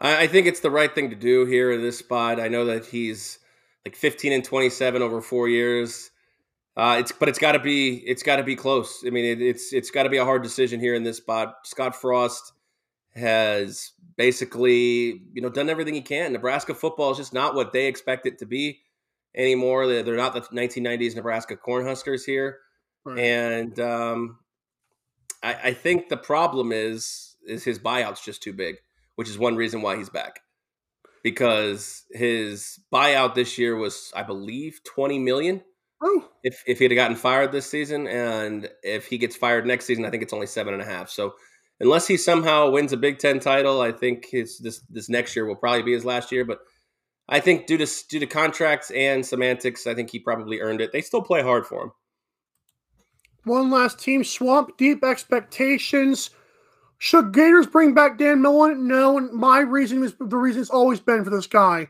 I, 0.00 0.22
I 0.22 0.26
think 0.26 0.46
it's 0.46 0.60
the 0.60 0.70
right 0.70 0.92
thing 0.92 1.10
to 1.10 1.16
do 1.16 1.46
here 1.46 1.70
in 1.70 1.82
this 1.82 1.98
spot. 1.98 2.40
I 2.40 2.48
know 2.48 2.64
that 2.66 2.86
he's 2.86 3.38
like 3.84 3.96
15 3.96 4.32
and 4.32 4.44
27 4.44 5.02
over 5.02 5.20
four 5.20 5.48
years. 5.48 6.10
Uh, 6.76 6.96
it's 7.00 7.12
but 7.12 7.28
it's 7.28 7.38
got 7.38 7.52
to 7.52 7.58
be 7.58 7.96
it's 8.06 8.22
got 8.22 8.36
to 8.36 8.42
be 8.42 8.56
close. 8.56 9.04
I 9.06 9.10
mean, 9.10 9.24
it, 9.24 9.42
it's 9.42 9.72
it's 9.72 9.90
got 9.90 10.04
to 10.04 10.08
be 10.08 10.16
a 10.16 10.24
hard 10.24 10.42
decision 10.42 10.80
here 10.80 10.94
in 10.94 11.02
this 11.02 11.18
spot. 11.18 11.56
Scott 11.64 11.94
Frost 11.94 12.52
has 13.14 13.92
basically 14.16 15.20
you 15.32 15.42
know 15.42 15.50
done 15.50 15.68
everything 15.68 15.94
he 15.94 16.00
can. 16.00 16.32
Nebraska 16.32 16.74
football 16.74 17.10
is 17.10 17.18
just 17.18 17.34
not 17.34 17.54
what 17.54 17.72
they 17.72 17.86
expect 17.86 18.24
it 18.24 18.38
to 18.38 18.46
be 18.46 18.80
anymore. 19.34 19.86
They're, 19.86 20.02
they're 20.02 20.16
not 20.16 20.32
the 20.32 20.42
1990s 20.42 21.16
Nebraska 21.16 21.56
Cornhuskers 21.56 22.24
here, 22.24 22.58
right. 23.04 23.18
and 23.18 23.78
um, 23.80 24.38
I, 25.42 25.54
I 25.64 25.74
think 25.74 26.08
the 26.08 26.16
problem 26.16 26.70
is 26.72 27.36
is 27.46 27.64
his 27.64 27.78
buyout's 27.78 28.24
just 28.24 28.42
too 28.42 28.52
big, 28.52 28.76
which 29.20 29.28
is 29.28 29.38
one 29.38 29.54
reason 29.54 29.82
why 29.82 29.96
he's 29.96 30.08
back 30.08 30.40
because 31.22 32.04
his 32.10 32.80
buyout 32.90 33.34
this 33.34 33.58
year 33.58 33.76
was, 33.76 34.10
I 34.16 34.22
believe, 34.22 34.80
20 34.84 35.18
million. 35.18 35.60
Oh. 36.02 36.26
If 36.42 36.62
if 36.66 36.78
he'd 36.78 36.90
have 36.90 36.96
gotten 36.96 37.18
fired 37.18 37.52
this 37.52 37.70
season, 37.70 38.06
and 38.06 38.66
if 38.82 39.04
he 39.04 39.18
gets 39.18 39.36
fired 39.36 39.66
next 39.66 39.84
season, 39.84 40.06
I 40.06 40.10
think 40.10 40.22
it's 40.22 40.32
only 40.32 40.46
seven 40.46 40.72
and 40.72 40.82
a 40.82 40.86
half. 40.86 41.10
So 41.10 41.34
unless 41.80 42.06
he 42.06 42.16
somehow 42.16 42.70
wins 42.70 42.94
a 42.94 42.96
Big 42.96 43.18
Ten 43.18 43.40
title, 43.40 43.82
I 43.82 43.92
think 43.92 44.24
his 44.30 44.58
this 44.58 44.80
this 44.88 45.10
next 45.10 45.36
year 45.36 45.44
will 45.44 45.56
probably 45.56 45.82
be 45.82 45.92
his 45.92 46.06
last 46.06 46.32
year. 46.32 46.46
But 46.46 46.60
I 47.28 47.40
think 47.40 47.66
due 47.66 47.76
to 47.76 47.86
due 48.08 48.20
to 48.20 48.26
contracts 48.26 48.90
and 48.92 49.26
semantics, 49.26 49.86
I 49.86 49.94
think 49.94 50.08
he 50.08 50.18
probably 50.18 50.60
earned 50.60 50.80
it. 50.80 50.92
They 50.92 51.02
still 51.02 51.20
play 51.20 51.42
hard 51.42 51.66
for 51.66 51.82
him. 51.82 51.92
One 53.44 53.70
last 53.70 53.98
team, 53.98 54.24
Swamp 54.24 54.78
Deep 54.78 55.04
expectations. 55.04 56.30
Should 57.02 57.32
Gators 57.32 57.66
bring 57.66 57.94
back 57.94 58.18
Dan 58.18 58.42
Mullen? 58.42 58.86
No, 58.86 59.16
and 59.16 59.32
my 59.32 59.60
reason 59.60 60.02
is 60.02 60.14
the 60.20 60.36
reason 60.36 60.60
it's 60.60 60.68
always 60.70 61.00
been 61.00 61.24
for 61.24 61.30
this 61.30 61.46
guy. 61.46 61.88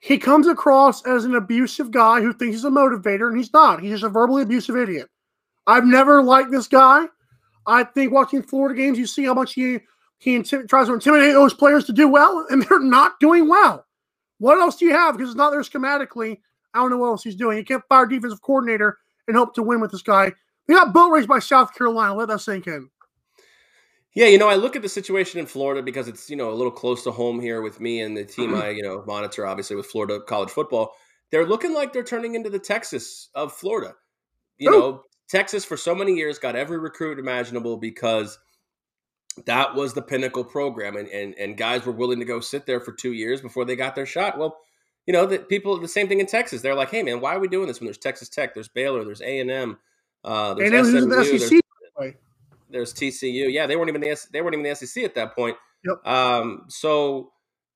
He 0.00 0.18
comes 0.18 0.46
across 0.46 1.02
as 1.06 1.24
an 1.24 1.34
abusive 1.34 1.90
guy 1.90 2.20
who 2.20 2.34
thinks 2.34 2.56
he's 2.56 2.64
a 2.66 2.70
motivator, 2.70 3.28
and 3.28 3.38
he's 3.38 3.54
not. 3.54 3.80
He's 3.80 3.92
just 3.92 4.04
a 4.04 4.10
verbally 4.10 4.42
abusive 4.42 4.76
idiot. 4.76 5.08
I've 5.66 5.86
never 5.86 6.22
liked 6.22 6.50
this 6.50 6.66
guy. 6.66 7.06
I 7.66 7.84
think 7.84 8.12
watching 8.12 8.42
Florida 8.42 8.74
games, 8.74 8.98
you 8.98 9.06
see 9.06 9.24
how 9.24 9.32
much 9.32 9.54
he 9.54 9.78
he 10.18 10.38
intim- 10.38 10.68
tries 10.68 10.88
to 10.88 10.92
intimidate 10.92 11.32
those 11.32 11.54
players 11.54 11.86
to 11.86 11.94
do 11.94 12.06
well, 12.06 12.46
and 12.50 12.62
they're 12.68 12.80
not 12.80 13.18
doing 13.18 13.48
well. 13.48 13.86
What 14.40 14.58
else 14.58 14.76
do 14.76 14.84
you 14.84 14.92
have? 14.92 15.16
Because 15.16 15.30
it's 15.30 15.38
not 15.38 15.52
there 15.52 15.62
schematically. 15.62 16.38
I 16.74 16.80
don't 16.80 16.90
know 16.90 16.98
what 16.98 17.08
else 17.08 17.24
he's 17.24 17.34
doing. 17.34 17.56
You 17.56 17.64
can't 17.64 17.82
fire 17.88 18.04
defensive 18.04 18.42
coordinator 18.42 18.98
and 19.26 19.34
hope 19.38 19.54
to 19.54 19.62
win 19.62 19.80
with 19.80 19.90
this 19.90 20.02
guy. 20.02 20.32
They 20.66 20.74
got 20.74 20.92
boat 20.92 21.12
raced 21.12 21.28
by 21.28 21.38
South 21.38 21.74
Carolina. 21.74 22.14
Let 22.14 22.28
that 22.28 22.42
sink 22.42 22.66
in. 22.66 22.90
Yeah, 24.14 24.26
you 24.26 24.38
know, 24.38 24.48
I 24.48 24.56
look 24.56 24.74
at 24.74 24.82
the 24.82 24.88
situation 24.88 25.38
in 25.38 25.46
Florida 25.46 25.82
because 25.82 26.08
it's, 26.08 26.28
you 26.28 26.36
know, 26.36 26.50
a 26.50 26.54
little 26.54 26.72
close 26.72 27.04
to 27.04 27.12
home 27.12 27.40
here 27.40 27.62
with 27.62 27.80
me 27.80 28.00
and 28.00 28.16
the 28.16 28.24
team 28.24 28.54
I, 28.54 28.70
you 28.70 28.82
know, 28.82 29.04
monitor 29.06 29.46
obviously 29.46 29.76
with 29.76 29.86
Florida 29.86 30.20
college 30.20 30.50
football. 30.50 30.94
They're 31.30 31.46
looking 31.46 31.72
like 31.74 31.92
they're 31.92 32.02
turning 32.02 32.34
into 32.34 32.50
the 32.50 32.58
Texas 32.58 33.28
of 33.34 33.52
Florida. 33.52 33.94
You 34.58 34.70
know, 34.70 35.04
Texas 35.28 35.64
for 35.64 35.76
so 35.76 35.94
many 35.94 36.14
years 36.14 36.38
got 36.38 36.56
every 36.56 36.78
recruit 36.78 37.18
imaginable 37.18 37.76
because 37.76 38.38
that 39.46 39.74
was 39.74 39.94
the 39.94 40.02
pinnacle 40.02 40.44
program 40.44 40.96
and, 40.96 41.08
and 41.08 41.34
and 41.38 41.56
guys 41.56 41.86
were 41.86 41.92
willing 41.92 42.18
to 42.18 42.24
go 42.24 42.40
sit 42.40 42.66
there 42.66 42.80
for 42.80 42.92
two 42.92 43.12
years 43.12 43.40
before 43.40 43.64
they 43.64 43.76
got 43.76 43.94
their 43.94 44.06
shot. 44.06 44.38
Well, 44.38 44.58
you 45.06 45.12
know, 45.12 45.26
that 45.26 45.48
people 45.48 45.78
the 45.78 45.88
same 45.88 46.08
thing 46.08 46.20
in 46.20 46.26
Texas. 46.26 46.62
They're 46.62 46.74
like, 46.74 46.90
hey 46.90 47.02
man, 47.02 47.20
why 47.20 47.34
are 47.36 47.40
we 47.40 47.48
doing 47.48 47.68
this 47.68 47.80
when 47.80 47.86
there's 47.86 47.96
Texas 47.96 48.28
Tech, 48.28 48.54
there's 48.54 48.68
Baylor, 48.68 49.04
there's 49.04 49.22
A 49.22 49.40
and 49.40 49.50
M, 49.50 49.78
uh, 50.24 50.54
there's 50.54 50.88
SMU, 50.88 51.00
the 51.00 51.06
there's, 51.06 51.62
there's 52.70 52.92
TCU. 52.92 53.52
Yeah, 53.52 53.66
they 53.66 53.76
weren't 53.76 53.88
even 53.88 54.00
the 54.00 54.16
they 54.32 54.40
weren't 54.40 54.54
even 54.54 54.64
the 54.64 54.74
SEC 54.74 55.04
at 55.04 55.14
that 55.14 55.34
point. 55.34 55.56
Yep. 55.84 56.06
Um, 56.06 56.64
so 56.68 57.32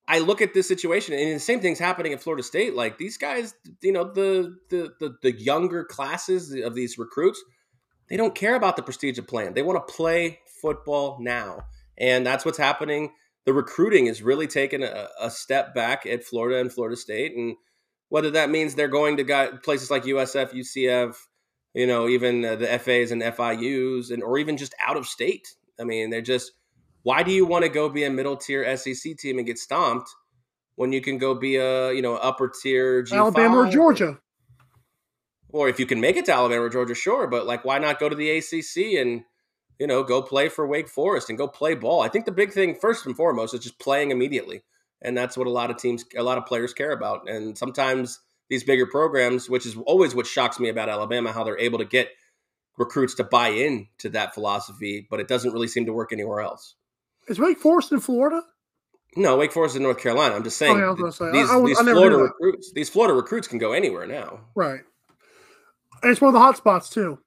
I 0.07 0.19
look 0.19 0.41
at 0.41 0.53
this 0.53 0.67
situation, 0.67 1.13
and 1.13 1.35
the 1.35 1.39
same 1.39 1.59
thing's 1.59 1.79
happening 1.79 2.13
at 2.13 2.21
Florida 2.21 2.43
State. 2.43 2.75
Like 2.75 2.97
these 2.97 3.17
guys, 3.17 3.55
you 3.81 3.91
know, 3.91 4.03
the 4.03 4.55
the 4.69 4.93
the, 4.99 5.15
the 5.21 5.31
younger 5.31 5.83
classes 5.83 6.53
of 6.53 6.75
these 6.75 6.97
recruits, 6.97 7.43
they 8.09 8.17
don't 8.17 8.35
care 8.35 8.55
about 8.55 8.75
the 8.75 8.83
prestige 8.83 9.17
of 9.17 9.27
playing. 9.27 9.53
They 9.53 9.63
want 9.63 9.85
to 9.85 9.93
play 9.93 10.39
football 10.61 11.17
now, 11.19 11.61
and 11.97 12.25
that's 12.25 12.45
what's 12.45 12.57
happening. 12.57 13.13
The 13.45 13.53
recruiting 13.53 14.07
is 14.07 14.21
really 14.21 14.47
taking 14.47 14.83
a, 14.83 15.07
a 15.19 15.29
step 15.29 15.73
back 15.73 16.05
at 16.05 16.23
Florida 16.23 16.59
and 16.59 16.71
Florida 16.71 16.95
State, 16.95 17.35
and 17.35 17.55
whether 18.09 18.31
that 18.31 18.49
means 18.49 18.75
they're 18.75 18.87
going 18.87 19.17
to 19.17 19.59
places 19.63 19.89
like 19.89 20.03
USF, 20.03 20.53
UCF, 20.53 21.15
you 21.75 21.85
know, 21.85 22.07
even 22.07 22.43
uh, 22.45 22.55
the 22.55 22.67
FAs 22.79 23.11
and 23.11 23.21
FIUs, 23.21 24.09
and 24.09 24.23
or 24.23 24.37
even 24.37 24.55
just 24.55 24.73
out 24.83 24.95
of 24.95 25.05
state. 25.05 25.49
I 25.79 25.83
mean, 25.83 26.09
they're 26.09 26.21
just. 26.21 26.53
Why 27.03 27.21
do 27.21 27.31
you 27.31 27.45
want 27.45 27.63
to 27.63 27.69
go 27.69 27.87
be 27.87 28.03
a 28.03 28.09
middle 28.09 28.35
tier 28.35 28.75
SEC 28.77 29.17
team 29.17 29.37
and 29.37 29.45
get 29.45 29.59
stomped 29.59 30.09
when 30.75 30.91
you 30.91 31.01
can 31.01 31.19
go 31.19 31.35
be 31.35 31.57
a 31.57 31.91
you 31.91 32.01
know 32.01 32.15
upper 32.15 32.49
tier 32.49 33.03
G5? 33.03 33.17
Alabama 33.17 33.57
or 33.57 33.67
Georgia? 33.67 34.17
Or 35.49 35.69
if 35.69 35.79
you 35.79 35.85
can 35.85 36.01
make 36.01 36.15
it 36.15 36.25
to 36.25 36.33
Alabama 36.33 36.63
or 36.63 36.69
Georgia, 36.69 36.95
sure, 36.95 37.27
but 37.27 37.45
like 37.45 37.63
why 37.65 37.77
not 37.77 37.99
go 37.99 38.09
to 38.09 38.15
the 38.15 38.31
ACC 38.31 38.99
and 38.99 39.23
you 39.77 39.85
know 39.85 40.01
go 40.01 40.21
play 40.21 40.49
for 40.49 40.65
Wake 40.65 40.89
Forest 40.89 41.29
and 41.29 41.37
go 41.37 41.47
play 41.47 41.75
ball? 41.75 42.01
I 42.01 42.07
think 42.07 42.25
the 42.25 42.31
big 42.31 42.53
thing 42.53 42.73
first 42.73 43.05
and 43.05 43.15
foremost 43.15 43.53
is 43.53 43.59
just 43.59 43.79
playing 43.79 44.11
immediately, 44.11 44.63
and 45.01 45.15
that's 45.15 45.37
what 45.37 45.45
a 45.45 45.51
lot 45.51 45.69
of 45.69 45.77
teams, 45.77 46.05
a 46.17 46.23
lot 46.23 46.37
of 46.37 46.45
players 46.45 46.73
care 46.73 46.91
about, 46.91 47.29
and 47.29 47.57
sometimes 47.57 48.19
these 48.49 48.63
bigger 48.63 48.85
programs, 48.85 49.49
which 49.49 49.65
is 49.65 49.75
always 49.85 50.13
what 50.13 50.27
shocks 50.27 50.59
me 50.59 50.69
about 50.69 50.89
Alabama, 50.89 51.31
how 51.31 51.43
they're 51.43 51.59
able 51.59 51.79
to 51.79 51.85
get 51.85 52.09
recruits 52.77 53.15
to 53.15 53.23
buy 53.23 53.49
in 53.49 53.87
to 53.99 54.09
that 54.09 54.33
philosophy, 54.33 55.07
but 55.09 55.19
it 55.19 55.27
doesn't 55.27 55.51
really 55.51 55.67
seem 55.67 55.85
to 55.85 55.93
work 55.93 56.11
anywhere 56.11 56.41
else. 56.41 56.75
Is 57.27 57.39
Wake 57.39 57.57
Forest 57.57 57.91
in 57.91 57.99
Florida? 57.99 58.41
No, 59.15 59.37
Wake 59.37 59.51
Forest 59.51 59.77
in 59.77 59.83
North 59.83 59.99
Carolina. 59.99 60.35
I'm 60.35 60.43
just 60.43 60.57
saying 60.57 60.75
oh, 60.81 60.95
yeah, 60.97 61.09
say. 61.09 61.31
these, 61.31 61.49
I, 61.49 61.57
I, 61.57 61.65
these 61.65 61.79
I 61.79 61.83
Florida 61.83 62.17
recruits, 62.17 62.73
these 62.73 62.89
Florida 62.89 63.13
recruits 63.13 63.47
can 63.47 63.57
go 63.57 63.71
anywhere 63.71 64.05
now. 64.05 64.41
Right. 64.55 64.81
And 66.03 66.11
it's 66.11 66.21
one 66.21 66.29
of 66.29 66.33
the 66.33 66.39
hot 66.39 66.57
spots 66.57 66.89
too. 66.89 67.19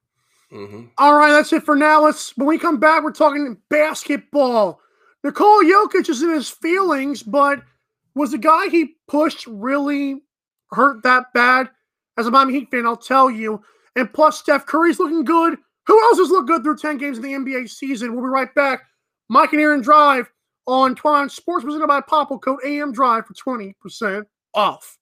Mm-hmm. 0.52 0.86
All 0.96 1.16
right, 1.16 1.30
that's 1.30 1.52
it 1.52 1.62
for 1.62 1.76
now. 1.76 2.04
Let's 2.04 2.36
when 2.36 2.46
we 2.46 2.58
come 2.58 2.78
back, 2.78 3.02
we're 3.02 3.12
talking 3.12 3.56
basketball. 3.68 4.80
Nikola 5.24 5.64
Jokic 5.64 6.08
is 6.08 6.22
in 6.22 6.30
his 6.30 6.48
feelings, 6.48 7.22
but 7.22 7.60
was 8.14 8.30
the 8.30 8.38
guy 8.38 8.68
he 8.68 8.96
pushed 9.08 9.46
really 9.46 10.22
hurt 10.70 11.02
that 11.02 11.32
bad. 11.34 11.68
As 12.16 12.26
a 12.26 12.30
Miami 12.30 12.54
Heat 12.54 12.70
fan, 12.70 12.86
I'll 12.86 12.96
tell 12.96 13.30
you. 13.30 13.62
And 13.96 14.12
plus, 14.12 14.38
Steph 14.38 14.66
Curry's 14.66 14.98
looking 14.98 15.24
good. 15.24 15.58
Who 15.86 16.02
else 16.02 16.18
has 16.18 16.30
looked 16.30 16.48
good 16.48 16.62
through 16.62 16.76
10 16.78 16.98
games 16.98 17.18
in 17.18 17.22
the 17.22 17.32
NBA 17.32 17.70
season? 17.70 18.12
We'll 18.12 18.24
be 18.24 18.28
right 18.28 18.54
back. 18.54 18.82
Mike 19.28 19.52
and 19.52 19.60
Aaron 19.60 19.80
Drive 19.80 20.30
on 20.66 20.94
Twine 20.94 21.28
Sports 21.28 21.64
presented 21.64 21.86
by 21.86 22.00
Popl 22.00 22.40
Code 22.40 22.60
AM 22.64 22.92
Drive 22.92 23.24
for 23.26 23.34
20% 23.34 24.24
off. 24.54 24.98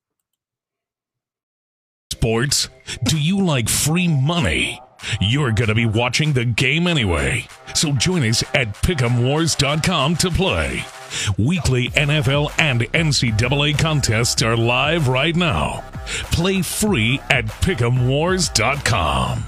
Sports? 2.12 2.68
Do 3.04 3.18
you 3.18 3.44
like 3.44 3.68
free 3.68 4.08
money? 4.08 4.80
You're 5.20 5.52
going 5.52 5.68
to 5.68 5.74
be 5.74 5.86
watching 5.86 6.32
the 6.32 6.44
game 6.44 6.86
anyway. 6.86 7.46
So 7.74 7.92
join 7.92 8.22
us 8.22 8.42
at 8.54 8.74
pick'emwars.com 8.74 10.16
to 10.16 10.30
play. 10.30 10.84
Weekly 11.38 11.88
NFL 11.90 12.52
and 12.58 12.82
NCAA 12.82 13.78
contests 13.78 14.42
are 14.42 14.56
live 14.56 15.08
right 15.08 15.36
now. 15.36 15.84
Play 16.32 16.62
free 16.62 17.20
at 17.30 17.46
pick'emwars.com. 17.46 19.44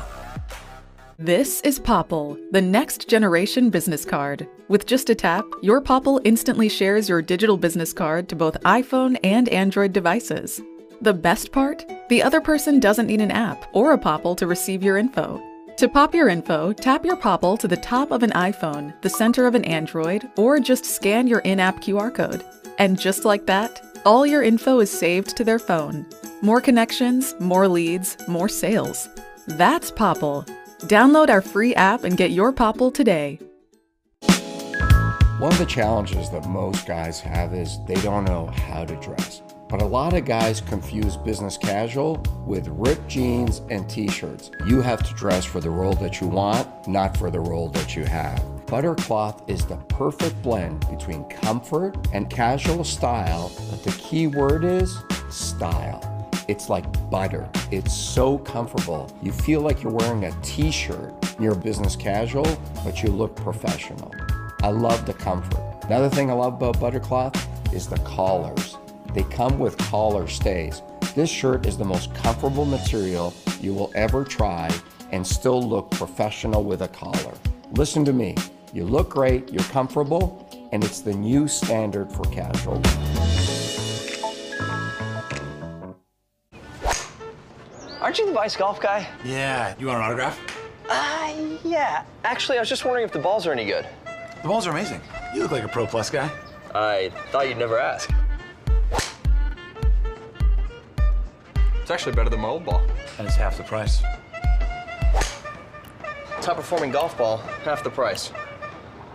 This 1.20 1.60
is 1.62 1.80
Popl, 1.80 2.38
the 2.52 2.62
next 2.62 3.08
generation 3.08 3.70
business 3.70 4.04
card. 4.04 4.46
With 4.68 4.86
just 4.86 5.10
a 5.10 5.16
tap, 5.16 5.44
your 5.62 5.80
Popl 5.80 6.20
instantly 6.22 6.68
shares 6.68 7.08
your 7.08 7.22
digital 7.22 7.56
business 7.56 7.92
card 7.92 8.28
to 8.28 8.36
both 8.36 8.60
iPhone 8.60 9.18
and 9.24 9.48
Android 9.48 9.92
devices. 9.92 10.62
The 11.00 11.14
best 11.14 11.52
part? 11.52 11.86
The 12.08 12.24
other 12.24 12.40
person 12.40 12.80
doesn't 12.80 13.06
need 13.06 13.20
an 13.20 13.30
app 13.30 13.64
or 13.72 13.92
a 13.92 13.98
Popl 13.98 14.36
to 14.36 14.48
receive 14.48 14.82
your 14.82 14.98
info. 14.98 15.40
To 15.76 15.88
pop 15.88 16.12
your 16.12 16.28
info, 16.28 16.72
tap 16.72 17.04
your 17.04 17.16
Popl 17.16 17.56
to 17.60 17.68
the 17.68 17.76
top 17.76 18.10
of 18.10 18.24
an 18.24 18.30
iPhone, 18.30 19.00
the 19.02 19.08
center 19.08 19.46
of 19.46 19.54
an 19.54 19.64
Android, 19.64 20.28
or 20.36 20.58
just 20.58 20.84
scan 20.84 21.28
your 21.28 21.38
in 21.40 21.60
app 21.60 21.80
QR 21.80 22.12
code. 22.12 22.44
And 22.78 22.98
just 22.98 23.24
like 23.24 23.46
that, 23.46 23.80
all 24.04 24.26
your 24.26 24.42
info 24.42 24.80
is 24.80 24.90
saved 24.90 25.36
to 25.36 25.44
their 25.44 25.60
phone. 25.60 26.04
More 26.42 26.60
connections, 26.60 27.32
more 27.38 27.68
leads, 27.68 28.16
more 28.26 28.48
sales. 28.48 29.08
That's 29.46 29.92
Popl. 29.92 30.48
Download 30.80 31.28
our 31.28 31.42
free 31.42 31.76
app 31.76 32.02
and 32.02 32.16
get 32.16 32.32
your 32.32 32.52
Popl 32.52 32.92
today. 32.92 33.38
One 35.38 35.52
of 35.52 35.58
the 35.58 35.66
challenges 35.66 36.28
that 36.30 36.48
most 36.48 36.88
guys 36.88 37.20
have 37.20 37.54
is 37.54 37.78
they 37.86 37.94
don't 38.00 38.24
know 38.24 38.46
how 38.46 38.84
to 38.84 38.96
dress. 38.96 39.42
But 39.68 39.82
a 39.82 39.86
lot 39.86 40.14
of 40.14 40.24
guys 40.24 40.62
confuse 40.62 41.16
business 41.16 41.58
casual 41.58 42.22
with 42.46 42.68
ripped 42.68 43.06
jeans 43.06 43.60
and 43.68 43.88
t 43.88 44.08
shirts. 44.08 44.50
You 44.66 44.80
have 44.80 45.06
to 45.06 45.14
dress 45.14 45.44
for 45.44 45.60
the 45.60 45.68
role 45.68 45.92
that 45.94 46.20
you 46.20 46.26
want, 46.26 46.88
not 46.88 47.16
for 47.16 47.30
the 47.30 47.40
role 47.40 47.68
that 47.70 47.94
you 47.94 48.04
have. 48.04 48.42
Buttercloth 48.66 49.48
is 49.48 49.66
the 49.66 49.76
perfect 49.88 50.42
blend 50.42 50.88
between 50.88 51.24
comfort 51.24 51.96
and 52.14 52.30
casual 52.30 52.82
style, 52.82 53.52
but 53.70 53.82
the 53.84 53.92
key 53.92 54.26
word 54.26 54.64
is 54.64 54.98
style. 55.28 56.02
It's 56.48 56.70
like 56.70 57.10
butter. 57.10 57.46
It's 57.70 57.92
so 57.92 58.38
comfortable. 58.38 59.14
You 59.22 59.32
feel 59.32 59.60
like 59.60 59.82
you're 59.82 59.92
wearing 59.92 60.24
a 60.24 60.32
t 60.42 60.70
shirt. 60.70 61.12
You're 61.38 61.54
business 61.54 61.94
casual, 61.94 62.46
but 62.84 63.02
you 63.02 63.10
look 63.10 63.36
professional. 63.36 64.14
I 64.62 64.70
love 64.70 65.04
the 65.04 65.12
comfort. 65.12 65.62
Another 65.84 66.08
thing 66.08 66.30
I 66.30 66.34
love 66.34 66.54
about 66.54 66.80
Buttercloth 66.80 67.36
is 67.74 67.86
the 67.86 67.98
collars. 67.98 68.78
They 69.14 69.22
come 69.24 69.58
with 69.58 69.76
collar 69.78 70.28
stays. 70.28 70.82
This 71.14 71.30
shirt 71.30 71.66
is 71.66 71.76
the 71.76 71.84
most 71.84 72.14
comfortable 72.14 72.64
material 72.64 73.34
you 73.60 73.74
will 73.74 73.90
ever 73.94 74.24
try 74.24 74.70
and 75.10 75.26
still 75.26 75.62
look 75.62 75.90
professional 75.90 76.62
with 76.62 76.82
a 76.82 76.88
collar. 76.88 77.34
Listen 77.72 78.04
to 78.04 78.12
me. 78.12 78.36
You 78.72 78.84
look 78.84 79.08
great, 79.08 79.50
you're 79.50 79.64
comfortable, 79.64 80.46
and 80.72 80.84
it's 80.84 81.00
the 81.00 81.14
new 81.14 81.48
standard 81.48 82.12
for 82.12 82.24
casual. 82.24 82.82
Aren't 88.00 88.18
you 88.18 88.26
the 88.26 88.32
Vice 88.32 88.56
Golf 88.56 88.80
guy? 88.80 89.08
Yeah, 89.24 89.74
you 89.78 89.86
want 89.86 89.98
an 89.98 90.04
autograph? 90.04 90.38
Uh, 90.88 91.34
yeah. 91.64 92.04
Actually, 92.24 92.58
I 92.58 92.60
was 92.60 92.68
just 92.68 92.84
wondering 92.84 93.04
if 93.04 93.12
the 93.12 93.18
balls 93.18 93.46
are 93.46 93.52
any 93.52 93.64
good. 93.64 93.86
The 94.42 94.48
balls 94.48 94.66
are 94.66 94.70
amazing. 94.70 95.00
You 95.34 95.42
look 95.42 95.50
like 95.50 95.64
a 95.64 95.68
Pro 95.68 95.86
Plus 95.86 96.10
guy. 96.10 96.30
I 96.74 97.10
thought 97.30 97.48
you'd 97.48 97.58
never 97.58 97.78
ask. 97.78 98.10
It's 101.88 101.94
actually 101.94 102.16
better 102.16 102.28
than 102.28 102.40
my 102.40 102.48
old 102.48 102.66
ball. 102.66 102.82
And 103.18 103.26
it's 103.26 103.36
half 103.36 103.56
the 103.56 103.62
price. 103.62 104.02
Top 106.42 106.56
performing 106.56 106.90
golf 106.90 107.16
ball, 107.16 107.38
half 107.64 107.82
the 107.82 107.88
price. 107.88 108.30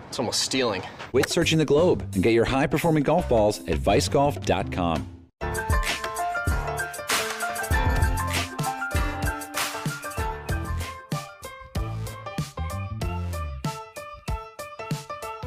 It's 0.09 0.17
almost 0.17 0.41
stealing. 0.41 0.81
Quit 1.11 1.29
searching 1.29 1.59
the 1.59 1.65
globe 1.65 2.01
and 2.15 2.23
get 2.23 2.33
your 2.33 2.45
high 2.45 2.65
performing 2.65 3.03
golf 3.03 3.29
balls 3.29 3.59
at 3.67 3.77
vicegolf.com. 3.77 5.07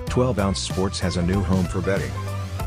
Twelve 0.08 0.38
Ounce 0.38 0.60
Sports 0.60 1.00
has 1.00 1.16
a 1.16 1.22
new 1.22 1.40
home 1.40 1.64
for 1.64 1.80
betting. 1.80 2.12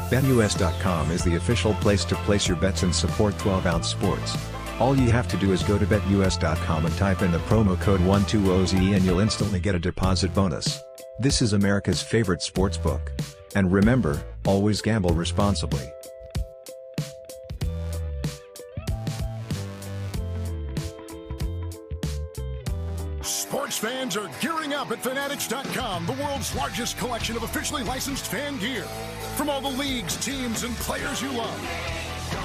BetUS.com 0.09 1.11
is 1.11 1.23
the 1.23 1.35
official 1.35 1.75
place 1.75 2.03
to 2.05 2.15
place 2.15 2.47
your 2.47 2.57
bets 2.57 2.81
and 2.81 2.93
support 2.93 3.37
12 3.37 3.67
Ounce 3.67 3.87
Sports. 3.87 4.35
All 4.79 4.97
you 4.97 5.11
have 5.11 5.27
to 5.27 5.37
do 5.37 5.53
is 5.53 5.61
go 5.61 5.77
to 5.77 5.85
BetUS.com 5.85 6.85
and 6.87 6.97
type 6.97 7.21
in 7.21 7.31
the 7.31 7.37
promo 7.39 7.79
code 7.79 8.01
12OZ 8.01 8.95
and 8.95 9.05
you'll 9.05 9.19
instantly 9.19 9.59
get 9.59 9.75
a 9.75 9.79
deposit 9.79 10.33
bonus. 10.33 10.81
This 11.19 11.43
is 11.43 11.53
America's 11.53 12.01
favorite 12.01 12.41
sports 12.41 12.75
book. 12.75 13.11
And 13.55 13.71
remember, 13.71 14.23
always 14.45 14.81
gamble 14.81 15.11
responsibly. 15.11 15.91
Up 24.89 24.97
at 24.97 25.03
Fanatics.com, 25.03 26.05
the 26.05 26.13
world's 26.13 26.55
largest 26.55 26.97
collection 26.97 27.35
of 27.35 27.43
officially 27.43 27.83
licensed 27.83 28.27
fan 28.27 28.57
gear. 28.57 28.83
From 29.35 29.49
all 29.49 29.61
the 29.61 29.69
leagues, 29.69 30.15
teams, 30.17 30.63
and 30.63 30.75
players 30.77 31.21
you 31.21 31.31
love. 31.31 31.59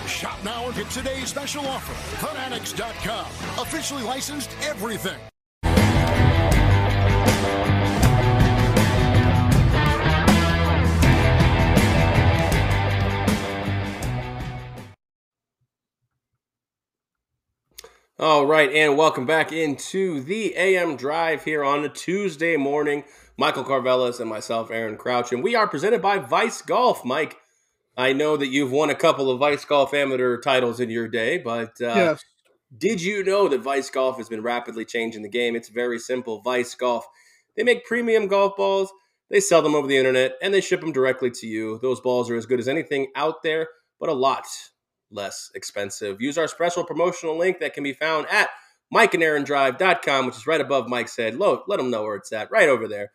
Shop 0.07 0.39
now 0.45 0.67
and 0.67 0.75
get 0.75 0.89
today's 0.91 1.29
special 1.29 1.67
offer. 1.67 1.93
Fanatics.com, 2.27 3.27
officially 3.63 4.03
licensed 4.03 4.51
everything. 4.63 5.19
All 18.25 18.47
right, 18.47 18.73
and 18.73 18.97
welcome 18.97 19.27
back 19.27 19.53
into 19.53 20.23
the 20.23 20.57
AM 20.57 20.97
Drive 20.97 21.45
here 21.45 21.63
on 21.63 21.85
a 21.85 21.91
Tuesday 21.91 22.57
morning. 22.57 23.05
Michael 23.37 23.65
Carvelas 23.65 24.19
and 24.19 24.31
myself, 24.31 24.71
Aaron 24.71 24.97
Crouch, 24.97 25.31
and 25.31 25.45
we 25.45 25.55
are 25.55 25.69
presented 25.69 26.01
by 26.01 26.17
Vice 26.17 26.63
Golf. 26.63 27.05
Mike, 27.05 27.37
I 27.99 28.15
know 28.15 28.39
that 28.39 28.47
you've 28.47 28.71
won 28.73 28.89
a 28.89 28.95
couple 28.95 29.31
of 29.31 29.41
Vice 29.41 29.67
Golf 29.67 29.93
amateur 29.93 30.41
titles 30.41 30.81
in 30.81 30.89
your 30.89 31.07
day, 31.07 31.37
but 31.37 31.79
uh, 31.83 31.93
Yes. 31.95 32.25
did 32.79 33.03
you 33.03 33.23
know 33.25 33.47
that 33.47 33.61
Vice 33.61 33.91
Golf 33.91 34.17
has 34.17 34.31
been 34.31 34.43
rapidly 34.43 34.87
changing 34.87 35.21
the 35.21 35.29
game? 35.29 35.55
It's 35.55 35.69
very 35.69 35.99
simple. 35.99 36.41
Vice 36.41 36.75
Golf, 36.75 37.07
they 37.59 37.63
make 37.63 37.85
premium 37.85 38.27
golf 38.27 38.57
balls, 38.57 38.91
they 39.29 39.41
sell 39.41 39.61
them 39.61 39.75
over 39.75 39.87
the 39.87 39.99
internet, 39.99 40.37
and 40.41 40.55
they 40.55 40.63
ship 40.63 40.81
them 40.81 40.93
directly 40.93 41.31
to 41.31 41.47
you. 41.47 41.79
Those 41.83 42.01
balls 42.01 42.31
are 42.31 42.37
as 42.37 42.47
good 42.47 42.59
as 42.59 42.69
anything 42.69 43.09
out 43.17 43.43
there, 43.43 43.69
but 44.01 44.09
a 44.09 44.15
lot 44.15 44.47
less 45.15 45.51
expensive. 45.55 46.21
Use 46.21 46.37
our 46.37 46.49
special 46.49 46.85
promotional 46.85 47.39
link 47.39 47.61
that 47.61 47.75
can 47.75 47.85
be 47.85 47.93
found 47.93 48.27
at 48.31 48.51
mikeandaarondrive.com, 48.93 50.27
which 50.27 50.37
is 50.37 50.47
right 50.47 50.61
above 50.61 50.89
Mike's 50.89 51.17
head. 51.17 51.37
Let 51.37 51.67
them 51.67 51.91
know 51.91 52.03
where 52.03 52.17
it's 52.17 52.33
at, 52.33 52.51
right 52.51 52.69
over 52.69 52.89
there. 52.89 53.13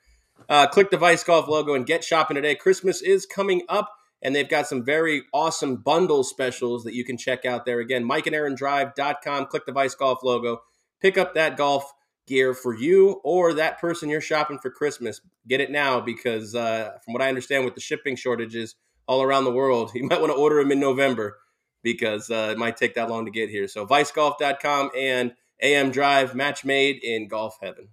Uh, 0.48 0.68
click 0.68 0.90
the 0.90 0.98
Vice 0.98 1.24
Golf 1.24 1.48
logo 1.48 1.74
and 1.74 1.86
get 1.86 2.04
shopping 2.04 2.36
today. 2.36 2.56
Christmas 2.56 3.02
is 3.02 3.26
coming 3.26 3.64
up, 3.70 3.92
and 4.22 4.36
they've 4.36 4.50
got 4.50 4.68
some 4.68 4.84
very 4.84 5.24
awesome 5.34 5.78
bundle 5.78 6.24
specials 6.24 6.84
that 6.84 6.94
you 6.94 7.04
can 7.04 7.18
check 7.18 7.46
out 7.46 7.66
there. 7.66 7.80
Again, 7.80 8.08
mikeandaarondrive.com. 8.08 9.46
Click 9.48 9.66
the 9.66 9.72
Vice 9.72 9.96
Golf 9.96 10.24
logo. 10.24 10.62
Pick 11.02 11.18
up 11.18 11.34
that 11.36 11.58
golf 11.58 11.92
gear 12.28 12.54
for 12.54 12.76
you 12.76 13.20
or 13.24 13.54
that 13.54 13.80
person 13.80 14.10
you're 14.10 14.22
shopping 14.22 14.60
for 14.60 14.70
Christmas. 14.70 15.22
Get 15.48 15.62
it 15.62 15.72
now 15.72 16.00
because, 16.00 16.56
uh, 16.56 16.92
from 17.04 17.14
what 17.14 17.24
I 17.24 17.30
understand, 17.30 17.66
with 17.66 17.76
the 17.76 17.82
shipping 17.82 18.16
shortages 18.16 18.76
all 19.08 19.24
around 19.24 19.46
the 19.46 19.52
world, 19.52 19.92
you 19.96 20.06
might 20.06 20.22
want 20.22 20.32
to 20.32 20.38
order 20.38 20.62
them 20.62 20.72
in 20.72 20.80
November 20.80 21.38
because 21.84 22.30
uh, 22.30 22.50
it 22.52 22.58
might 22.58 22.78
take 22.78 22.96
that 22.96 23.10
long 23.10 23.26
to 23.26 23.32
get 23.32 23.50
here. 23.50 23.68
So, 23.68 23.86
vicegolf.com 23.86 24.92
and 24.98 25.34
AM 25.62 25.92
Drive, 25.92 26.36
match 26.36 26.64
made 26.66 27.04
in 27.04 27.28
golf 27.28 27.58
heaven. 27.62 27.90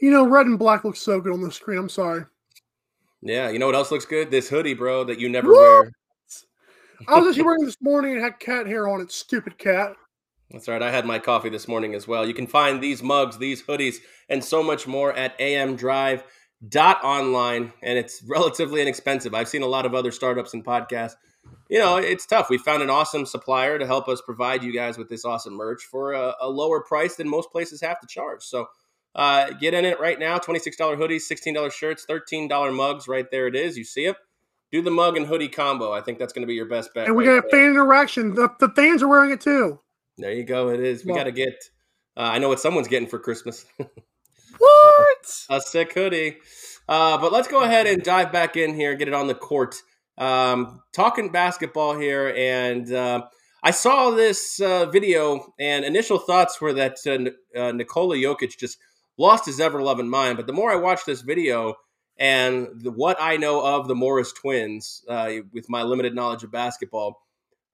You 0.00 0.10
know, 0.10 0.26
red 0.26 0.46
and 0.46 0.58
black 0.58 0.84
looks 0.84 1.00
so 1.00 1.20
good 1.20 1.32
on 1.32 1.40
the 1.42 1.52
screen. 1.52 1.78
I'm 1.78 1.88
sorry. 1.88 2.24
Yeah, 3.22 3.48
you 3.50 3.58
know 3.58 3.66
what 3.66 3.74
else 3.76 3.90
looks 3.92 4.04
good? 4.04 4.30
This 4.30 4.48
hoodie, 4.48 4.74
bro, 4.74 5.04
that 5.04 5.20
you 5.20 5.28
never 5.28 5.52
What? 5.52 5.60
wear. 5.60 5.92
I 7.08 7.18
was 7.18 7.28
actually 7.28 7.44
wearing 7.44 7.64
this 7.64 7.78
morning 7.80 8.12
and 8.12 8.20
had 8.22 8.38
cat 8.40 8.66
hair 8.66 8.88
on 8.88 9.00
it. 9.00 9.10
Stupid 9.12 9.56
cat. 9.58 9.94
That's 10.50 10.68
right. 10.68 10.82
I 10.82 10.90
had 10.90 11.06
my 11.06 11.18
coffee 11.18 11.48
this 11.48 11.66
morning 11.66 11.94
as 11.94 12.06
well. 12.06 12.26
You 12.26 12.34
can 12.34 12.46
find 12.46 12.82
these 12.82 13.02
mugs, 13.02 13.38
these 13.38 13.62
hoodies, 13.62 13.96
and 14.28 14.44
so 14.44 14.62
much 14.62 14.86
more 14.86 15.12
at 15.14 15.38
amdrive.online, 15.38 17.72
and 17.82 17.98
it's 17.98 18.22
relatively 18.28 18.82
inexpensive. 18.82 19.34
I've 19.34 19.48
seen 19.48 19.62
a 19.62 19.66
lot 19.66 19.86
of 19.86 19.94
other 19.94 20.10
startups 20.10 20.52
and 20.54 20.62
podcasts. 20.64 21.14
You 21.68 21.78
know, 21.78 21.96
it's 21.96 22.26
tough. 22.26 22.50
We 22.50 22.58
found 22.58 22.82
an 22.82 22.90
awesome 22.90 23.24
supplier 23.24 23.78
to 23.78 23.86
help 23.86 24.06
us 24.08 24.20
provide 24.20 24.62
you 24.62 24.72
guys 24.74 24.98
with 24.98 25.08
this 25.08 25.24
awesome 25.24 25.54
merch 25.54 25.82
for 25.84 26.12
a, 26.12 26.34
a 26.40 26.48
lower 26.48 26.80
price 26.82 27.16
than 27.16 27.28
most 27.28 27.50
places 27.50 27.80
have 27.80 27.98
to 28.00 28.06
charge. 28.06 28.42
So 28.42 28.66
uh, 29.14 29.50
get 29.52 29.72
in 29.72 29.84
it 29.86 29.98
right 29.98 30.18
now. 30.18 30.38
$26 30.38 30.76
hoodies, 30.78 31.22
$16 31.30 31.72
shirts, 31.72 32.04
$13 32.08 32.74
mugs. 32.76 33.08
Right 33.08 33.26
there 33.30 33.46
it 33.46 33.56
is. 33.56 33.78
You 33.78 33.84
see 33.84 34.04
it. 34.04 34.16
Do 34.70 34.82
the 34.82 34.90
mug 34.90 35.16
and 35.16 35.26
hoodie 35.26 35.48
combo. 35.48 35.92
I 35.92 36.00
think 36.02 36.18
that's 36.18 36.32
going 36.32 36.42
to 36.42 36.46
be 36.46 36.54
your 36.54 36.66
best 36.66 36.92
bet. 36.94 37.06
And 37.06 37.16
we 37.16 37.24
got 37.24 37.44
a 37.44 37.48
fan 37.48 37.70
interaction. 37.70 38.34
The, 38.34 38.50
the 38.60 38.68
fans 38.70 39.02
are 39.02 39.08
wearing 39.08 39.30
it 39.30 39.40
too. 39.40 39.80
There 40.18 40.32
you 40.32 40.44
go. 40.44 40.68
It 40.68 40.80
is. 40.80 41.04
We 41.04 41.12
Well- 41.12 41.20
got 41.20 41.24
to 41.24 41.32
get. 41.32 41.54
Uh, 42.16 42.20
I 42.20 42.38
know 42.38 42.48
what 42.50 42.60
someone's 42.60 42.88
getting 42.88 43.08
for 43.08 43.18
Christmas. 43.18 43.64
What? 44.58 45.46
a 45.50 45.60
sick 45.60 45.92
hoodie. 45.94 46.36
Uh, 46.88 47.18
but 47.18 47.32
let's 47.32 47.48
go 47.48 47.62
ahead 47.62 47.86
and 47.86 48.02
dive 48.02 48.32
back 48.32 48.56
in 48.56 48.74
here, 48.74 48.94
get 48.94 49.08
it 49.08 49.14
on 49.14 49.26
the 49.26 49.34
court. 49.34 49.76
Um, 50.18 50.82
talking 50.92 51.32
basketball 51.32 51.98
here, 51.98 52.34
and 52.36 52.92
uh, 52.92 53.26
I 53.62 53.70
saw 53.70 54.10
this 54.10 54.60
uh, 54.60 54.86
video, 54.86 55.54
and 55.58 55.84
initial 55.84 56.18
thoughts 56.18 56.60
were 56.60 56.72
that 56.74 56.96
uh, 57.06 57.58
uh, 57.58 57.72
Nikola 57.72 58.16
Jokic 58.16 58.58
just 58.58 58.78
lost 59.16 59.46
his 59.46 59.60
ever 59.60 59.82
loving 59.82 60.08
mind. 60.08 60.36
But 60.36 60.46
the 60.46 60.52
more 60.52 60.70
I 60.70 60.76
watch 60.76 61.04
this 61.04 61.22
video 61.22 61.74
and 62.18 62.68
the, 62.74 62.90
what 62.90 63.16
I 63.20 63.36
know 63.36 63.64
of 63.64 63.88
the 63.88 63.94
Morris 63.94 64.32
twins, 64.32 65.04
uh, 65.08 65.32
with 65.52 65.68
my 65.68 65.82
limited 65.82 66.14
knowledge 66.14 66.42
of 66.42 66.50
basketball, 66.50 67.22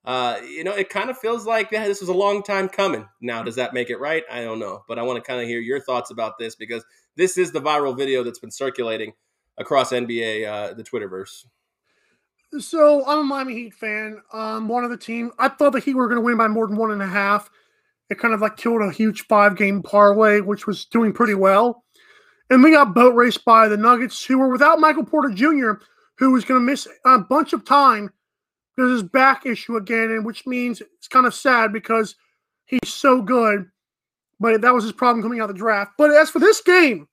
uh, 0.04 0.38
you 0.42 0.64
know, 0.64 0.72
it 0.72 0.88
kind 0.88 1.10
of 1.10 1.18
feels 1.18 1.46
like 1.46 1.70
yeah, 1.72 1.86
this 1.86 2.00
was 2.00 2.08
a 2.08 2.14
long 2.14 2.42
time 2.42 2.68
coming. 2.68 3.08
Now, 3.20 3.42
does 3.42 3.56
that 3.56 3.74
make 3.74 3.90
it 3.90 3.98
right? 3.98 4.24
I 4.30 4.42
don't 4.42 4.58
know, 4.58 4.82
but 4.88 4.98
I 4.98 5.02
want 5.02 5.22
to 5.22 5.26
kind 5.26 5.40
of 5.40 5.48
hear 5.48 5.60
your 5.60 5.80
thoughts 5.80 6.10
about 6.10 6.38
this 6.38 6.54
because 6.54 6.84
this 7.16 7.36
is 7.36 7.52
the 7.52 7.60
viral 7.60 7.96
video 7.96 8.22
that's 8.22 8.38
been 8.38 8.50
circulating 8.50 9.12
across 9.56 9.92
NBA, 9.92 10.46
uh, 10.46 10.74
the 10.74 10.84
Twitterverse. 10.84 11.44
So 12.56 13.04
I'm 13.06 13.18
a 13.18 13.24
Miami 13.24 13.54
Heat 13.54 13.74
fan. 13.74 14.22
Um, 14.32 14.68
one 14.68 14.84
of 14.84 14.90
the 14.90 14.96
team. 14.96 15.32
I 15.38 15.48
thought 15.48 15.72
the 15.72 15.80
Heat 15.80 15.94
were 15.94 16.08
going 16.08 16.20
to 16.20 16.24
win 16.24 16.38
by 16.38 16.48
more 16.48 16.66
than 16.66 16.76
one 16.76 16.92
and 16.92 17.02
a 17.02 17.06
half. 17.06 17.50
It 18.08 18.18
kind 18.18 18.32
of 18.32 18.40
like 18.40 18.56
killed 18.56 18.80
a 18.80 18.90
huge 18.90 19.26
five 19.26 19.56
game 19.56 19.82
parlay, 19.82 20.40
which 20.40 20.66
was 20.66 20.86
doing 20.86 21.12
pretty 21.12 21.34
well. 21.34 21.84
And 22.48 22.62
we 22.62 22.70
got 22.70 22.94
boat 22.94 23.14
raced 23.14 23.44
by 23.44 23.68
the 23.68 23.76
Nuggets, 23.76 24.24
who 24.24 24.38
were 24.38 24.48
without 24.48 24.80
Michael 24.80 25.04
Porter 25.04 25.28
Jr., 25.28 25.72
who 26.16 26.32
was 26.32 26.46
going 26.46 26.60
to 26.60 26.64
miss 26.64 26.88
a 27.04 27.18
bunch 27.18 27.52
of 27.52 27.66
time 27.66 28.10
because 28.74 28.92
his 28.92 29.02
back 29.02 29.44
issue 29.44 29.76
again, 29.76 30.10
and 30.10 30.24
which 30.24 30.46
means 30.46 30.80
it's 30.80 31.08
kind 31.08 31.26
of 31.26 31.34
sad 31.34 31.72
because 31.72 32.14
he's 32.64 32.80
so 32.86 33.20
good. 33.20 33.66
But 34.40 34.62
that 34.62 34.72
was 34.72 34.84
his 34.84 34.92
problem 34.92 35.22
coming 35.22 35.40
out 35.40 35.50
of 35.50 35.56
the 35.56 35.58
draft. 35.58 35.92
But 35.98 36.12
as 36.12 36.30
for 36.30 36.38
this 36.38 36.62
game, 36.62 37.08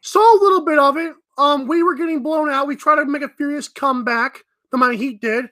saw 0.00 0.20
a 0.20 0.42
little 0.42 0.64
bit 0.64 0.78
of 0.78 0.96
it. 0.96 1.12
Um, 1.38 1.66
we 1.66 1.82
were 1.82 1.94
getting 1.94 2.22
blown 2.22 2.50
out. 2.50 2.66
We 2.66 2.76
tried 2.76 2.96
to 2.96 3.06
make 3.06 3.22
a 3.22 3.28
furious 3.28 3.68
comeback. 3.68 4.44
The 4.70 4.78
Miami 4.78 4.96
Heat 4.96 5.20
did, 5.20 5.46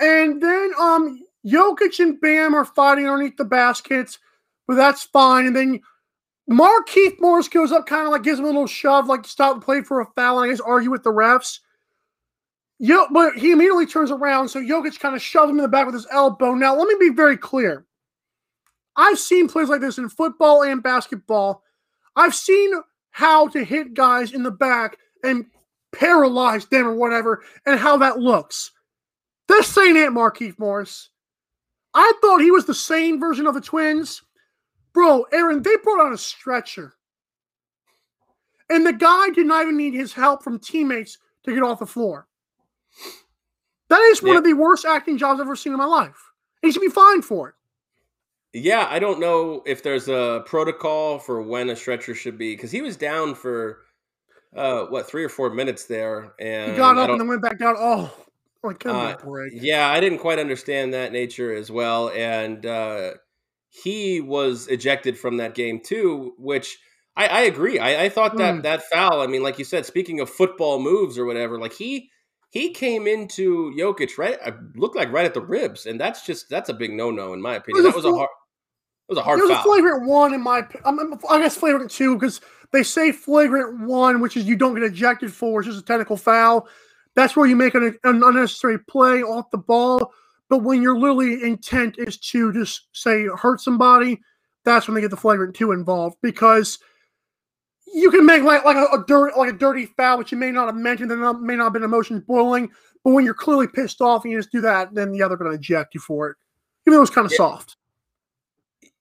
and 0.00 0.42
then 0.42 0.72
um, 0.80 1.20
Jokic 1.46 2.00
and 2.00 2.20
Bam 2.20 2.54
are 2.54 2.64
fighting 2.64 3.08
underneath 3.08 3.36
the 3.36 3.44
baskets, 3.44 4.18
but 4.66 4.74
that's 4.74 5.04
fine. 5.04 5.46
And 5.46 5.54
then 5.54 5.80
Markieff 6.50 7.20
Morris 7.20 7.48
goes 7.48 7.70
up, 7.70 7.86
kind 7.86 8.06
of 8.06 8.12
like 8.12 8.22
gives 8.22 8.38
him 8.38 8.44
a 8.44 8.48
little 8.48 8.66
shove, 8.66 9.06
like 9.06 9.24
stop 9.24 9.54
the 9.54 9.64
play 9.64 9.82
for 9.82 10.00
a 10.00 10.06
foul, 10.16 10.40
and 10.40 10.50
I 10.50 10.52
guess 10.52 10.60
argue 10.60 10.90
with 10.90 11.04
the 11.04 11.12
refs. 11.12 11.60
Yo, 12.80 13.06
but 13.12 13.34
he 13.36 13.52
immediately 13.52 13.86
turns 13.86 14.10
around, 14.10 14.48
so 14.48 14.60
Jokic 14.60 14.98
kind 14.98 15.14
of 15.14 15.22
shoves 15.22 15.50
him 15.50 15.58
in 15.58 15.62
the 15.62 15.68
back 15.68 15.86
with 15.86 15.94
his 15.94 16.08
elbow. 16.10 16.54
Now, 16.54 16.74
let 16.74 16.88
me 16.88 16.96
be 16.98 17.14
very 17.14 17.36
clear. 17.36 17.86
I've 18.96 19.18
seen 19.18 19.48
plays 19.48 19.68
like 19.68 19.80
this 19.80 19.98
in 19.98 20.08
football 20.08 20.62
and 20.62 20.82
basketball. 20.82 21.62
I've 22.16 22.34
seen 22.34 22.72
how 23.14 23.46
to 23.46 23.64
hit 23.64 23.94
guys 23.94 24.32
in 24.32 24.42
the 24.42 24.50
back 24.50 24.96
and 25.22 25.46
paralyze 25.92 26.66
them 26.66 26.84
or 26.84 26.94
whatever, 26.96 27.44
and 27.64 27.78
how 27.78 27.96
that 27.96 28.18
looks. 28.18 28.72
This 29.46 29.78
ain't 29.78 29.96
it, 29.96 30.10
Markieff 30.10 30.58
Morris. 30.58 31.10
I 31.94 32.12
thought 32.20 32.40
he 32.40 32.50
was 32.50 32.66
the 32.66 32.74
same 32.74 33.20
version 33.20 33.46
of 33.46 33.54
the 33.54 33.60
twins. 33.60 34.20
Bro, 34.92 35.26
Aaron, 35.32 35.62
they 35.62 35.76
brought 35.84 36.04
on 36.04 36.12
a 36.12 36.18
stretcher. 36.18 36.94
And 38.68 38.84
the 38.84 38.92
guy 38.92 39.30
did 39.30 39.46
not 39.46 39.62
even 39.62 39.76
need 39.76 39.94
his 39.94 40.12
help 40.12 40.42
from 40.42 40.58
teammates 40.58 41.18
to 41.44 41.54
get 41.54 41.62
off 41.62 41.78
the 41.78 41.86
floor. 41.86 42.26
That 43.90 44.00
is 44.00 44.24
one 44.24 44.32
Yeah. 44.32 44.38
of 44.38 44.44
the 44.44 44.54
worst 44.54 44.84
acting 44.84 45.18
jobs 45.18 45.38
I've 45.38 45.46
ever 45.46 45.54
seen 45.54 45.72
in 45.72 45.78
my 45.78 45.84
life. 45.84 46.18
He 46.62 46.72
should 46.72 46.82
be 46.82 46.88
fined 46.88 47.24
for 47.24 47.50
it. 47.50 47.54
Yeah, 48.54 48.86
I 48.88 48.98
don't 49.00 49.18
know 49.20 49.62
if 49.66 49.82
there's 49.82 50.08
a 50.08 50.42
protocol 50.46 51.18
for 51.18 51.42
when 51.42 51.70
a 51.70 51.76
stretcher 51.76 52.14
should 52.14 52.38
be 52.38 52.54
because 52.54 52.70
he 52.70 52.82
was 52.82 52.96
down 52.96 53.34
for 53.34 53.82
uh 54.56 54.86
what 54.86 55.08
three 55.08 55.24
or 55.24 55.28
four 55.28 55.50
minutes 55.50 55.86
there, 55.86 56.34
and 56.40 56.70
He 56.70 56.76
got 56.76 56.98
up 56.98 57.10
and 57.10 57.20
then 57.20 57.28
went 57.28 57.42
back 57.42 57.58
down. 57.58 57.74
Oh, 57.78 58.14
like 58.62 58.84
Uh, 58.86 59.16
break. 59.22 59.52
Yeah, 59.52 59.88
I 59.88 60.00
didn't 60.00 60.18
quite 60.18 60.38
understand 60.38 60.94
that 60.94 61.12
nature 61.12 61.54
as 61.54 61.70
well. 61.70 62.10
And 62.10 62.64
uh, 62.66 63.14
he 63.70 64.20
was 64.20 64.68
ejected 64.68 65.18
from 65.18 65.38
that 65.38 65.54
game 65.54 65.80
too, 65.80 66.34
which 66.38 66.78
I, 67.16 67.26
I 67.26 67.40
agree. 67.42 67.78
I, 67.78 68.04
I 68.04 68.08
thought 68.08 68.36
that 68.38 68.56
Mm. 68.56 68.62
that 68.62 68.82
foul, 68.84 69.20
I 69.20 69.26
mean, 69.26 69.42
like 69.42 69.58
you 69.58 69.64
said, 69.64 69.86
speaking 69.86 70.20
of 70.20 70.28
football 70.30 70.80
moves 70.80 71.18
or 71.18 71.24
whatever, 71.24 71.58
like 71.58 71.72
he 71.72 72.10
he 72.50 72.70
came 72.72 73.06
into 73.06 73.72
Jokic 73.76 74.18
right 74.18 74.38
uh, 74.44 74.52
looked 74.76 74.96
like 74.96 75.10
right 75.12 75.24
at 75.26 75.34
the 75.34 75.40
ribs, 75.42 75.86
and 75.86 76.00
that's 76.00 76.24
just 76.26 76.48
that's 76.50 76.68
a 76.68 76.74
big 76.74 76.92
no 76.92 77.10
no 77.10 77.32
in 77.32 77.40
my 77.42 77.54
opinion. 77.56 77.84
That 77.84 77.94
was 77.94 78.04
a 78.04 78.12
hard 78.12 78.30
was 79.08 79.18
a 79.18 79.22
hard 79.22 79.38
It 79.38 79.42
was 79.42 79.50
foul. 79.52 79.60
a 79.60 79.62
flagrant 79.64 80.06
one 80.06 80.34
in 80.34 80.40
my. 80.42 80.66
I'm, 80.84 80.98
I'm- 80.98 81.40
guess 81.40 81.56
flagrant 81.56 81.90
two 81.90 82.14
because 82.14 82.40
they 82.72 82.82
say 82.82 83.12
flagrant 83.12 83.80
one, 83.86 84.20
which 84.20 84.36
is 84.36 84.44
you 84.44 84.56
don't 84.56 84.74
get 84.74 84.82
ejected 84.82 85.32
for, 85.32 85.58
which 85.58 85.66
is 85.66 85.78
a 85.78 85.82
technical 85.82 86.16
foul. 86.16 86.68
That's 87.14 87.36
where 87.36 87.46
you 87.46 87.54
make 87.56 87.74
an, 87.74 87.96
an 88.04 88.22
unnecessary 88.24 88.78
play 88.78 89.22
off 89.22 89.50
the 89.50 89.58
ball. 89.58 90.12
But 90.48 90.58
when 90.58 90.82
your 90.82 90.98
literally 90.98 91.42
intent 91.42 91.96
is 91.98 92.18
to 92.18 92.52
just 92.52 92.88
say 92.92 93.26
hurt 93.36 93.60
somebody, 93.60 94.20
that's 94.64 94.88
when 94.88 94.94
they 94.94 95.00
get 95.00 95.10
the 95.10 95.16
flagrant 95.16 95.54
two 95.54 95.72
involved 95.72 96.16
because 96.22 96.78
you 97.94 98.10
can 98.10 98.26
make 98.26 98.42
like 98.42 98.64
like 98.64 98.76
a, 98.76 98.86
a 98.96 99.04
dirty 99.06 99.32
like 99.38 99.50
a 99.52 99.56
dirty 99.56 99.86
foul, 99.86 100.18
which 100.18 100.32
you 100.32 100.38
may 100.38 100.50
not 100.50 100.66
have 100.66 100.76
mentioned, 100.76 101.12
and 101.12 101.20
not- 101.20 101.40
may 101.42 101.56
not 101.56 101.64
have 101.64 101.72
been 101.74 101.84
emotions 101.84 102.22
boiling. 102.26 102.70
But 103.04 103.10
when 103.12 103.24
you're 103.24 103.34
clearly 103.34 103.68
pissed 103.68 104.00
off 104.00 104.24
and 104.24 104.32
you 104.32 104.38
just 104.38 104.50
do 104.50 104.62
that, 104.62 104.94
then 104.94 105.12
the 105.12 105.22
other 105.22 105.36
going 105.36 105.50
to 105.50 105.56
eject 105.58 105.94
you 105.94 106.00
for 106.00 106.30
it, 106.30 106.36
even 106.86 106.96
though 106.96 107.02
it's 107.02 107.10
kind 107.10 107.26
of 107.26 107.32
Yeah. 107.32 107.36
soft. 107.36 107.76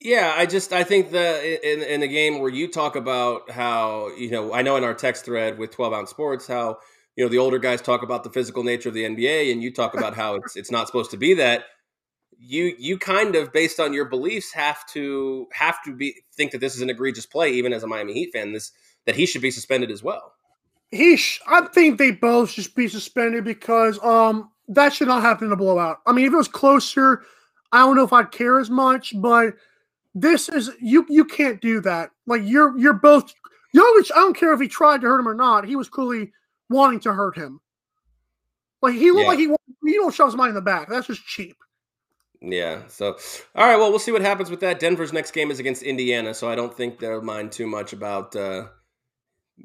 Yeah, 0.03 0.33
I 0.35 0.45
just 0.45 0.73
I 0.73 0.83
think 0.83 1.11
the 1.11 1.71
in 1.71 1.81
in 1.81 2.01
the 2.01 2.09
game 2.09 2.39
where 2.39 2.49
you 2.49 2.67
talk 2.67 2.97
about 2.97 3.49
how 3.49 4.09
you 4.17 4.29
know 4.29 4.53
I 4.53 4.61
know 4.61 4.75
in 4.75 4.83
our 4.83 4.93
text 4.93 5.23
thread 5.23 5.57
with 5.57 5.71
Twelve 5.71 5.93
Ounce 5.93 6.09
Sports 6.09 6.45
how 6.45 6.79
you 7.15 7.23
know 7.23 7.29
the 7.29 7.37
older 7.37 7.57
guys 7.57 7.81
talk 7.81 8.03
about 8.03 8.25
the 8.25 8.29
physical 8.29 8.63
nature 8.63 8.89
of 8.89 8.95
the 8.95 9.05
NBA 9.05 9.49
and 9.49 9.63
you 9.63 9.71
talk 9.71 9.95
about 9.95 10.13
how 10.13 10.35
it's 10.35 10.57
it's 10.57 10.69
not 10.69 10.87
supposed 10.87 11.09
to 11.11 11.17
be 11.17 11.33
that 11.35 11.63
you 12.37 12.75
you 12.77 12.97
kind 12.97 13.37
of 13.37 13.53
based 13.53 13.79
on 13.79 13.93
your 13.93 14.03
beliefs 14.03 14.51
have 14.51 14.85
to 14.87 15.47
have 15.53 15.81
to 15.85 15.95
be 15.95 16.13
think 16.33 16.51
that 16.51 16.59
this 16.59 16.75
is 16.75 16.81
an 16.81 16.89
egregious 16.89 17.25
play 17.25 17.53
even 17.53 17.71
as 17.71 17.81
a 17.81 17.87
Miami 17.87 18.13
Heat 18.13 18.31
fan 18.33 18.51
this 18.51 18.73
that 19.05 19.15
he 19.15 19.25
should 19.25 19.41
be 19.41 19.51
suspended 19.51 19.89
as 19.89 20.03
well. 20.03 20.33
He, 20.91 21.17
sh- 21.17 21.41
I 21.47 21.65
think 21.67 21.97
they 21.97 22.11
both 22.11 22.49
should 22.49 22.75
be 22.75 22.89
suspended 22.89 23.45
because 23.45 24.03
um 24.03 24.51
that 24.67 24.91
should 24.91 25.07
not 25.07 25.21
happen 25.21 25.47
in 25.47 25.53
a 25.53 25.57
blowout. 25.57 25.99
I 26.05 26.11
mean, 26.11 26.25
if 26.25 26.33
it 26.33 26.37
was 26.37 26.49
closer, 26.49 27.21
I 27.71 27.79
don't 27.79 27.95
know 27.95 28.03
if 28.03 28.11
I'd 28.11 28.31
care 28.31 28.59
as 28.59 28.69
much, 28.69 29.13
but 29.15 29.53
this 30.15 30.49
is 30.49 30.71
you. 30.79 31.05
You 31.09 31.25
can't 31.25 31.61
do 31.61 31.81
that. 31.81 32.11
Like 32.27 32.41
you're 32.43 32.77
you're 32.77 32.93
both 32.93 33.33
Jokic. 33.75 34.11
I 34.11 34.19
don't 34.19 34.37
care 34.37 34.53
if 34.53 34.61
he 34.61 34.67
tried 34.67 35.01
to 35.01 35.07
hurt 35.07 35.19
him 35.19 35.27
or 35.27 35.33
not. 35.33 35.65
He 35.65 35.75
was 35.75 35.89
clearly 35.89 36.31
wanting 36.69 36.99
to 37.01 37.13
hurt 37.13 37.37
him. 37.37 37.59
Like 38.81 38.95
he 38.95 39.11
looked 39.11 39.21
Yeah. 39.23 39.27
like 39.27 39.39
he 39.39 39.55
he 39.85 39.93
don't 39.95 40.13
shove 40.13 40.31
somebody 40.31 40.49
in 40.49 40.55
the 40.55 40.61
back. 40.61 40.89
That's 40.89 41.07
just 41.07 41.25
cheap. 41.25 41.55
Yeah. 42.41 42.81
So, 42.89 43.17
all 43.55 43.65
right. 43.67 43.77
Well, 43.77 43.89
we'll 43.89 43.99
see 43.99 44.11
what 44.11 44.21
happens 44.21 44.49
with 44.49 44.59
that. 44.59 44.79
Denver's 44.79 45.13
next 45.13 45.31
game 45.31 45.49
is 45.49 45.59
against 45.59 45.81
Indiana, 45.81 46.33
so 46.33 46.49
I 46.49 46.55
don't 46.55 46.75
think 46.75 46.99
they'll 46.99 47.21
mind 47.21 47.53
too 47.53 47.67
much 47.67 47.93
about 47.93 48.35
uh, 48.35 48.67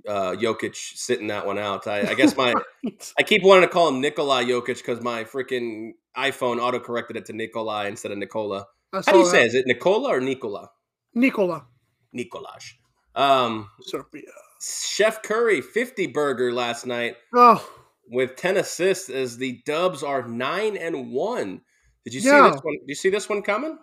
uh, 0.07 0.33
Jokic 0.33 0.77
sitting 0.77 1.27
that 1.27 1.45
one 1.45 1.59
out. 1.59 1.89
I, 1.89 2.11
I 2.11 2.15
guess 2.15 2.37
my 2.37 2.55
I 3.19 3.23
keep 3.25 3.43
wanting 3.43 3.63
to 3.69 3.73
call 3.73 3.89
him 3.89 4.01
Nikolai 4.01 4.45
Jokic 4.45 4.77
because 4.77 5.01
my 5.01 5.25
freaking 5.25 5.95
iPhone 6.17 6.61
auto 6.61 6.79
corrected 6.79 7.17
it 7.17 7.27
to 7.27 7.33
Nikolai 7.33 7.89
instead 7.89 8.13
of 8.13 8.19
Nicola. 8.19 8.67
I 8.93 9.03
How 9.05 9.13
do 9.13 9.19
you 9.19 9.25
saw 9.25 9.31
say? 9.33 9.39
that. 9.39 9.45
it? 9.45 9.49
Is 9.49 9.55
it 9.55 9.67
Nicola 9.67 10.09
or 10.11 10.21
Nicola? 10.21 10.71
Nikola. 11.15 11.67
Nikolaj. 12.15 12.73
Um, 13.15 13.69
Serbia. 13.83 14.23
Chef 14.61 15.23
Curry 15.23 15.61
50 15.61 16.09
burger 16.09 16.53
last 16.53 16.87
night 16.87 17.17
Oh, 17.35 17.65
with 18.11 18.37
10 18.37 18.57
assists 18.57 19.09
as 19.11 19.37
the 19.37 19.61
Dubs 19.67 20.03
are 20.03 20.27
9 20.27 20.77
and 20.77 21.13
1. 21.13 21.61
Did 22.05 22.15
you 22.15 22.21
Yeah. 22.21 22.47
see 22.47 22.51
this 22.51 22.61
one? 22.63 22.75
Did 22.81 22.89
you 22.89 22.95
see 22.95 23.11
this 23.11 23.29
one 23.29 23.43
coming? 23.43 23.79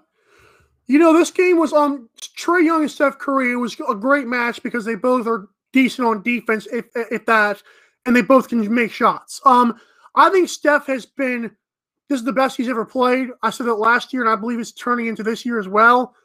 You 0.87 0.99
know, 0.99 1.13
this 1.13 1.31
game 1.31 1.57
was 1.57 1.73
um 1.73 2.09
Trae 2.37 2.63
Young 2.63 2.81
and 2.81 2.91
Steph 2.91 3.17
Curry. 3.19 3.51
It 3.51 3.55
was 3.55 3.75
a 3.87 3.95
great 3.95 4.27
match 4.27 4.61
because 4.63 4.85
they 4.85 4.95
both 4.95 5.27
are 5.27 5.47
decent 5.73 6.07
on 6.07 6.21
defense, 6.23 6.67
if 6.71 6.85
if 6.95 7.25
that, 7.25 7.61
and 8.05 8.15
they 8.15 8.21
both 8.21 8.49
can 8.49 8.73
make 8.73 8.91
shots. 8.91 9.41
Um, 9.45 9.79
I 10.15 10.29
think 10.29 10.49
Steph 10.49 10.85
has 10.87 11.05
been 11.05 11.55
this 12.09 12.19
is 12.19 12.25
the 12.25 12.33
best 12.33 12.57
he's 12.57 12.69
ever 12.69 12.85
played. 12.85 13.29
I 13.41 13.49
said 13.49 13.65
that 13.67 13.75
last 13.75 14.13
year, 14.13 14.21
and 14.21 14.29
I 14.29 14.35
believe 14.35 14.59
it's 14.59 14.71
turning 14.71 15.07
into 15.07 15.23
this 15.23 15.45
year 15.45 15.59
as 15.59 15.67
well. 15.67 16.15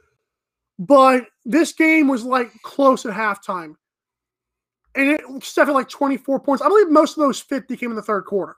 But 0.78 1.26
this 1.44 1.72
game 1.72 2.08
was 2.08 2.24
like 2.24 2.50
close 2.62 3.04
at 3.04 3.14
halftime, 3.14 3.74
and 4.94 5.10
it 5.10 5.20
Steph 5.42 5.66
had 5.66 5.74
like 5.74 5.88
twenty 5.88 6.16
four 6.16 6.40
points. 6.40 6.62
I 6.62 6.68
believe 6.68 6.88
most 6.90 7.16
of 7.16 7.22
those 7.22 7.40
fifty 7.40 7.76
came 7.76 7.90
in 7.90 7.96
the 7.96 8.02
third 8.02 8.24
quarter 8.24 8.56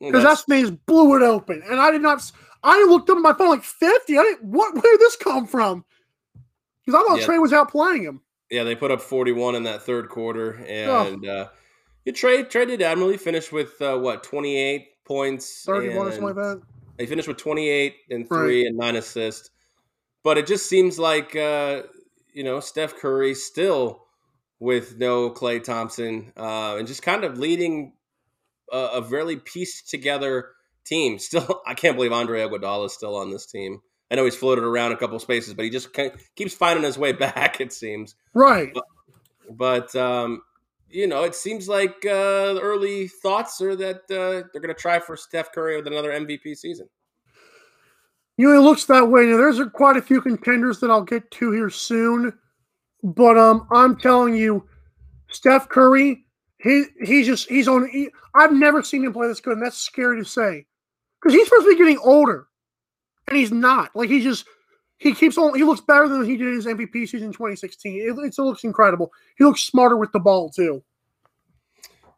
because 0.00 0.24
that's 0.24 0.44
they 0.44 0.62
just 0.62 0.84
blew 0.86 1.16
it 1.16 1.22
open. 1.22 1.62
And 1.68 1.80
I 1.80 1.90
did 1.90 2.02
not. 2.02 2.30
I 2.64 2.84
looked 2.84 3.10
up 3.10 3.16
at 3.16 3.22
my 3.22 3.32
phone 3.32 3.50
like 3.50 3.62
fifty. 3.62 4.18
I 4.18 4.22
didn't. 4.22 4.44
What? 4.44 4.74
Where 4.74 4.82
did 4.82 5.00
this 5.00 5.16
come 5.16 5.46
from? 5.46 5.84
Because 6.84 7.00
I 7.00 7.06
thought 7.06 7.20
Yeah. 7.20 7.26
Trae 7.26 7.40
was 7.40 7.52
out 7.52 7.70
playing 7.70 8.02
him. 8.02 8.20
Yeah, 8.50 8.64
they 8.64 8.74
put 8.74 8.90
up 8.90 9.00
41 9.00 9.54
in 9.54 9.62
that 9.62 9.82
third 9.82 10.10
quarter, 10.10 10.62
and 10.68 11.24
uh, 11.26 11.48
yeah, 12.04 12.12
Trae 12.12 12.44
Trae 12.44 12.66
did 12.66 12.82
admirably. 12.82 13.16
Finished 13.16 13.52
with 13.52 13.80
uh, 13.80 13.96
what 13.96 14.22
28 14.24 14.88
points, 15.04 15.64
Thirty-one 15.64 16.06
or 16.06 16.10
something 16.10 16.24
like 16.24 16.36
that. 16.36 16.62
They 16.98 17.06
finished 17.06 17.28
with 17.28 17.38
28 17.38 17.94
and 18.10 18.28
three 18.28 18.66
and 18.66 18.76
nine 18.76 18.96
assists. 18.96 19.50
But 20.22 20.38
it 20.38 20.46
just 20.46 20.66
seems 20.68 20.98
like 20.98 21.34
uh, 21.34 21.82
you 22.32 22.44
know 22.44 22.60
Steph 22.60 22.96
Curry 22.96 23.34
still 23.34 24.06
with 24.60 24.96
no 24.96 25.30
Klay 25.30 25.62
Thompson 25.62 26.32
uh, 26.36 26.76
and 26.78 26.86
just 26.86 27.02
kind 27.02 27.24
of 27.24 27.38
leading 27.38 27.94
a, 28.72 28.76
a 28.76 29.02
really 29.02 29.36
pieced 29.36 29.90
together 29.90 30.50
team. 30.84 31.18
Still, 31.18 31.62
I 31.66 31.74
can't 31.74 31.96
believe 31.96 32.12
Andre 32.12 32.42
Iguodala 32.42 32.86
is 32.86 32.94
still 32.94 33.16
on 33.16 33.30
this 33.30 33.46
team. 33.46 33.80
I 34.10 34.14
know 34.14 34.24
he's 34.24 34.36
floated 34.36 34.62
around 34.62 34.92
a 34.92 34.96
couple 34.96 35.18
spaces, 35.18 35.54
but 35.54 35.64
he 35.64 35.70
just 35.70 35.88
keeps 36.36 36.54
finding 36.54 36.84
his 36.84 36.98
way 36.98 37.12
back. 37.12 37.60
It 37.60 37.72
seems. 37.72 38.14
Right. 38.34 38.76
But 39.50 39.94
um, 39.96 40.42
you 40.92 41.06
know, 41.06 41.24
it 41.24 41.34
seems 41.34 41.68
like 41.68 42.04
uh, 42.04 42.54
the 42.54 42.60
early 42.62 43.08
thoughts 43.08 43.60
are 43.60 43.74
that 43.76 44.02
uh, 44.10 44.46
they're 44.52 44.60
going 44.60 44.68
to 44.68 44.74
try 44.74 44.98
for 44.98 45.16
Steph 45.16 45.52
Curry 45.52 45.76
with 45.76 45.86
another 45.86 46.10
MVP 46.10 46.56
season. 46.56 46.88
You 48.36 48.48
know, 48.48 48.58
it 48.58 48.62
looks 48.62 48.84
that 48.86 49.08
way. 49.08 49.26
Now, 49.26 49.36
there's 49.36 49.60
quite 49.72 49.96
a 49.96 50.02
few 50.02 50.20
contenders 50.20 50.80
that 50.80 50.90
I'll 50.90 51.02
get 51.02 51.30
to 51.32 51.52
here 51.52 51.70
soon, 51.70 52.32
but 53.02 53.36
um, 53.36 53.66
I'm 53.70 53.96
telling 53.96 54.34
you, 54.34 54.66
Steph 55.28 55.68
Curry 55.68 56.24
He 56.58 56.84
he's 57.02 57.26
just 57.26 57.48
he's 57.48 57.68
on. 57.68 57.88
He, 57.88 58.10
I've 58.34 58.52
never 58.52 58.82
seen 58.82 59.04
him 59.04 59.12
play 59.12 59.28
this 59.28 59.40
good, 59.40 59.54
and 59.54 59.66
that's 59.66 59.78
scary 59.78 60.18
to 60.18 60.24
say 60.24 60.66
because 61.20 61.34
he's 61.34 61.48
supposed 61.48 61.66
to 61.66 61.70
be 61.70 61.78
getting 61.78 61.98
older, 61.98 62.46
and 63.28 63.36
he's 63.36 63.52
not. 63.52 63.94
Like 63.94 64.08
he's 64.08 64.24
just 64.24 64.46
he 65.02 65.14
keeps 65.14 65.36
on. 65.36 65.54
He 65.56 65.64
looks 65.64 65.80
better 65.80 66.08
than 66.08 66.24
he 66.24 66.36
did 66.36 66.54
his 66.54 66.66
MVP 66.66 67.08
season 67.08 67.32
2016. 67.32 68.00
It, 68.00 68.16
it 68.16 68.38
looks 68.38 68.62
incredible. 68.62 69.12
He 69.36 69.44
looks 69.44 69.62
smarter 69.62 69.96
with 69.96 70.12
the 70.12 70.20
ball 70.20 70.48
too. 70.48 70.82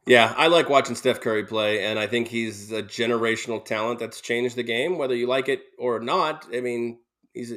Yeah, 0.07 0.35
I 0.37 0.49
like 0.49 0.69
watching 0.69 0.95
Steph 0.95 1.23
Curry 1.23 1.45
play, 1.45 1.83
and 1.83 1.99
I 1.99 2.07
think 2.07 2.29
he's 2.29 2.71
a 2.73 2.83
generational 2.83 3.65
talent 3.65 4.01
that's 4.01 4.21
changed 4.21 4.57
the 4.57 4.63
game, 4.63 4.99
whether 4.99 5.15
you 5.15 5.27
like 5.27 5.49
it 5.49 5.63
or 5.79 5.99
not. 5.99 6.47
I 6.55 6.61
mean, 6.61 6.99
he's 7.33 7.55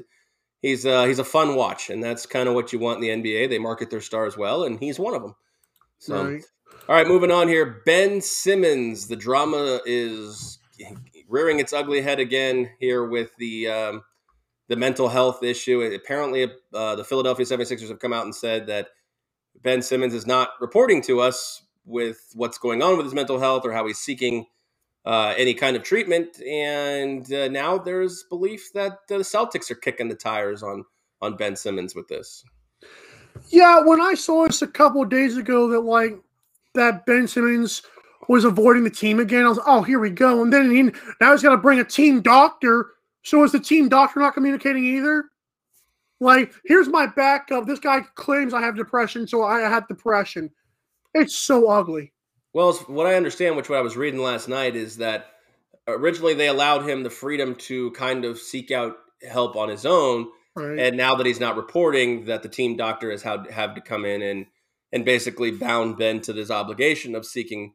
he's 0.62 0.86
uh, 0.86 1.04
he's 1.04 1.20
a 1.20 1.26
fun 1.26 1.56
watch, 1.56 1.90
and 1.90 2.02
that's 2.02 2.26
kind 2.26 2.48
of 2.48 2.56
what 2.56 2.72
you 2.72 2.80
want 2.80 3.04
in 3.04 3.22
the 3.22 3.30
NBA. 3.30 3.50
They 3.50 3.60
market 3.60 3.90
their 3.90 4.00
stars 4.00 4.38
well, 4.38 4.64
and 4.64 4.80
he's 4.80 4.98
one 4.98 5.14
of 5.14 5.22
them. 5.22 5.36
So, 5.98 6.24
right. 6.24 6.44
all 6.88 6.96
right, 6.96 7.08
moving 7.08 7.32
on 7.32 7.50
here. 7.50 7.82
Ben 7.86 8.22
Simmons. 8.22 9.10
The 9.10 9.18
drama 9.18 9.82
is 9.86 10.60
rearing 11.28 11.60
its 11.60 11.74
ugly 11.74 12.02
head 12.02 12.22
again 12.22 12.70
here 12.80 13.06
with 13.06 13.36
the 13.40 13.68
um, 13.68 14.04
the 14.68 14.76
mental 14.76 15.10
health 15.10 15.44
issue. 15.44 15.82
Apparently, 15.82 16.52
uh, 16.74 16.96
the 16.96 17.04
Philadelphia 17.04 17.46
76ers 17.46 17.90
have 17.90 18.00
come 18.00 18.14
out 18.14 18.26
and 18.26 18.36
said 18.36 18.68
that 18.68 18.90
Ben 19.62 19.82
Simmons 19.82 20.14
is 20.14 20.28
not 20.28 20.50
reporting 20.60 21.02
to 21.04 21.20
us 21.20 21.64
with 21.86 22.32
what's 22.36 22.58
going 22.58 22.82
on 22.82 22.98
with 22.98 23.06
his 23.06 23.16
mental 23.16 23.40
health 23.40 23.64
or 23.66 23.72
how 23.72 23.88
he's 23.88 23.98
seeking 23.98 24.46
uh, 25.06 25.34
any 25.38 25.54
kind 25.54 25.76
of 25.78 25.84
treatment. 25.84 26.42
And 26.42 27.32
uh, 27.32 27.48
now 27.48 27.78
there's 27.78 28.26
belief 28.30 28.74
that 28.74 29.00
the 29.08 29.20
Celtics 29.20 29.72
are 29.72 29.76
kicking 29.76 30.10
the 30.10 30.16
tires 30.16 30.62
on 30.64 30.84
on 31.22 31.36
Ben 31.36 31.56
Simmons 31.56 31.96
with 31.96 32.08
this. 32.08 32.44
Yeah, 33.50 33.82
when 33.82 34.02
I 34.02 34.14
saw 34.14 34.46
this 34.46 34.62
a 34.62 34.68
couple 34.68 35.04
days 35.06 35.38
ago, 35.38 35.70
that 35.70 35.82
like 35.82 36.20
that 36.76 37.06
Ben 37.06 37.28
Simmons 37.28 37.82
was 38.28 38.44
avoiding 38.44 38.84
the 38.84 38.90
team 38.90 39.20
again, 39.20 39.46
I 39.46 39.50
was 39.50 39.60
oh 39.66 39.82
here 39.84 40.00
we 40.00 40.10
go, 40.10 40.42
and 40.44 40.52
then 40.52 40.70
he, 40.70 40.84
now 41.22 41.32
he's 41.32 41.42
got 41.42 41.52
to 41.52 41.58
bring 41.58 41.80
a 41.80 41.84
team 41.84 42.22
doctor. 42.22 42.88
So 43.28 43.44
is 43.44 43.52
the 43.52 43.60
team 43.60 43.90
doctor 43.90 44.22
not 44.22 44.36
communicating 44.36 44.86
either? 44.86 45.26
Like, 46.22 46.54
here's 46.64 46.88
my 46.88 47.08
backup. 47.08 47.66
This 47.66 47.78
guy 47.78 48.00
claims 48.16 48.54
I 48.54 48.62
have 48.62 48.78
depression, 48.78 49.28
so 49.28 49.44
I 49.44 49.60
have 49.60 49.86
depression. 49.90 50.50
It's 51.14 51.36
so 51.36 51.70
ugly. 51.70 52.14
Well, 52.54 52.72
what 52.88 53.06
I 53.06 53.16
understand, 53.16 53.58
which 53.58 53.68
what 53.68 53.80
I 53.80 53.82
was 53.82 53.98
reading 53.98 54.22
last 54.22 54.48
night, 54.48 54.78
is 54.78 54.96
that 54.98 55.26
originally 55.90 56.36
they 56.36 56.48
allowed 56.48 56.88
him 56.88 57.04
the 57.04 57.10
freedom 57.10 57.56
to 57.56 57.92
kind 57.92 58.24
of 58.24 58.40
seek 58.40 58.72
out 58.72 58.96
help 59.30 59.58
on 59.58 59.68
his 59.68 59.86
own, 59.86 60.30
right. 60.56 60.80
and 60.80 60.96
now 60.96 61.16
that 61.16 61.26
he's 61.26 61.42
not 61.42 61.58
reporting, 61.58 62.24
that 62.26 62.44
the 62.44 62.50
team 62.50 62.78
doctor 62.78 63.12
has 63.12 63.24
had 63.24 63.52
have 63.52 63.76
to 63.76 63.82
come 63.82 64.06
in 64.06 64.22
and 64.22 64.46
and 64.94 65.04
basically 65.04 65.52
bound 65.52 65.98
Ben 65.98 66.22
to 66.22 66.32
this 66.32 66.50
obligation 66.50 67.14
of 67.14 67.26
seeking, 67.26 67.74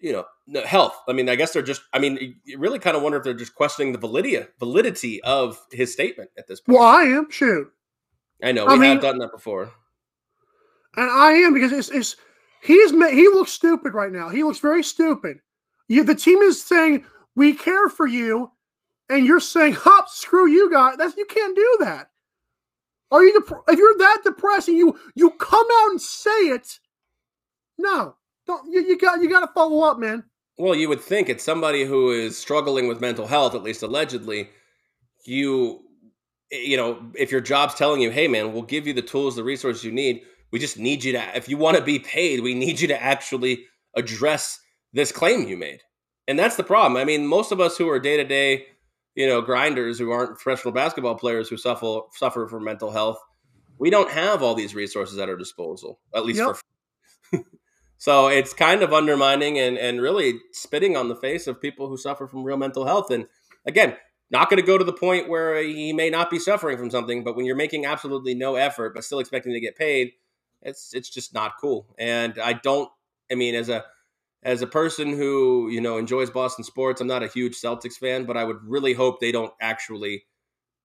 you 0.00 0.12
know, 0.12 0.62
health. 0.62 0.96
I 1.08 1.12
mean, 1.12 1.28
I 1.28 1.36
guess 1.36 1.52
they're 1.52 1.62
just. 1.62 1.82
I 1.92 1.98
mean, 1.98 2.36
you 2.44 2.58
really 2.58 2.78
kind 2.78 2.96
of 2.96 3.02
wonder 3.02 3.18
if 3.18 3.24
they're 3.24 3.34
just 3.34 3.54
questioning 3.54 3.92
the 3.92 3.98
validity 3.98 4.46
validity 4.58 5.22
of 5.22 5.60
his 5.72 5.92
statement 5.92 6.30
at 6.38 6.46
this 6.46 6.60
point. 6.60 6.78
Well, 6.78 6.86
I 6.86 7.02
am. 7.02 7.30
Shoot. 7.30 7.68
I 8.42 8.52
know 8.52 8.66
we 8.66 8.72
I 8.72 8.76
mean, 8.76 8.92
have 8.92 9.02
done 9.02 9.18
that 9.18 9.32
before, 9.32 9.72
and 10.96 11.10
I 11.10 11.32
am 11.32 11.54
because 11.54 11.72
it's 11.72 11.90
it's 11.90 12.16
He's 12.66 12.90
he 12.90 13.28
looks 13.28 13.52
stupid 13.52 13.94
right 13.94 14.10
now. 14.10 14.28
He 14.28 14.42
looks 14.42 14.58
very 14.58 14.82
stupid. 14.82 15.38
You, 15.88 16.02
the 16.02 16.16
team 16.16 16.38
is 16.38 16.62
saying 16.62 17.04
we 17.36 17.54
care 17.54 17.88
for 17.88 18.08
you, 18.08 18.50
and 19.08 19.24
you're 19.24 19.38
saying, 19.38 19.74
"Hop, 19.74 20.08
screw 20.08 20.48
you, 20.48 20.70
guys." 20.70 20.96
That's 20.96 21.16
you 21.16 21.26
can't 21.26 21.54
do 21.54 21.76
that. 21.80 22.10
Are 23.12 23.22
you 23.22 23.40
dep- 23.40 23.62
if 23.68 23.78
you're 23.78 23.98
that 23.98 24.22
depressing, 24.24 24.76
you 24.76 24.98
you 25.14 25.30
come 25.30 25.66
out 25.80 25.90
and 25.90 26.00
say 26.00 26.30
it. 26.30 26.80
No, 27.78 28.16
don't 28.46 28.72
you, 28.72 28.80
you 28.82 28.98
got 28.98 29.20
you 29.22 29.28
got 29.28 29.40
to 29.40 29.52
follow 29.52 29.82
up, 29.82 29.98
man. 29.98 30.24
Well, 30.58 30.74
you 30.74 30.88
would 30.88 31.00
think 31.00 31.28
it's 31.28 31.44
somebody 31.44 31.84
who 31.84 32.10
is 32.10 32.38
struggling 32.38 32.88
with 32.88 33.00
mental 33.00 33.26
health, 33.26 33.54
at 33.54 33.62
least 33.62 33.82
allegedly. 33.82 34.48
You, 35.26 35.80
eh, 36.52 36.58
you 36.58 36.76
know, 36.76 37.10
if 37.14 37.30
your 37.30 37.40
job's 37.40 37.74
telling 37.74 38.00
you, 38.00 38.10
"Hey, 38.10 38.28
man, 38.28 38.52
we'll 38.52 38.62
give 38.62 38.86
you 38.86 38.92
the 38.92 39.02
tools, 39.02 39.36
the 39.36 39.44
resources 39.44 39.84
you 39.84 39.92
need," 39.92 40.22
we 40.52 40.58
just 40.58 40.78
need 40.78 41.04
you 41.04 41.12
to 41.12 41.36
if 41.36 41.48
you 41.48 41.56
want 41.56 41.76
to 41.76 41.82
be 41.82 41.98
paid 41.98 42.40
we 42.40 42.54
need 42.54 42.80
you 42.80 42.88
to 42.88 43.02
actually 43.02 43.64
address 43.94 44.60
this 44.92 45.12
claim 45.12 45.46
you 45.46 45.56
made 45.56 45.80
and 46.28 46.38
that's 46.38 46.56
the 46.56 46.64
problem 46.64 46.96
i 46.96 47.04
mean 47.04 47.26
most 47.26 47.52
of 47.52 47.60
us 47.60 47.76
who 47.76 47.88
are 47.88 47.98
day-to-day 47.98 48.64
you 49.14 49.26
know 49.26 49.40
grinders 49.40 49.98
who 49.98 50.10
aren't 50.10 50.38
professional 50.38 50.72
basketball 50.72 51.14
players 51.14 51.48
who 51.48 51.56
suffer 51.56 52.00
suffer 52.12 52.46
from 52.48 52.64
mental 52.64 52.90
health 52.90 53.18
we 53.78 53.90
don't 53.90 54.10
have 54.10 54.42
all 54.42 54.54
these 54.54 54.74
resources 54.74 55.18
at 55.18 55.28
our 55.28 55.36
disposal 55.36 56.00
at 56.14 56.24
least 56.24 56.38
yep. 56.38 56.48
for 56.48 56.60
so 57.98 58.28
it's 58.28 58.52
kind 58.52 58.82
of 58.82 58.92
undermining 58.92 59.58
and 59.58 59.78
and 59.78 60.00
really 60.00 60.40
spitting 60.52 60.96
on 60.96 61.08
the 61.08 61.16
face 61.16 61.46
of 61.46 61.60
people 61.60 61.88
who 61.88 61.96
suffer 61.96 62.26
from 62.26 62.44
real 62.44 62.56
mental 62.56 62.86
health 62.86 63.10
and 63.10 63.26
again 63.66 63.96
not 64.28 64.50
going 64.50 64.60
to 64.60 64.66
go 64.66 64.76
to 64.76 64.84
the 64.84 64.92
point 64.92 65.28
where 65.28 65.62
he 65.62 65.92
may 65.92 66.10
not 66.10 66.30
be 66.30 66.38
suffering 66.38 66.76
from 66.76 66.90
something 66.90 67.24
but 67.24 67.36
when 67.36 67.46
you're 67.46 67.56
making 67.56 67.86
absolutely 67.86 68.34
no 68.34 68.56
effort 68.56 68.94
but 68.94 69.04
still 69.04 69.18
expecting 69.18 69.52
to 69.52 69.60
get 69.60 69.76
paid 69.76 70.12
it's 70.62 70.92
it's 70.94 71.08
just 71.08 71.34
not 71.34 71.54
cool. 71.60 71.86
And 71.98 72.38
I 72.38 72.52
don't. 72.54 72.90
I 73.30 73.34
mean, 73.34 73.54
as 73.54 73.68
a 73.68 73.84
as 74.42 74.62
a 74.62 74.66
person 74.66 75.12
who 75.12 75.68
you 75.70 75.80
know 75.80 75.96
enjoys 75.96 76.30
Boston 76.30 76.64
sports, 76.64 77.00
I'm 77.00 77.06
not 77.06 77.22
a 77.22 77.28
huge 77.28 77.54
Celtics 77.54 77.94
fan, 77.94 78.24
but 78.24 78.36
I 78.36 78.44
would 78.44 78.58
really 78.62 78.92
hope 78.92 79.20
they 79.20 79.32
don't 79.32 79.52
actually 79.60 80.24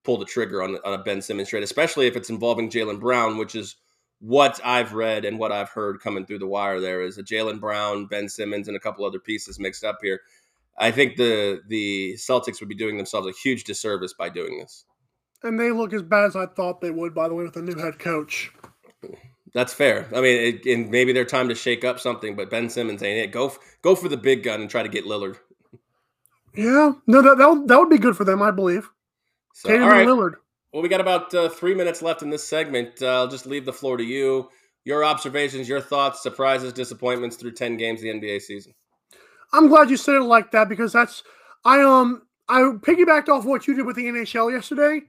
pull 0.04 0.18
the 0.18 0.26
trigger 0.26 0.64
on, 0.64 0.78
on 0.84 0.94
a 0.94 1.04
Ben 1.04 1.22
Simmons 1.22 1.50
trade, 1.50 1.64
especially 1.64 2.08
if 2.08 2.16
it's 2.16 2.30
involving 2.30 2.70
Jaylen 2.70 3.00
Brown, 3.00 3.38
which 3.38 3.56
is 3.56 3.76
what 4.22 4.62
I've 4.64 4.94
read 4.94 5.26
and 5.26 5.38
what 5.38 5.52
I've 5.52 5.70
heard 5.70 6.00
coming 6.00 6.26
through 6.26 6.40
the 6.40 6.48
wire. 6.48 6.80
There 6.80 7.02
is 7.02 7.18
a 7.18 7.24
Jaylen 7.24 7.60
Brown, 7.60 8.06
Ben 8.06 8.30
Simmons, 8.30 8.68
and 8.68 8.78
a 8.78 8.80
couple 8.80 9.04
other 9.04 9.20
pieces 9.20 9.60
mixed 9.60 9.84
up 9.84 9.98
here. 10.02 10.22
I 10.78 10.92
think 10.92 11.18
the 11.18 11.62
the 11.68 12.14
Celtics 12.14 12.60
would 12.60 12.70
be 12.70 12.76
doing 12.76 12.98
themselves 12.98 13.28
a 13.28 13.32
huge 13.32 13.64
disservice 13.64 14.14
by 14.14 14.30
doing 14.30 14.60
this. 14.60 14.86
And 15.44 15.60
they 15.60 15.72
look 15.72 15.92
as 15.92 16.04
bad 16.04 16.26
as 16.26 16.36
I 16.36 16.46
thought 16.46 16.82
they 16.82 16.92
would, 16.92 17.16
by 17.16 17.28
the 17.28 17.34
way, 17.34 17.44
with 17.44 17.58
a 17.58 17.62
new 17.62 17.76
head 17.76 17.98
coach. 17.98 18.52
That's 19.54 19.74
fair. 19.74 20.08
I 20.16 20.22
mean, 20.22 20.38
it, 20.38 20.66
and 20.66 20.90
maybe 20.90 21.12
they're 21.12 21.26
time 21.26 21.50
to 21.50 21.56
shake 21.56 21.84
up 21.84 22.00
something, 22.00 22.36
but 22.36 22.50
Ben 22.50 22.70
Simmons 22.70 23.04
ain't 23.04 23.26
it. 23.26 23.32
Go 23.32 23.54
go 23.82 23.96
for 23.96 24.08
the 24.08 24.18
big 24.18 24.44
gun 24.44 24.62
and 24.62 24.70
try 24.70 24.84
to 24.84 24.90
get 24.90 25.06
Lillard. 25.06 25.38
Yeah, 26.56 26.94
no, 27.08 27.22
that 27.22 27.38
that, 27.38 27.64
that 27.68 27.80
would 27.80 27.90
be 27.90 27.98
good 27.98 28.16
for 28.16 28.24
them, 28.24 28.42
I 28.42 28.52
believe. 28.52 28.90
So, 29.54 29.70
Tatum 29.70 29.88
right. 29.88 30.08
Lillard. 30.08 30.36
Well, 30.74 30.82
we 30.82 30.90
got 30.90 31.02
about 31.02 31.34
uh, 31.34 31.50
three 31.50 31.76
minutes 31.76 32.02
left 32.02 32.22
in 32.22 32.30
this 32.30 32.48
segment. 32.48 33.02
Uh, 33.02 33.08
I'll 33.08 33.28
just 33.28 33.46
leave 33.46 33.66
the 33.66 33.74
floor 33.74 33.98
to 33.98 34.04
you. 34.04 34.50
Your 34.86 35.04
observations, 35.04 35.68
your 35.68 35.82
thoughts, 35.82 36.24
surprises, 36.24 36.74
disappointments 36.74 37.36
through 37.36 37.54
ten 37.54 37.78
games 37.78 38.00
of 38.00 38.04
the 38.04 38.10
NBA 38.14 38.42
season. 38.42 38.74
I'm 39.54 39.68
glad 39.68 39.90
you 39.90 39.98
said 39.98 40.16
it 40.16 40.22
like 40.22 40.52
that 40.52 40.70
because 40.70 40.94
that's 40.94 41.24
I 41.66 41.82
um 41.82 42.24
I 42.48 42.62
piggybacked 42.62 43.30
off 43.30 43.46
what 43.46 43.68
you 43.68 43.76
did 43.76 43.86
with 43.86 43.96
the 43.96 44.06
NHL 44.06 44.52
yesterday. 44.52 45.02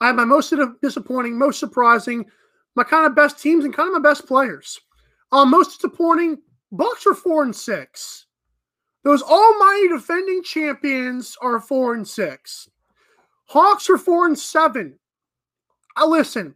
I 0.00 0.06
had 0.08 0.16
my 0.16 0.24
most 0.24 0.54
disappointing, 0.82 1.36
most 1.36 1.58
surprising, 1.58 2.26
my 2.76 2.84
kind 2.84 3.06
of 3.06 3.16
best 3.16 3.42
teams 3.42 3.64
and 3.64 3.74
kind 3.74 3.88
of 3.88 4.00
my 4.00 4.08
best 4.08 4.26
players. 4.26 4.78
Um, 5.32 5.50
most 5.50 5.76
disappointing, 5.76 6.38
Bucks 6.70 7.06
are 7.06 7.14
four 7.14 7.42
and 7.42 7.56
six. 7.56 8.26
Those 9.04 9.22
almighty 9.22 9.88
defending 9.88 10.42
champions 10.42 11.36
are 11.40 11.60
four 11.60 11.94
and 11.94 12.06
six. 12.06 12.68
Hawks 13.46 13.88
are 13.88 13.96
four 13.96 14.26
and 14.26 14.38
seven. 14.38 14.97
I 15.98 16.06
listen. 16.06 16.54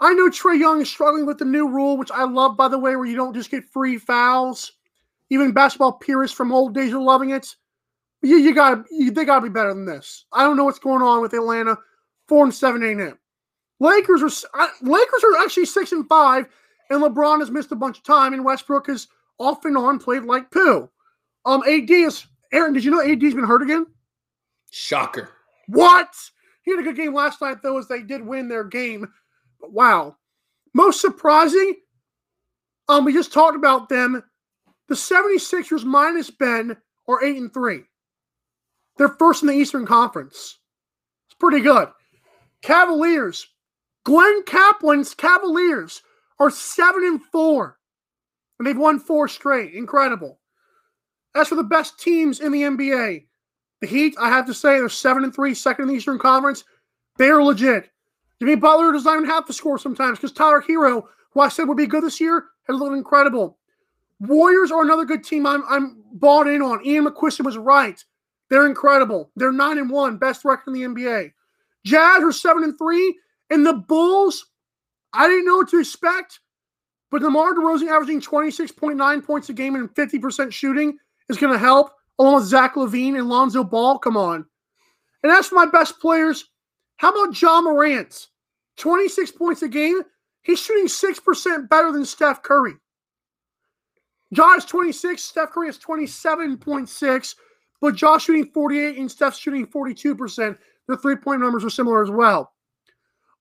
I 0.00 0.14
know 0.14 0.28
Trae 0.28 0.58
Young 0.58 0.80
is 0.80 0.88
struggling 0.88 1.26
with 1.26 1.38
the 1.38 1.44
new 1.44 1.68
rule, 1.68 1.96
which 1.96 2.10
I 2.10 2.24
love, 2.24 2.56
by 2.56 2.68
the 2.68 2.78
way, 2.78 2.94
where 2.96 3.06
you 3.06 3.16
don't 3.16 3.34
just 3.34 3.50
get 3.50 3.64
free 3.64 3.98
fouls. 3.98 4.72
Even 5.30 5.52
basketball 5.52 5.92
purists 5.92 6.36
from 6.36 6.52
old 6.52 6.74
days 6.74 6.92
are 6.92 7.00
loving 7.00 7.30
it. 7.30 7.56
You, 8.22 8.36
you 8.36 8.54
got 8.54 8.84
they 8.90 9.24
got 9.24 9.36
to 9.40 9.42
be 9.42 9.48
better 9.48 9.74
than 9.74 9.84
this. 9.84 10.24
I 10.32 10.44
don't 10.44 10.56
know 10.56 10.64
what's 10.64 10.78
going 10.78 11.02
on 11.02 11.20
with 11.20 11.32
Atlanta. 11.32 11.76
Four 12.28 12.44
and 12.44 12.54
seven 12.54 12.84
ain't 12.84 13.00
it. 13.00 13.14
Lakers 13.80 14.22
are 14.54 14.68
Lakers 14.82 15.24
are 15.24 15.42
actually 15.42 15.66
six 15.66 15.92
and 15.92 16.08
five, 16.08 16.46
and 16.90 17.02
LeBron 17.02 17.40
has 17.40 17.50
missed 17.50 17.72
a 17.72 17.76
bunch 17.76 17.98
of 17.98 18.04
time, 18.04 18.32
and 18.34 18.44
Westbrook 18.44 18.86
has 18.86 19.08
off 19.38 19.64
and 19.64 19.76
on 19.76 19.98
played 19.98 20.22
like 20.22 20.50
poo. 20.50 20.88
Um, 21.44 21.62
AD 21.66 21.90
is 21.90 22.24
Aaron. 22.52 22.72
Did 22.72 22.84
you 22.84 22.90
know 22.90 23.02
AD's 23.02 23.34
been 23.34 23.44
hurt 23.44 23.62
again? 23.62 23.86
Shocker. 24.70 25.30
What? 25.68 26.14
He 26.66 26.72
had 26.72 26.80
a 26.80 26.82
good 26.82 26.96
game 26.96 27.14
last 27.14 27.40
night, 27.40 27.62
though, 27.62 27.78
as 27.78 27.88
they 27.88 28.02
did 28.02 28.26
win 28.26 28.48
their 28.48 28.64
game. 28.64 29.08
But 29.60 29.72
wow. 29.72 30.16
Most 30.74 31.00
surprising, 31.00 31.76
um, 32.88 33.06
we 33.06 33.14
just 33.14 33.32
talked 33.32 33.56
about 33.56 33.88
them. 33.88 34.22
The 34.88 34.94
76ers 34.94 35.84
minus 35.84 36.30
Ben 36.30 36.76
are 37.08 37.24
eight 37.24 37.38
and 37.38 37.54
three. 37.54 37.84
They're 38.98 39.08
first 39.08 39.42
in 39.42 39.48
the 39.48 39.54
Eastern 39.54 39.86
Conference. 39.86 40.58
It's 41.28 41.36
pretty 41.38 41.60
good. 41.60 41.88
Cavaliers 42.62 43.46
Glenn 44.06 44.44
Kaplan's 44.44 45.14
Cavaliers 45.14 46.00
are 46.38 46.48
seven 46.48 47.02
and 47.02 47.20
four, 47.20 47.76
and 48.58 48.66
they've 48.66 48.78
won 48.78 49.00
four 49.00 49.26
straight. 49.26 49.74
Incredible. 49.74 50.38
As 51.34 51.48
for 51.48 51.56
the 51.56 51.64
best 51.64 51.98
teams 51.98 52.38
in 52.38 52.52
the 52.52 52.62
NBA, 52.62 53.25
the 53.80 53.86
Heat, 53.86 54.14
I 54.18 54.28
have 54.28 54.46
to 54.46 54.54
say, 54.54 54.78
they're 54.78 54.88
seven 54.88 55.24
and 55.24 55.34
three, 55.34 55.54
second 55.54 55.84
in 55.84 55.88
the 55.88 55.94
Eastern 55.94 56.18
Conference. 56.18 56.64
They 57.18 57.28
are 57.28 57.42
legit. 57.42 57.90
Jimmy 58.40 58.56
Butler 58.56 58.92
doesn't 58.92 59.12
even 59.12 59.24
have 59.26 59.46
to 59.46 59.52
score 59.52 59.78
sometimes 59.78 60.18
because 60.18 60.32
Tyler 60.32 60.62
Herro, 60.62 61.04
who 61.30 61.40
I 61.40 61.48
said 61.48 61.68
would 61.68 61.76
be 61.76 61.86
good 61.86 62.04
this 62.04 62.20
year, 62.20 62.46
has 62.64 62.76
looked 62.76 62.96
incredible. 62.96 63.58
Warriors 64.20 64.70
are 64.70 64.82
another 64.82 65.04
good 65.04 65.24
team 65.24 65.46
I'm, 65.46 65.62
I'm 65.68 66.02
bought 66.12 66.46
in 66.46 66.62
on. 66.62 66.84
Ian 66.84 67.06
McQuiston 67.06 67.44
was 67.44 67.56
right. 67.56 68.02
They're 68.48 68.66
incredible. 68.66 69.30
They're 69.36 69.52
nine 69.52 69.78
and 69.78 69.90
one, 69.90 70.18
best 70.18 70.44
record 70.44 70.74
in 70.74 70.74
the 70.74 70.82
NBA. 70.82 71.32
Jazz 71.84 72.22
are 72.22 72.32
seven 72.32 72.64
and 72.64 72.76
three, 72.78 73.18
and 73.50 73.64
the 73.64 73.74
Bulls. 73.74 74.46
I 75.12 75.28
didn't 75.28 75.46
know 75.46 75.58
what 75.58 75.68
to 75.70 75.80
expect, 75.80 76.40
but 77.10 77.22
DeMar 77.22 77.54
DeRozan 77.54 77.88
averaging 77.88 78.20
26.9 78.20 79.24
points 79.24 79.48
a 79.48 79.52
game 79.52 79.74
and 79.74 79.94
50% 79.94 80.52
shooting 80.52 80.98
is 81.28 81.38
going 81.38 81.52
to 81.52 81.58
help, 81.58 81.92
along 82.18 82.36
with 82.36 82.44
Zach 82.44 82.74
LaVine 82.74 83.18
and 83.18 83.28
Lonzo 83.28 83.64
Ball. 83.64 83.98
Come 83.98 84.16
on. 84.16 84.46
And 85.22 85.32
as 85.32 85.48
for 85.48 85.56
my 85.56 85.66
best 85.66 86.00
players, 86.00 86.44
how 86.96 87.10
about 87.10 87.40
Ja 87.40 87.60
Morant? 87.60 88.28
26 88.76 89.32
points 89.32 89.62
a 89.62 89.68
game. 89.68 90.02
He's 90.42 90.60
shooting 90.60 90.86
6% 90.86 91.68
better 91.68 91.92
than 91.92 92.04
Steph 92.04 92.42
Curry. 92.42 92.74
Is 94.32 94.64
26, 94.64 95.22
Steph 95.22 95.50
Curry 95.50 95.68
is 95.68 95.78
27.6, 95.78 97.34
but 97.80 97.94
Josh 97.94 98.24
shooting 98.24 98.50
48 98.52 98.98
and 98.98 99.10
Steph 99.10 99.36
shooting 99.36 99.66
42%. 99.66 100.56
The 100.88 100.96
three-point 100.96 101.40
numbers 101.40 101.64
are 101.64 101.70
similar 101.70 102.02
as 102.02 102.10
well. 102.10 102.52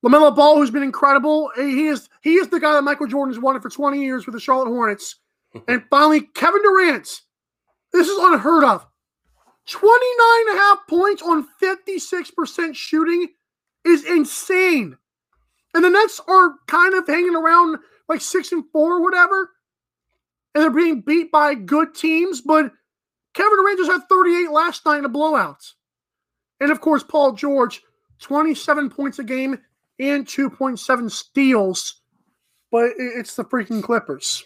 LaMelo 0.03 0.35
Ball, 0.35 0.57
who's 0.57 0.71
been 0.71 0.83
incredible, 0.83 1.51
eh, 1.57 1.63
he 1.63 1.87
is 1.87 2.09
he 2.21 2.35
is 2.35 2.47
the 2.49 2.59
guy 2.59 2.73
that 2.73 2.83
Michael 2.83 3.07
Jordan 3.07 3.33
has 3.33 3.41
wanted 3.41 3.63
for 3.63 3.69
20 3.69 3.99
years 3.99 4.25
with 4.25 4.33
the 4.33 4.39
Charlotte 4.39 4.69
Hornets. 4.69 5.15
and 5.67 5.83
finally, 5.89 6.21
Kevin 6.21 6.61
Durant. 6.61 7.21
This 7.95 8.09
is 8.09 8.17
unheard 8.19 8.65
of. 8.65 8.85
29 9.69 10.49
and 10.49 10.57
a 10.57 10.61
half 10.61 10.79
points 10.89 11.21
on 11.21 11.47
56% 11.63 12.75
shooting 12.75 13.29
is 13.85 14.03
insane. 14.03 14.97
And 15.73 15.81
the 15.81 15.89
Nets 15.89 16.19
are 16.27 16.55
kind 16.67 16.93
of 16.93 17.07
hanging 17.07 17.37
around 17.37 17.77
like 18.09 18.19
six 18.19 18.51
and 18.51 18.65
four 18.73 18.95
or 18.95 19.01
whatever. 19.01 19.51
And 20.53 20.61
they're 20.61 20.71
being 20.71 21.03
beat 21.03 21.31
by 21.31 21.53
good 21.55 21.95
teams, 21.95 22.41
but 22.41 22.73
Kevin 23.33 23.57
Durant 23.57 23.79
just 23.79 23.91
had 23.91 24.09
38 24.09 24.51
last 24.51 24.85
night 24.85 24.99
in 24.99 25.05
a 25.05 25.09
blowout. 25.09 25.63
And 26.59 26.71
of 26.71 26.81
course, 26.81 27.01
Paul 27.01 27.31
George, 27.31 27.81
27 28.19 28.89
points 28.89 29.19
a 29.19 29.23
game 29.23 29.57
and 29.99 30.25
2.7 30.25 31.09
steals. 31.09 32.01
But 32.73 32.91
it's 32.97 33.37
the 33.37 33.45
freaking 33.45 33.81
Clippers. 33.81 34.45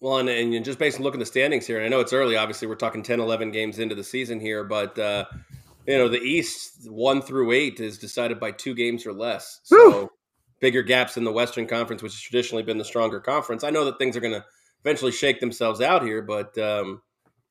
Well, 0.00 0.18
and, 0.18 0.28
and 0.28 0.64
just 0.64 0.78
based 0.78 0.98
on 0.98 1.04
looking 1.04 1.20
at 1.20 1.24
the 1.24 1.26
standings 1.26 1.66
here, 1.66 1.78
and 1.78 1.86
I 1.86 1.88
know 1.88 2.00
it's 2.00 2.12
early, 2.12 2.36
obviously, 2.36 2.68
we're 2.68 2.74
talking 2.74 3.02
10, 3.02 3.18
11 3.20 3.50
games 3.50 3.78
into 3.78 3.94
the 3.94 4.04
season 4.04 4.40
here, 4.40 4.62
but, 4.62 4.98
uh, 4.98 5.24
you 5.86 5.96
know, 5.96 6.08
the 6.08 6.20
East, 6.20 6.90
one 6.90 7.22
through 7.22 7.52
eight, 7.52 7.80
is 7.80 7.98
decided 7.98 8.38
by 8.38 8.50
two 8.50 8.74
games 8.74 9.06
or 9.06 9.12
less. 9.12 9.60
So 9.64 10.10
bigger 10.60 10.82
gaps 10.82 11.16
in 11.16 11.24
the 11.24 11.32
Western 11.32 11.66
Conference, 11.66 12.02
which 12.02 12.12
has 12.12 12.20
traditionally 12.20 12.62
been 12.62 12.78
the 12.78 12.84
stronger 12.84 13.20
conference. 13.20 13.64
I 13.64 13.70
know 13.70 13.84
that 13.86 13.98
things 13.98 14.16
are 14.16 14.20
going 14.20 14.34
to 14.34 14.44
eventually 14.84 15.12
shake 15.12 15.40
themselves 15.40 15.80
out 15.80 16.02
here, 16.02 16.22
but, 16.22 16.56
um, 16.58 17.00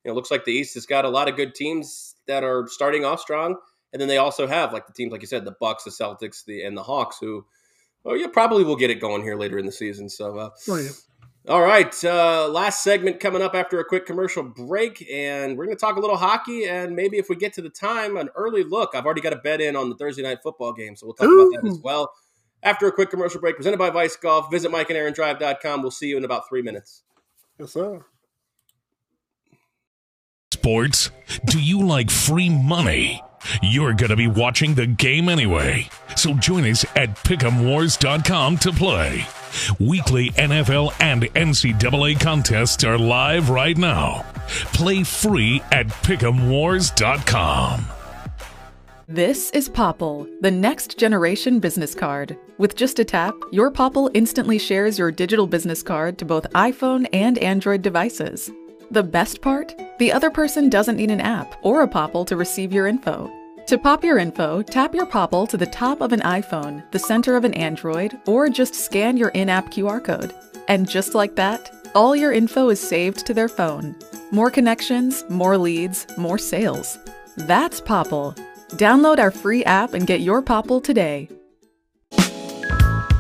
you 0.04 0.10
know, 0.10 0.12
it 0.12 0.16
looks 0.16 0.30
like 0.30 0.46
the 0.46 0.52
East 0.52 0.76
has 0.76 0.86
got 0.86 1.06
a 1.06 1.10
lot 1.10 1.28
of 1.28 1.36
good 1.36 1.56
teams 1.56 2.16
that 2.28 2.44
are 2.44 2.68
starting 2.68 3.06
off 3.06 3.22
strong 3.22 3.58
and 3.96 4.02
then 4.02 4.10
they 4.10 4.18
also 4.18 4.46
have 4.46 4.74
like 4.74 4.88
the 4.88 4.92
teams, 4.92 5.14
like 5.14 5.22
you 5.22 5.28
said, 5.28 5.46
the 5.46 5.56
Bucks, 5.58 5.86
the 5.86 5.90
Celtics, 5.90 6.44
the 6.44 6.64
and 6.64 6.76
the 6.76 6.84
Hawks, 6.84 7.18
who, 7.18 7.46
well, 8.04 8.18
yeah, 8.18 8.28
probably 8.28 8.66
will 8.66 8.76
get 8.76 8.90
it 8.90 9.00
going 9.00 9.24
here 9.24 9.38
later 9.38 9.58
in 9.58 9.66
the 9.66 9.72
season. 9.72 10.10
So, 10.10 10.38
uh, 10.38 10.50
oh, 10.68 10.76
yeah. 10.76 10.90
All 11.48 11.62
right, 11.62 12.04
uh, 12.04 12.48
last 12.48 12.84
segment 12.84 13.20
coming 13.20 13.42
up 13.42 13.54
after 13.54 13.80
a 13.80 13.86
quick 13.86 14.06
commercial 14.06 14.44
break, 14.44 15.08
and 15.12 15.58
we're 15.58 15.66
going 15.66 15.78
to 15.78 15.80
talk 15.80 15.96
a 15.96 16.00
little 16.00 16.18
hockey, 16.18 16.66
and 16.66 16.96
maybe 16.96 17.18
if 17.18 17.30
we 17.30 17.36
get 17.36 17.54
to 17.54 17.62
the 17.62 17.70
time, 17.70 18.18
an 18.18 18.30
early 18.36 18.64
look. 18.64 18.92
I've 18.96 19.06
already 19.06 19.22
got 19.22 19.34
a 19.34 19.38
bet 19.38 19.62
in 19.62 19.76
on 19.76 19.90
the 19.90 19.96
Thursday 19.96 20.24
night 20.24 20.40
football 20.42 20.74
game, 20.74 20.96
so 20.96 21.06
we'll 21.06 21.16
talk 21.16 21.28
Ooh. 21.28 21.50
about 21.50 21.64
that 21.64 21.70
as 21.70 21.80
well. 21.80 22.12
After 22.64 22.88
a 22.88 22.92
quick 22.92 23.12
commercial 23.12 23.40
break 23.40 23.58
presented 23.58 23.78
by 23.78 23.92
Vice 23.92 24.16
Golf, 24.16 24.50
visit 24.50 24.72
MikeandAaronDrive.com. 24.72 25.82
We'll 25.84 25.92
see 25.92 26.08
you 26.08 26.18
in 26.18 26.26
about 26.26 26.50
three 26.50 26.64
minutes. 26.64 27.04
Yes, 27.60 27.74
sir. 27.74 28.04
Sports? 30.52 31.12
Do 31.46 31.62
you 31.62 31.86
like 31.86 32.10
free 32.10 32.50
money? 32.50 33.22
You're 33.62 33.94
going 33.94 34.10
to 34.10 34.16
be 34.16 34.28
watching 34.28 34.76
the 34.76 34.88
game 34.88 35.30
anyway. 35.30 35.90
So 36.16 36.34
join 36.34 36.66
us 36.66 36.86
at 36.96 37.16
pick'emwars.com 37.16 38.58
to 38.58 38.72
play. 38.72 39.26
Weekly 39.80 40.32
NFL 40.32 40.94
and 41.00 41.24
NCAA 41.24 42.20
contests 42.20 42.84
are 42.84 42.98
live 42.98 43.50
right 43.50 43.78
now. 43.78 44.26
Play 44.74 45.04
free 45.04 45.62
at 45.72 45.88
pick'emwars.com. 45.88 47.86
This 49.08 49.52
is 49.52 49.70
Popl, 49.70 50.28
the 50.42 50.50
next 50.50 50.98
generation 50.98 51.60
business 51.60 51.94
card. 51.94 52.36
With 52.58 52.76
just 52.76 52.98
a 52.98 53.06
tap, 53.06 53.36
your 53.52 53.70
Popl 53.70 54.10
instantly 54.16 54.58
shares 54.58 54.98
your 54.98 55.12
digital 55.12 55.46
business 55.46 55.84
card 55.84 56.18
to 56.18 56.26
both 56.26 56.52
iPhone 56.54 57.08
and 57.14 57.38
Android 57.38 57.84
devices. 57.84 58.52
The 58.92 59.04
best 59.04 59.42
part? 59.42 59.76
The 59.98 60.12
other 60.12 60.30
person 60.30 60.70
doesn't 60.70 60.98
need 60.98 61.10
an 61.10 61.22
app 61.22 61.56
or 61.64 61.82
a 61.82 61.88
Popl 61.88 62.26
to 62.28 62.36
receive 62.36 62.72
your 62.72 62.88
info. 62.88 63.32
To 63.68 63.80
pop 63.80 64.04
your 64.04 64.20
info, 64.20 64.62
tap 64.62 64.94
your 64.94 65.08
Popl 65.08 65.50
to 65.50 65.58
the 65.58 65.66
top 65.66 66.02
of 66.02 66.14
an 66.14 66.20
iPhone, 66.20 66.90
the 66.92 67.00
center 67.00 67.36
of 67.36 67.46
an 67.46 67.56
Android, 67.56 68.16
or 68.28 68.48
just 68.48 68.76
scan 68.76 69.18
your 69.18 69.30
in 69.30 69.50
app 69.50 69.72
QR 69.72 70.04
code. 70.04 70.36
And 70.68 70.88
just 70.88 71.16
like 71.16 71.36
that, 71.36 71.72
all 71.96 72.16
your 72.16 72.32
info 72.32 72.70
is 72.70 72.80
saved 72.80 73.26
to 73.26 73.34
their 73.34 73.50
phone. 73.50 73.96
More 74.32 74.52
connections, 74.52 75.24
more 75.30 75.58
leads, 75.58 76.06
more 76.18 76.38
sales. 76.38 77.00
That's 77.38 77.82
Popl. 77.82 78.38
Download 78.74 79.18
our 79.18 79.32
free 79.32 79.66
app 79.66 79.96
and 79.96 80.06
get 80.06 80.22
your 80.22 80.44
Popl 80.44 80.84
today. 80.84 81.28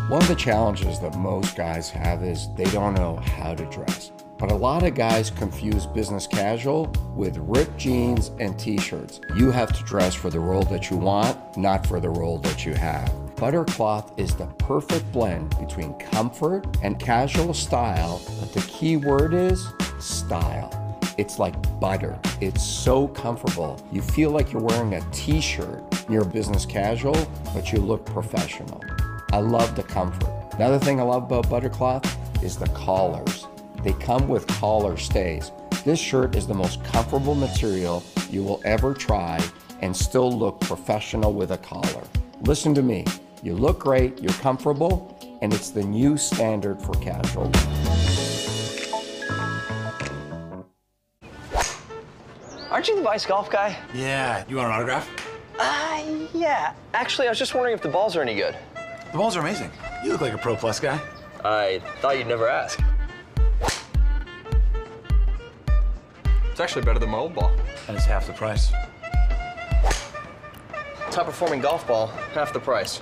One 0.09 0.22
of 0.22 0.28
the 0.28 0.36
challenges 0.36 0.99
that 0.99 1.18
most 1.18 1.57
guys 1.57 1.89
have 1.89 2.22
is 2.22 2.47
they 2.55 2.66
don't 2.66 2.93
know 2.93 3.16
how 3.16 3.55
to 3.55 3.66
dress. 3.72 4.11
But 4.38 4.51
a 4.51 4.55
lot 4.55 4.83
of 4.83 4.95
guys 4.95 5.29
confuse 5.29 5.86
business 5.86 6.27
casual 6.27 6.91
with 7.15 7.38
ripped 7.38 7.77
jeans 7.77 8.31
and 8.39 8.59
t-shirts. 8.59 9.21
You 9.36 9.49
have 9.51 9.71
to 9.71 9.83
dress 9.83 10.13
for 10.13 10.29
the 10.29 10.39
role 10.39 10.63
that 10.63 10.89
you 10.89 10.97
want, 10.97 11.38
not 11.57 11.88
for 11.88 11.99
the 11.99 12.09
role 12.09 12.38
that 12.39 12.65
you 12.65 12.73
have. 12.73 13.11
Buttercloth 13.38 14.17
is 14.19 14.36
the 14.36 14.47
perfect 14.59 15.09
blend 15.11 15.57
between 15.59 15.93
comfort 15.95 16.65
and 16.83 16.99
casual 16.99 17.53
style, 17.53 18.21
but 18.39 18.53
the 18.53 18.61
key 18.61 18.97
word 18.97 19.33
is 19.33 19.67
style. 19.99 20.71
It's 21.17 21.39
like 21.39 21.55
butter. 21.79 22.19
It's 22.41 22.63
so 22.63 23.07
comfortable. 23.07 23.81
You 23.91 24.01
feel 24.01 24.31
like 24.31 24.51
you're 24.51 24.61
wearing 24.61 24.95
a 24.95 25.01
t-shirt. 25.11 25.81
You're 26.09 26.25
business 26.25 26.65
casual, 26.65 27.15
but 27.53 27.71
you 27.71 27.79
look 27.79 28.05
professional. 28.05 28.83
I 29.31 29.39
love 29.39 29.75
the 29.75 29.83
comfort. 29.83 30.29
Another 30.53 30.79
thing 30.79 30.99
I 30.99 31.03
love 31.03 31.23
about 31.23 31.49
Buttercloth 31.49 32.43
is 32.43 32.57
the 32.57 32.67
collars. 32.67 33.47
They 33.86 33.93
come 33.93 34.27
with 34.27 34.47
collar 34.47 34.97
stays. 34.97 35.51
This 35.86 35.99
shirt 35.99 36.36
is 36.36 36.47
the 36.47 36.55
most 36.55 36.83
comfortable 36.83 37.36
material 37.36 38.03
you 38.31 38.41
will 38.41 38.59
ever 38.65 38.95
try 38.95 39.39
and 39.81 39.95
still 39.95 40.31
look 40.31 40.59
professional 40.61 41.31
with 41.31 41.51
a 41.51 41.59
collar. 41.59 42.03
Listen 42.41 42.73
to 42.73 42.81
me. 42.81 43.05
You 43.43 43.53
look 43.53 43.77
great, 43.77 44.19
you're 44.19 44.33
comfortable, 44.41 45.15
and 45.43 45.53
it's 45.53 45.69
the 45.69 45.83
new 45.83 46.17
standard 46.17 46.81
for 46.81 46.93
casual. 46.93 47.51
Aren't 52.71 52.88
you 52.88 52.95
the 52.95 53.03
Vice 53.03 53.27
Golf 53.27 53.51
guy? 53.51 53.77
Yeah. 53.93 54.43
You 54.49 54.55
want 54.55 54.69
an 54.69 54.73
autograph? 54.73 55.07
Uh, 55.59 56.03
yeah. 56.33 56.73
Actually, 56.95 57.27
I 57.27 57.29
was 57.29 57.38
just 57.38 57.53
wondering 57.53 57.75
if 57.75 57.83
the 57.83 57.89
balls 57.89 58.15
are 58.15 58.23
any 58.23 58.33
good. 58.33 58.57
The 59.11 59.17
balls 59.19 59.38
are 59.38 59.41
amazing. 59.41 59.69
You 60.03 60.11
look 60.11 60.21
like 60.21 60.33
a 60.33 60.39
Pro 60.39 60.55
Plus 60.55 60.79
guy. 60.79 60.99
I 61.43 61.83
thought 62.01 62.17
you'd 62.17 62.25
never 62.25 62.49
ask. 62.49 62.81
It's 66.56 66.62
actually 66.62 66.86
better 66.86 66.99
than 66.99 67.10
my 67.10 67.18
old 67.18 67.36
ball. 67.36 67.51
And 67.89 67.97
it's 67.97 68.06
half 68.06 68.28
the 68.28 68.32
price. 68.32 68.72
Top 71.12 71.26
performing 71.26 71.60
golf 71.60 71.86
ball, 71.86 72.08
half 72.34 72.53
the 72.53 72.62
price. 72.62 73.01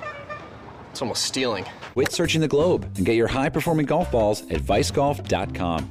It's 0.90 1.04
almost 1.04 1.24
stealing. 1.24 1.64
Quit 1.94 2.12
searching 2.12 2.42
the 2.42 2.48
globe 2.48 2.92
and 2.98 3.06
get 3.06 3.16
your 3.16 3.28
high 3.28 3.50
performing 3.50 3.86
golf 3.86 4.12
balls 4.12 4.42
at 4.50 4.60
vicegolf.com. 4.62 5.88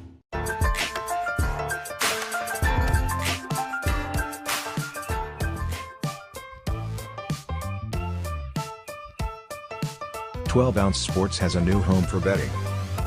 Twelve 10.47 10.79
Ounce 10.79 10.99
Sports 10.99 11.39
has 11.39 11.55
a 11.55 11.61
new 11.61 11.79
home 11.79 12.03
for 12.03 12.19
betting. 12.19 12.51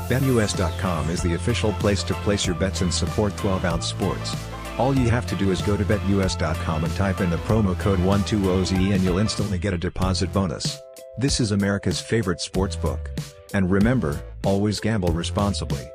BetUS.com 0.10 1.10
is 1.10 1.24
the 1.24 1.34
official 1.34 1.74
place 1.74 2.04
to 2.04 2.14
place 2.16 2.46
your 2.46 2.56
bets 2.56 2.82
and 2.82 2.94
support 2.94 3.36
12 3.38 3.66
ounce 3.66 3.88
sports. 3.88 4.36
All 4.78 4.96
you 4.96 5.10
have 5.10 5.26
to 5.28 5.36
do 5.36 5.52
is 5.52 5.64
go 5.64 5.76
to 5.76 5.84
BetUS.com 5.84 6.84
and 6.84 6.96
type 6.96 7.22
in 7.22 7.32
the 7.32 7.38
promo 7.38 7.78
code 7.80 8.00
12OZ 8.00 8.94
and 8.94 9.04
you'll 9.04 9.18
instantly 9.18 9.58
get 9.58 9.74
a 9.74 9.78
deposit 9.80 10.32
bonus. 10.32 10.80
This 11.18 11.40
is 11.40 11.52
America's 11.52 12.00
favorite 12.00 12.40
sports 12.40 12.76
book. 12.76 13.10
And 13.54 13.72
remember, 13.72 14.22
always 14.44 14.80
gamble 14.80 15.12
responsibly. 15.12 15.90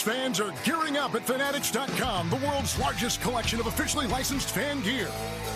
Sports 0.00 0.18
fans 0.18 0.40
are 0.40 0.54
gearing 0.64 0.96
up 0.96 1.14
at 1.14 1.26
Fanatics.com, 1.26 2.30
the 2.30 2.36
world's 2.36 2.78
largest 2.78 3.20
collection 3.20 3.60
of 3.60 3.66
officially 3.66 4.06
licensed 4.06 4.50
fan 4.50 4.80
gear. 4.80 5.08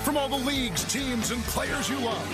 From 0.05 0.19
all 0.19 0.29
the 0.29 0.37
leagues, 0.37 0.85
teams, 0.85 1.31
and 1.31 1.43
players 1.45 1.89
you 1.89 1.99
love. 1.99 2.29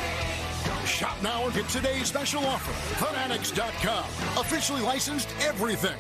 Shop 0.85 1.17
now 1.23 1.45
and 1.45 1.55
get 1.55 1.69
today's 1.69 2.09
special 2.09 2.45
offer. 2.47 2.73
Fanatics.com. 3.05 4.05
Officially 4.41 4.83
licensed 4.83 5.29
everything. 5.41 5.97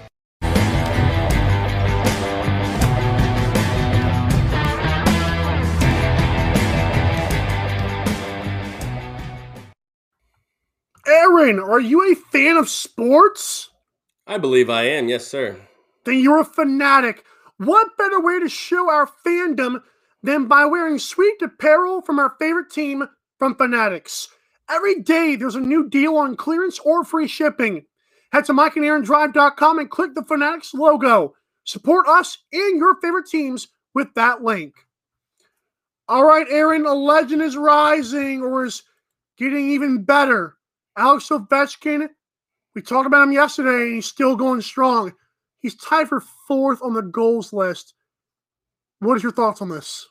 Aaron, 11.06 11.60
are 11.60 11.80
you 11.80 12.10
a 12.10 12.16
fan 12.16 12.56
of 12.56 12.68
sports? 12.68 13.70
I 14.26 14.38
believe 14.38 14.68
I 14.68 14.82
am. 14.84 15.08
Yes, 15.08 15.28
sir. 15.28 15.60
Then 16.10 16.18
you're 16.18 16.40
a 16.40 16.44
fanatic. 16.44 17.24
What 17.58 17.96
better 17.96 18.20
way 18.20 18.40
to 18.40 18.48
show 18.48 18.90
our 18.90 19.08
fandom 19.24 19.80
than 20.24 20.48
by 20.48 20.64
wearing 20.64 20.98
sweet 20.98 21.40
apparel 21.40 22.02
from 22.02 22.18
our 22.18 22.34
favorite 22.36 22.68
team 22.68 23.06
from 23.38 23.54
Fanatics? 23.54 24.26
Every 24.68 25.02
day 25.02 25.36
there's 25.36 25.54
a 25.54 25.60
new 25.60 25.88
deal 25.88 26.16
on 26.16 26.34
clearance 26.34 26.80
or 26.80 27.04
free 27.04 27.28
shipping. 27.28 27.84
Head 28.32 28.44
to 28.46 28.52
MikeandAaronDrive.com 28.52 29.78
and 29.78 29.88
click 29.88 30.16
the 30.16 30.24
Fanatics 30.24 30.74
logo. 30.74 31.34
Support 31.62 32.08
us 32.08 32.38
and 32.52 32.76
your 32.76 32.96
favorite 33.00 33.26
teams 33.26 33.68
with 33.94 34.12
that 34.14 34.42
link. 34.42 34.74
All 36.08 36.24
right, 36.24 36.46
Aaron, 36.50 36.86
a 36.86 36.92
legend 36.92 37.40
is 37.40 37.56
rising 37.56 38.42
or 38.42 38.64
is 38.64 38.82
getting 39.38 39.70
even 39.70 40.02
better. 40.02 40.56
Alex 40.96 41.28
Ovechkin, 41.28 42.08
we 42.74 42.82
talked 42.82 43.06
about 43.06 43.22
him 43.22 43.32
yesterday, 43.32 43.84
and 43.84 43.94
he's 43.94 44.06
still 44.06 44.34
going 44.34 44.60
strong. 44.60 45.12
He's 45.60 45.76
tied 45.76 46.08
for 46.08 46.22
fourth 46.48 46.80
on 46.82 46.94
the 46.94 47.02
goals 47.02 47.52
list. 47.52 47.94
What 48.98 49.16
is 49.16 49.22
your 49.22 49.32
thoughts 49.32 49.62
on 49.62 49.68
this? 49.68 50.06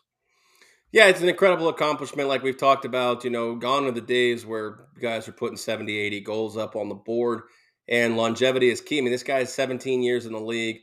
Yeah, 0.91 1.07
it's 1.07 1.21
an 1.21 1.29
incredible 1.29 1.69
accomplishment. 1.69 2.29
Like 2.29 2.41
we've 2.41 2.57
talked 2.57 2.85
about, 2.85 3.23
you 3.23 3.29
know, 3.29 3.55
gone 3.55 3.85
are 3.85 3.91
the 3.91 4.01
days 4.01 4.45
where 4.45 4.87
guys 4.99 5.27
are 5.27 5.33
putting 5.33 5.57
70, 5.57 5.95
80 5.95 6.21
goals 6.21 6.57
up 6.57 6.75
on 6.75 6.89
the 6.89 6.95
board, 6.95 7.41
and 7.87 8.17
longevity 8.17 8.69
is 8.69 8.81
key. 8.81 8.97
I 8.97 9.01
mean, 9.01 9.11
this 9.11 9.23
guy 9.23 9.39
is 9.39 9.53
17 9.53 10.01
years 10.01 10.25
in 10.25 10.33
the 10.33 10.39
league. 10.39 10.79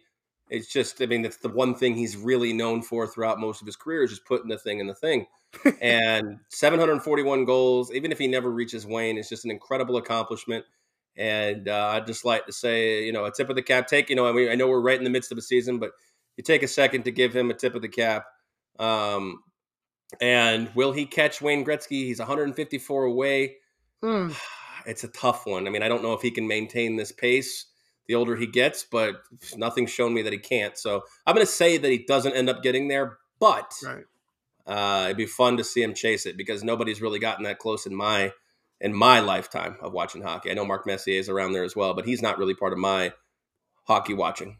It's 0.48 0.72
just, 0.72 1.02
I 1.02 1.06
mean, 1.06 1.22
that's 1.22 1.38
the 1.38 1.48
one 1.48 1.74
thing 1.74 1.96
he's 1.96 2.16
really 2.16 2.52
known 2.52 2.82
for 2.82 3.06
throughout 3.06 3.40
most 3.40 3.60
of 3.60 3.66
his 3.66 3.74
career 3.74 4.04
is 4.04 4.10
just 4.10 4.24
putting 4.24 4.48
the 4.48 4.58
thing 4.58 4.78
in 4.78 4.86
the 4.86 4.94
thing. 4.94 5.26
and 5.80 6.38
741 6.50 7.44
goals, 7.44 7.92
even 7.92 8.12
if 8.12 8.18
he 8.18 8.28
never 8.28 8.50
reaches 8.50 8.86
Wayne, 8.86 9.18
it's 9.18 9.28
just 9.28 9.44
an 9.44 9.50
incredible 9.50 9.96
accomplishment. 9.96 10.64
And 11.16 11.68
uh, 11.68 11.90
I'd 11.94 12.06
just 12.06 12.24
like 12.24 12.46
to 12.46 12.52
say, 12.52 13.04
you 13.04 13.12
know, 13.12 13.24
a 13.24 13.32
tip 13.32 13.48
of 13.48 13.56
the 13.56 13.62
cap. 13.62 13.86
Take, 13.86 14.10
you 14.10 14.16
know, 14.16 14.26
I 14.26 14.32
mean, 14.32 14.50
I 14.50 14.54
know 14.54 14.68
we're 14.68 14.80
right 14.80 14.98
in 14.98 15.04
the 15.04 15.10
midst 15.10 15.32
of 15.32 15.38
a 15.38 15.42
season, 15.42 15.78
but 15.78 15.92
you 16.36 16.44
take 16.44 16.62
a 16.62 16.68
second 16.68 17.04
to 17.04 17.10
give 17.10 17.34
him 17.34 17.50
a 17.50 17.54
tip 17.54 17.74
of 17.74 17.82
the 17.82 17.88
cap. 17.88 18.26
Um, 18.78 19.42
and 20.20 20.68
will 20.74 20.92
he 20.92 21.06
catch 21.06 21.40
Wayne 21.40 21.64
Gretzky? 21.64 22.04
He's 22.04 22.18
154 22.18 23.04
away. 23.04 23.56
Hmm. 24.02 24.30
It's 24.88 25.02
a 25.02 25.08
tough 25.08 25.46
one. 25.46 25.66
I 25.66 25.70
mean, 25.70 25.82
I 25.82 25.88
don't 25.88 26.04
know 26.04 26.12
if 26.12 26.22
he 26.22 26.30
can 26.30 26.46
maintain 26.46 26.94
this 26.94 27.10
pace 27.10 27.66
the 28.06 28.14
older 28.14 28.36
he 28.36 28.46
gets, 28.46 28.84
but 28.84 29.22
nothing's 29.56 29.90
shown 29.90 30.14
me 30.14 30.22
that 30.22 30.32
he 30.32 30.38
can't. 30.38 30.78
So 30.78 31.02
I'm 31.26 31.34
going 31.34 31.46
to 31.46 31.52
say 31.52 31.76
that 31.76 31.90
he 31.90 31.98
doesn't 31.98 32.34
end 32.34 32.48
up 32.48 32.62
getting 32.62 32.88
there, 32.88 33.18
but 33.40 33.72
right. 33.84 34.04
uh, 34.66 35.06
it'd 35.06 35.16
be 35.16 35.26
fun 35.26 35.56
to 35.56 35.64
see 35.64 35.82
him 35.82 35.94
chase 35.94 36.26
it 36.26 36.36
because 36.36 36.62
nobody's 36.62 37.02
really 37.02 37.18
gotten 37.18 37.44
that 37.44 37.58
close 37.58 37.86
in 37.86 37.94
my 37.94 38.32
in 38.80 38.94
my 38.94 39.20
lifetime 39.20 39.76
of 39.80 39.92
watching 39.92 40.22
hockey. 40.22 40.50
I 40.50 40.54
know 40.54 40.64
Mark 40.64 40.86
Messier 40.86 41.18
is 41.18 41.28
around 41.28 41.52
there 41.52 41.64
as 41.64 41.74
well, 41.74 41.94
but 41.94 42.06
he's 42.06 42.22
not 42.22 42.38
really 42.38 42.54
part 42.54 42.72
of 42.72 42.78
my 42.78 43.12
hockey 43.84 44.14
watching. 44.14 44.58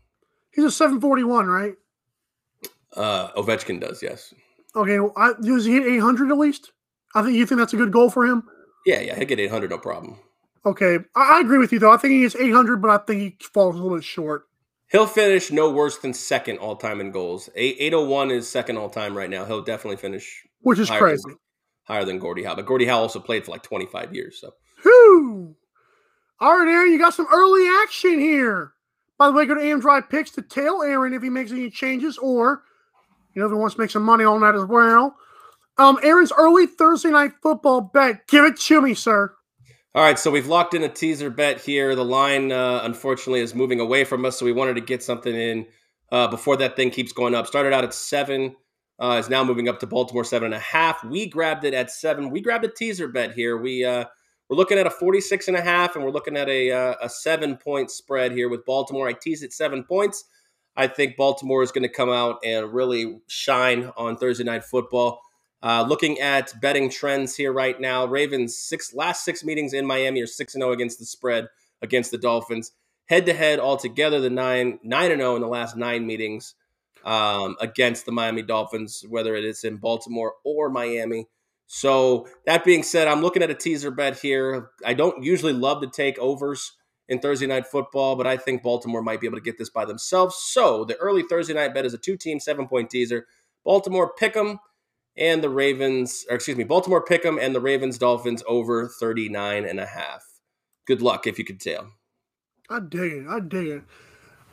He's 0.51 0.65
a 0.65 0.71
741, 0.71 1.47
right? 1.47 1.75
Uh, 2.95 3.29
Ovechkin 3.33 3.81
does, 3.81 4.03
yes. 4.03 4.33
Okay, 4.75 4.99
well, 5.01 5.13
I, 5.17 5.35
does 5.41 5.65
he 5.65 5.73
hit 5.75 5.87
800 5.87 6.31
at 6.31 6.39
least? 6.39 6.73
I 7.15 7.23
think 7.23 7.37
you 7.37 7.47
think 7.47 7.59
that's 7.59 7.73
a 7.73 7.77
good 7.77 7.93
goal 7.93 8.11
for 8.11 8.27
him. 8.27 8.45
Yeah, 8.87 9.01
yeah, 9.01 9.17
he'll 9.17 9.27
get 9.27 9.41
800, 9.41 9.71
no 9.71 9.79
problem. 9.79 10.19
Okay, 10.65 10.99
I, 11.15 11.37
I 11.37 11.41
agree 11.41 11.59
with 11.59 11.73
you 11.73 11.79
though. 11.79 11.93
I 11.93 11.97
think 11.97 12.13
he 12.13 12.21
gets 12.23 12.37
800, 12.37 12.81
but 12.83 12.91
I 12.91 12.99
think 12.99 13.21
he 13.23 13.37
falls 13.53 13.75
a 13.75 13.79
little 13.79 13.97
bit 13.97 14.05
short. 14.05 14.47
He'll 14.89 15.07
finish 15.07 15.51
no 15.51 15.71
worse 15.71 15.99
than 15.99 16.15
second 16.15 16.59
all 16.59 16.77
time 16.77 17.01
in 17.01 17.11
goals. 17.11 17.49
801 17.57 18.31
is 18.31 18.49
second 18.49 18.77
all 18.77 18.89
time 18.89 19.17
right 19.17 19.29
now. 19.29 19.45
He'll 19.45 19.63
definitely 19.63 19.97
finish, 19.97 20.47
which 20.61 20.79
is 20.79 20.89
crazy, 20.89 21.23
than, 21.27 21.39
higher 21.87 22.05
than 22.05 22.19
Gordie 22.19 22.45
Howe. 22.45 22.55
But 22.55 22.67
Gordie 22.67 22.87
Howe 22.87 23.01
also 23.01 23.21
played 23.21 23.45
for 23.45 23.53
like 23.53 23.63
25 23.63 24.15
years. 24.15 24.41
So, 24.41 24.53
whoo! 24.85 25.55
All 26.41 26.59
right, 26.59 26.69
Aaron, 26.69 26.93
you 26.93 26.99
got 26.99 27.15
some 27.15 27.27
early 27.33 27.67
action 27.83 28.21
here. 28.21 28.73
By 29.19 29.29
the 29.29 29.33
way, 29.33 29.47
go 29.47 29.55
to 29.55 29.61
AM 29.63 29.81
Drive 29.81 30.11
Picks 30.11 30.31
to 30.33 30.43
tail 30.43 30.83
Aaron 30.83 31.15
if 31.15 31.23
he 31.23 31.31
makes 31.31 31.51
any 31.51 31.71
changes, 31.71 32.19
or 32.19 32.63
you 33.35 33.41
know 33.41 33.47
if 33.47 33.53
he 33.53 33.57
wants 33.57 33.77
to 33.77 33.81
make 33.81 33.91
some 33.91 34.03
money 34.03 34.25
on 34.25 34.43
that 34.43 34.55
as 34.55 34.65
well. 34.65 35.17
Um, 35.79 35.99
Aaron's 36.03 36.33
early 36.37 36.67
Thursday 36.67 37.11
night 37.11 37.33
football 37.43 37.81
bet. 37.81 38.27
Give 38.27 38.45
it 38.45 38.59
to 38.61 38.81
me, 38.83 38.95
sir. 38.95 39.35
All 39.95 40.03
right, 40.03 40.19
so 40.19 40.31
we've 40.31 40.47
locked 40.47 40.75
in 40.75 40.83
a 40.83 40.91
teaser 40.91 41.31
bet 41.31 41.63
here. 41.63 41.95
The 41.95 42.05
line, 42.05 42.53
uh, 42.53 42.81
unfortunately, 42.83 43.41
is 43.41 43.55
moving 43.55 43.81
away 43.81 44.05
from 44.05 44.27
us, 44.27 44.39
so 44.39 44.45
we 44.45 44.53
wanted 44.53 44.75
to 44.75 44.83
get 44.83 45.03
something 45.03 45.35
in 45.35 45.67
uh, 46.13 46.29
before 46.29 46.59
that 46.59 46.77
thing 46.77 46.91
keeps 46.91 47.13
going 47.13 47.35
up. 47.35 47.47
Started 47.47 47.73
out 47.73 47.85
at 47.85 47.95
seven, 47.95 48.57
uh, 48.99 49.17
is 49.19 49.29
now 49.29 49.45
moving 49.45 49.69
up 49.69 49.81
to 49.81 49.87
Baltimore 49.87 50.25
seven 50.25 50.47
and 50.47 50.55
a 50.55 50.59
half. 50.59 51.05
We 51.05 51.27
grabbed 51.27 51.65
it 51.65 51.75
at 51.75 51.91
seven. 51.91 52.31
We 52.31 52.41
grabbed 52.41 52.65
a 52.65 52.69
teaser 52.69 53.09
bet 53.09 53.33
here. 53.33 53.57
We 53.57 53.85
uh, 53.85 54.07
we're 54.49 54.57
looking 54.57 54.79
at 54.79 54.87
a 54.87 54.91
46 54.91 55.49
and 55.49 55.57
a 55.57 55.61
half, 55.61 55.97
and 55.97 56.05
we're 56.05 56.13
looking 56.13 56.37
at 56.37 56.49
a 56.49 56.71
uh, 56.71 56.95
a 57.03 57.09
seven 57.09 57.57
point 57.57 57.91
spread 57.91 58.33
here 58.33 58.49
with 58.49 58.65
Baltimore. 58.65 59.09
I 59.09 59.13
tease 59.13 59.43
at 59.43 59.53
seven 59.53 59.85
points. 59.85 60.25
I 60.77 60.87
think 60.87 61.17
Baltimore 61.17 61.63
is 61.63 61.73
going 61.73 61.83
to 61.83 61.89
come 61.89 62.11
out 62.11 62.39
and 62.45 62.73
really 62.73 63.21
shine 63.27 63.91
on 63.97 64.17
Thursday 64.17 64.45
night 64.45 64.65
football. 64.65 65.21
Uh, 65.63 65.85
looking 65.89 66.21
at 66.21 66.53
betting 66.61 66.91
trends 66.91 67.35
here 67.35 67.53
right 67.53 67.81
now, 67.81 68.05
Ravens 68.07 68.57
six 68.57 68.95
last 68.95 69.25
six 69.25 69.43
meetings 69.45 69.73
in 69.73 69.87
Miami 69.87 70.23
are 70.23 70.27
six 70.27 70.55
and 70.55 70.63
zero 70.63 70.73
against 70.73 70.99
the 70.99 71.07
spread 71.07 71.49
against 71.83 72.11
the 72.11 72.19
Dolphins. 72.19 72.73
Head 73.07 73.27
to 73.27 73.33
head 73.35 73.59
altogether, 73.59 74.21
the 74.21 74.31
nine 74.31 74.79
nine 74.83 75.11
and 75.11 75.21
zero 75.21 75.35
in 75.35 75.43
the 75.43 75.49
last 75.49 75.77
nine 75.77 76.07
meetings 76.07 76.55
um, 77.07 77.57
against 77.61 78.05
the 78.05 78.13
Miami 78.13 78.43
Dolphins, 78.43 79.05
whether 79.09 79.35
it 79.37 79.45
is 79.45 79.65
in 79.65 79.77
Baltimore 79.77 80.35
or 80.45 80.69
Miami. 80.69 81.29
So 81.69 82.29
that 82.47 82.65
being 82.65 82.83
said, 82.83 83.09
I'm 83.09 83.23
looking 83.23 83.43
at 83.43 83.51
a 83.51 83.55
teaser 83.55 83.91
bet 83.91 84.19
here. 84.19 84.71
I 84.85 84.95
don't 84.95 85.23
usually 85.25 85.53
love 85.53 85.81
to 85.83 85.89
take 85.89 86.19
overs 86.19 86.73
in 87.09 87.21
Thursday 87.21 87.47
night 87.47 87.67
football, 87.67 88.17
but 88.17 88.27
I 88.27 88.37
think 88.37 88.63
Baltimore 88.63 89.03
might 89.03 89.21
be 89.21 89.29
able 89.29 89.39
to 89.39 89.45
get 89.45 89.57
this 89.57 89.71
by 89.71 89.85
themselves. 89.85 90.37
So 90.37 90.85
the 90.85 90.97
early 90.97 91.23
Thursday 91.23 91.55
night 91.55 91.75
bet 91.75 91.87
is 91.87 91.95
a 91.95 91.99
two 91.99 92.17
team 92.17 92.41
seven 92.41 92.67
point 92.67 92.91
teaser. 92.91 93.27
Baltimore 93.65 94.13
pick 94.19 94.37
'em 94.37 94.59
and 95.17 95.43
the 95.43 95.51
Ravens, 95.51 96.27
or 96.29 96.37
excuse 96.37 96.57
me, 96.57 96.65
Baltimore 96.65 97.05
pick 97.05 97.25
'em 97.25 97.39
and 97.39 97.55
the 97.55 97.61
Ravens 97.61 97.99
Dolphins 97.99 98.43
over 98.49 98.89
39 98.89 99.65
and 99.65 99.79
a 99.81 99.87
half. 99.87 100.25
Good 100.87 101.03
luck 101.03 101.27
if 101.27 101.39
you 101.39 101.45
could 101.45 101.61
tell. 101.61 101.93
I 102.69 102.81
dig 102.81 103.13
it. 103.13 103.27
I 103.29 103.41
dig 103.41 103.67
it. 103.69 103.83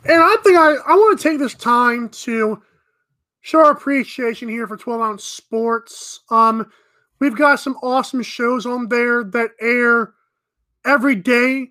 And 0.06 0.22
I 0.22 0.36
think 0.42 0.58
I, 0.58 0.74
I 0.86 0.94
want 0.94 1.18
to 1.18 1.28
take 1.28 1.38
this 1.38 1.54
time 1.54 2.10
to 2.10 2.62
show 3.40 3.58
our 3.60 3.70
appreciation 3.70 4.48
here 4.48 4.66
for 4.66 4.76
12 4.76 5.00
ounce 5.00 5.24
sports. 5.24 6.20
Um, 6.30 6.70
we've 7.20 7.36
got 7.36 7.60
some 7.60 7.76
awesome 7.82 8.22
shows 8.22 8.66
on 8.66 8.88
there 8.88 9.24
that 9.24 9.52
air 9.60 10.12
every 10.84 11.14
day. 11.14 11.70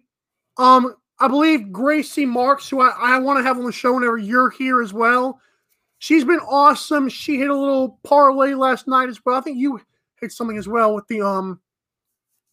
Um, 0.57 0.95
I 1.19 1.27
believe 1.27 1.71
Gracie 1.71 2.25
Marks, 2.25 2.67
who 2.67 2.81
I, 2.81 2.95
I 2.99 3.19
want 3.19 3.38
to 3.38 3.43
have 3.43 3.57
on 3.57 3.65
the 3.65 3.71
show 3.71 3.93
whenever 3.93 4.17
you're 4.17 4.49
here 4.49 4.81
as 4.81 4.93
well. 4.93 5.39
She's 5.99 6.25
been 6.25 6.39
awesome. 6.39 7.09
She 7.09 7.38
hit 7.38 7.51
a 7.51 7.55
little 7.55 7.99
parlay 8.03 8.55
last 8.55 8.88
night 8.88 9.09
as 9.09 9.23
well. 9.23 9.38
I 9.38 9.41
think 9.41 9.57
you 9.57 9.79
hit 10.19 10.31
something 10.31 10.57
as 10.57 10.67
well 10.67 10.95
with 10.95 11.07
the 11.07 11.21
um. 11.21 11.61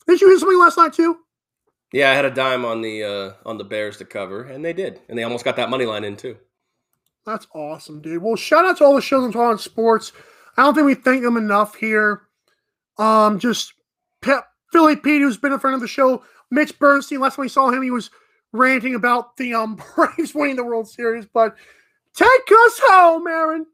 Did 0.06 0.20
you 0.20 0.28
hit 0.28 0.40
something 0.40 0.58
last 0.58 0.76
night 0.76 0.92
too? 0.92 1.16
Yeah, 1.92 2.10
I 2.10 2.14
had 2.14 2.24
a 2.24 2.30
dime 2.30 2.64
on 2.64 2.82
the 2.82 3.02
uh 3.02 3.32
on 3.44 3.58
the 3.58 3.64
Bears 3.64 3.96
to 3.98 4.04
cover, 4.04 4.44
and 4.44 4.64
they 4.64 4.72
did, 4.72 5.00
and 5.08 5.18
they 5.18 5.22
almost 5.22 5.44
got 5.44 5.56
that 5.56 5.70
money 5.70 5.86
line 5.86 6.04
in 6.04 6.16
too. 6.16 6.36
That's 7.26 7.46
awesome, 7.54 8.00
dude. 8.00 8.22
Well, 8.22 8.36
shout 8.36 8.64
out 8.64 8.78
to 8.78 8.84
all 8.84 8.94
the 8.94 9.02
shows 9.02 9.34
on 9.34 9.58
sports. 9.58 10.12
I 10.56 10.62
don't 10.62 10.74
think 10.74 10.86
we 10.86 10.94
thank 10.94 11.22
them 11.22 11.36
enough 11.36 11.74
here. 11.74 12.22
Um, 12.98 13.38
just 13.38 13.74
Pep, 14.22 14.46
Philly 14.72 14.96
Pete, 14.96 15.20
who's 15.20 15.36
been 15.36 15.52
a 15.52 15.58
friend 15.58 15.74
of 15.74 15.80
the 15.80 15.88
show. 15.88 16.22
Mitch 16.50 16.78
Bernstein. 16.78 17.20
Last 17.20 17.36
time 17.36 17.44
we 17.44 17.48
saw 17.48 17.70
him, 17.70 17.82
he 17.82 17.90
was 17.90 18.10
ranting 18.52 18.94
about 18.94 19.36
the 19.36 19.54
um 19.54 19.76
Braves 19.96 20.34
winning 20.34 20.56
the 20.56 20.64
World 20.64 20.88
Series, 20.88 21.26
but 21.26 21.56
Take 22.14 22.26
us 22.26 22.80
home, 22.84 23.26
Aaron. 23.26 23.66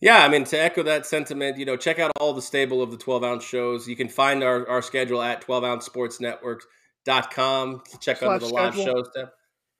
Yeah, 0.00 0.24
I 0.24 0.28
mean, 0.28 0.44
to 0.44 0.60
echo 0.60 0.82
that 0.82 1.06
sentiment, 1.06 1.58
you 1.58 1.64
know, 1.64 1.76
check 1.76 1.98
out 1.98 2.10
all 2.18 2.32
the 2.32 2.42
stable 2.42 2.82
of 2.82 2.90
the 2.90 2.96
12 2.96 3.22
ounce 3.22 3.44
shows. 3.44 3.86
You 3.86 3.96
can 3.96 4.08
find 4.08 4.42
our, 4.42 4.68
our 4.68 4.82
schedule 4.82 5.22
at 5.22 5.42
12 5.42 5.64
ounce 5.64 5.86
sports 5.86 6.20
network.com. 7.06 7.82
Check 8.00 8.18
slash 8.18 8.30
out 8.30 8.40
the 8.40 8.48
live 8.48 8.74
shows 8.74 9.08
tab. 9.14 9.28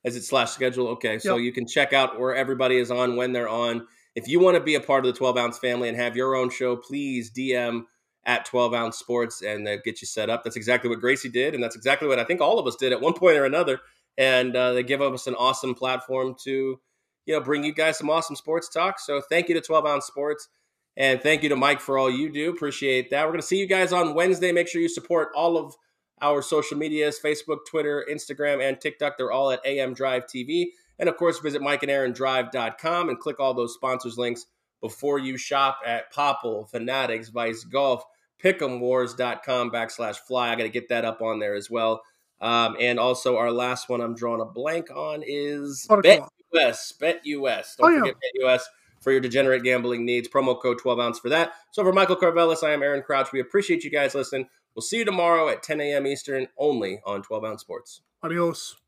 Is 0.04 0.16
it 0.16 0.24
slash 0.24 0.50
schedule? 0.50 0.88
Okay. 0.88 1.18
So 1.18 1.36
yep. 1.36 1.44
you 1.44 1.52
can 1.52 1.66
check 1.66 1.92
out 1.92 2.18
where 2.18 2.34
everybody 2.34 2.76
is 2.76 2.90
on, 2.90 3.16
when 3.16 3.32
they're 3.32 3.48
on. 3.48 3.86
If 4.14 4.28
you 4.28 4.40
want 4.40 4.56
to 4.56 4.62
be 4.62 4.74
a 4.74 4.80
part 4.80 5.06
of 5.06 5.12
the 5.12 5.18
12 5.18 5.36
ounce 5.36 5.58
family 5.58 5.88
and 5.88 5.96
have 5.96 6.16
your 6.16 6.34
own 6.34 6.50
show, 6.50 6.76
please 6.76 7.30
DM 7.30 7.84
at 8.24 8.44
12 8.44 8.74
ounce 8.74 8.98
sports 8.98 9.42
and 9.42 9.66
they'll 9.66 9.80
get 9.84 10.02
you 10.02 10.06
set 10.06 10.28
up. 10.28 10.44
That's 10.44 10.56
exactly 10.56 10.90
what 10.90 11.00
Gracie 11.00 11.28
did. 11.28 11.54
And 11.54 11.62
that's 11.62 11.76
exactly 11.76 12.08
what 12.08 12.18
I 12.18 12.24
think 12.24 12.40
all 12.40 12.58
of 12.58 12.66
us 12.66 12.76
did 12.76 12.92
at 12.92 13.00
one 13.00 13.14
point 13.14 13.36
or 13.36 13.44
another. 13.44 13.80
And 14.18 14.54
uh, 14.54 14.72
they 14.72 14.82
give 14.82 15.00
us 15.00 15.26
an 15.26 15.34
awesome 15.34 15.74
platform 15.74 16.34
to 16.44 16.80
you 17.26 17.34
know, 17.34 17.40
bring 17.40 17.64
you 17.64 17.72
guys 17.72 17.98
some 17.98 18.10
awesome 18.10 18.36
sports 18.36 18.68
talk. 18.68 18.98
So 18.98 19.20
thank 19.20 19.48
you 19.48 19.54
to 19.54 19.60
12 19.60 19.86
Ounce 19.86 20.06
Sports. 20.06 20.48
And 20.96 21.22
thank 21.22 21.42
you 21.42 21.48
to 21.48 21.56
Mike 21.56 21.80
for 21.80 21.96
all 21.96 22.10
you 22.10 22.30
do. 22.30 22.50
Appreciate 22.50 23.10
that. 23.10 23.24
We're 23.24 23.30
going 23.30 23.40
to 23.40 23.46
see 23.46 23.58
you 23.58 23.66
guys 23.66 23.92
on 23.92 24.14
Wednesday. 24.14 24.52
Make 24.52 24.68
sure 24.68 24.80
you 24.80 24.88
support 24.88 25.28
all 25.34 25.56
of 25.56 25.74
our 26.22 26.40
social 26.40 26.78
medias 26.78 27.18
Facebook, 27.22 27.58
Twitter, 27.68 28.06
Instagram, 28.10 28.66
and 28.66 28.80
TikTok. 28.80 29.18
They're 29.18 29.32
all 29.32 29.50
at 29.50 29.60
AM 29.66 29.92
Drive 29.92 30.24
TV. 30.26 30.68
And 30.98 31.08
of 31.08 31.16
course, 31.16 31.38
visit 31.40 31.60
mikeandaarondrive.com 31.60 33.08
and 33.08 33.18
click 33.18 33.40
all 33.40 33.54
those 33.54 33.74
sponsors 33.74 34.16
links 34.16 34.46
before 34.80 35.18
you 35.18 35.36
shop 35.36 35.78
at 35.84 36.12
Popl, 36.12 36.68
Fanatics, 36.70 37.28
Vice 37.28 37.64
Golf, 37.64 38.04
pick'emwars.com 38.42 39.70
backslash 39.70 40.16
fly. 40.16 40.50
I 40.52 40.56
got 40.56 40.64
to 40.64 40.68
get 40.68 40.88
that 40.88 41.04
up 41.04 41.22
on 41.22 41.38
there 41.38 41.54
as 41.54 41.70
well. 41.70 42.02
Um, 42.40 42.76
and 42.80 42.98
also, 42.98 43.36
our 43.36 43.52
last 43.52 43.88
one 43.88 44.00
I'm 44.00 44.14
drawing 44.14 44.40
a 44.40 44.44
blank 44.44 44.90
on 44.90 45.22
is 45.24 45.86
BetUS. 45.88 46.98
BetUS. 46.98 47.76
Don't 47.76 47.80
Oh, 47.80 47.88
yeah. 47.88 47.98
forget 48.00 48.14
BetUS 48.40 48.60
for 49.02 49.12
your 49.12 49.20
degenerate 49.20 49.64
gambling 49.64 50.04
needs. 50.06 50.28
Promo 50.28 50.60
code 50.60 50.80
12OZ 50.80 51.20
for 51.20 51.28
that. 51.28 51.52
So, 51.70 51.82
for 51.82 51.92
Michael 51.92 52.16
Carvelis, 52.16 52.62
I 52.62 52.72
am 52.72 52.82
Aaron 52.82 53.02
Crouch. 53.02 53.32
We 53.32 53.40
appreciate 53.40 53.84
you 53.84 53.90
guys 53.90 54.14
listening. 54.14 54.48
We'll 54.74 54.82
see 54.82 54.98
you 54.98 55.04
tomorrow 55.04 55.48
at 55.48 55.62
10 55.62 55.80
a.m. 55.80 56.06
Eastern, 56.06 56.48
only 56.56 57.00
on 57.04 57.22
12OZ 57.22 57.60
sports. 57.60 58.00
Adios. 58.22 58.81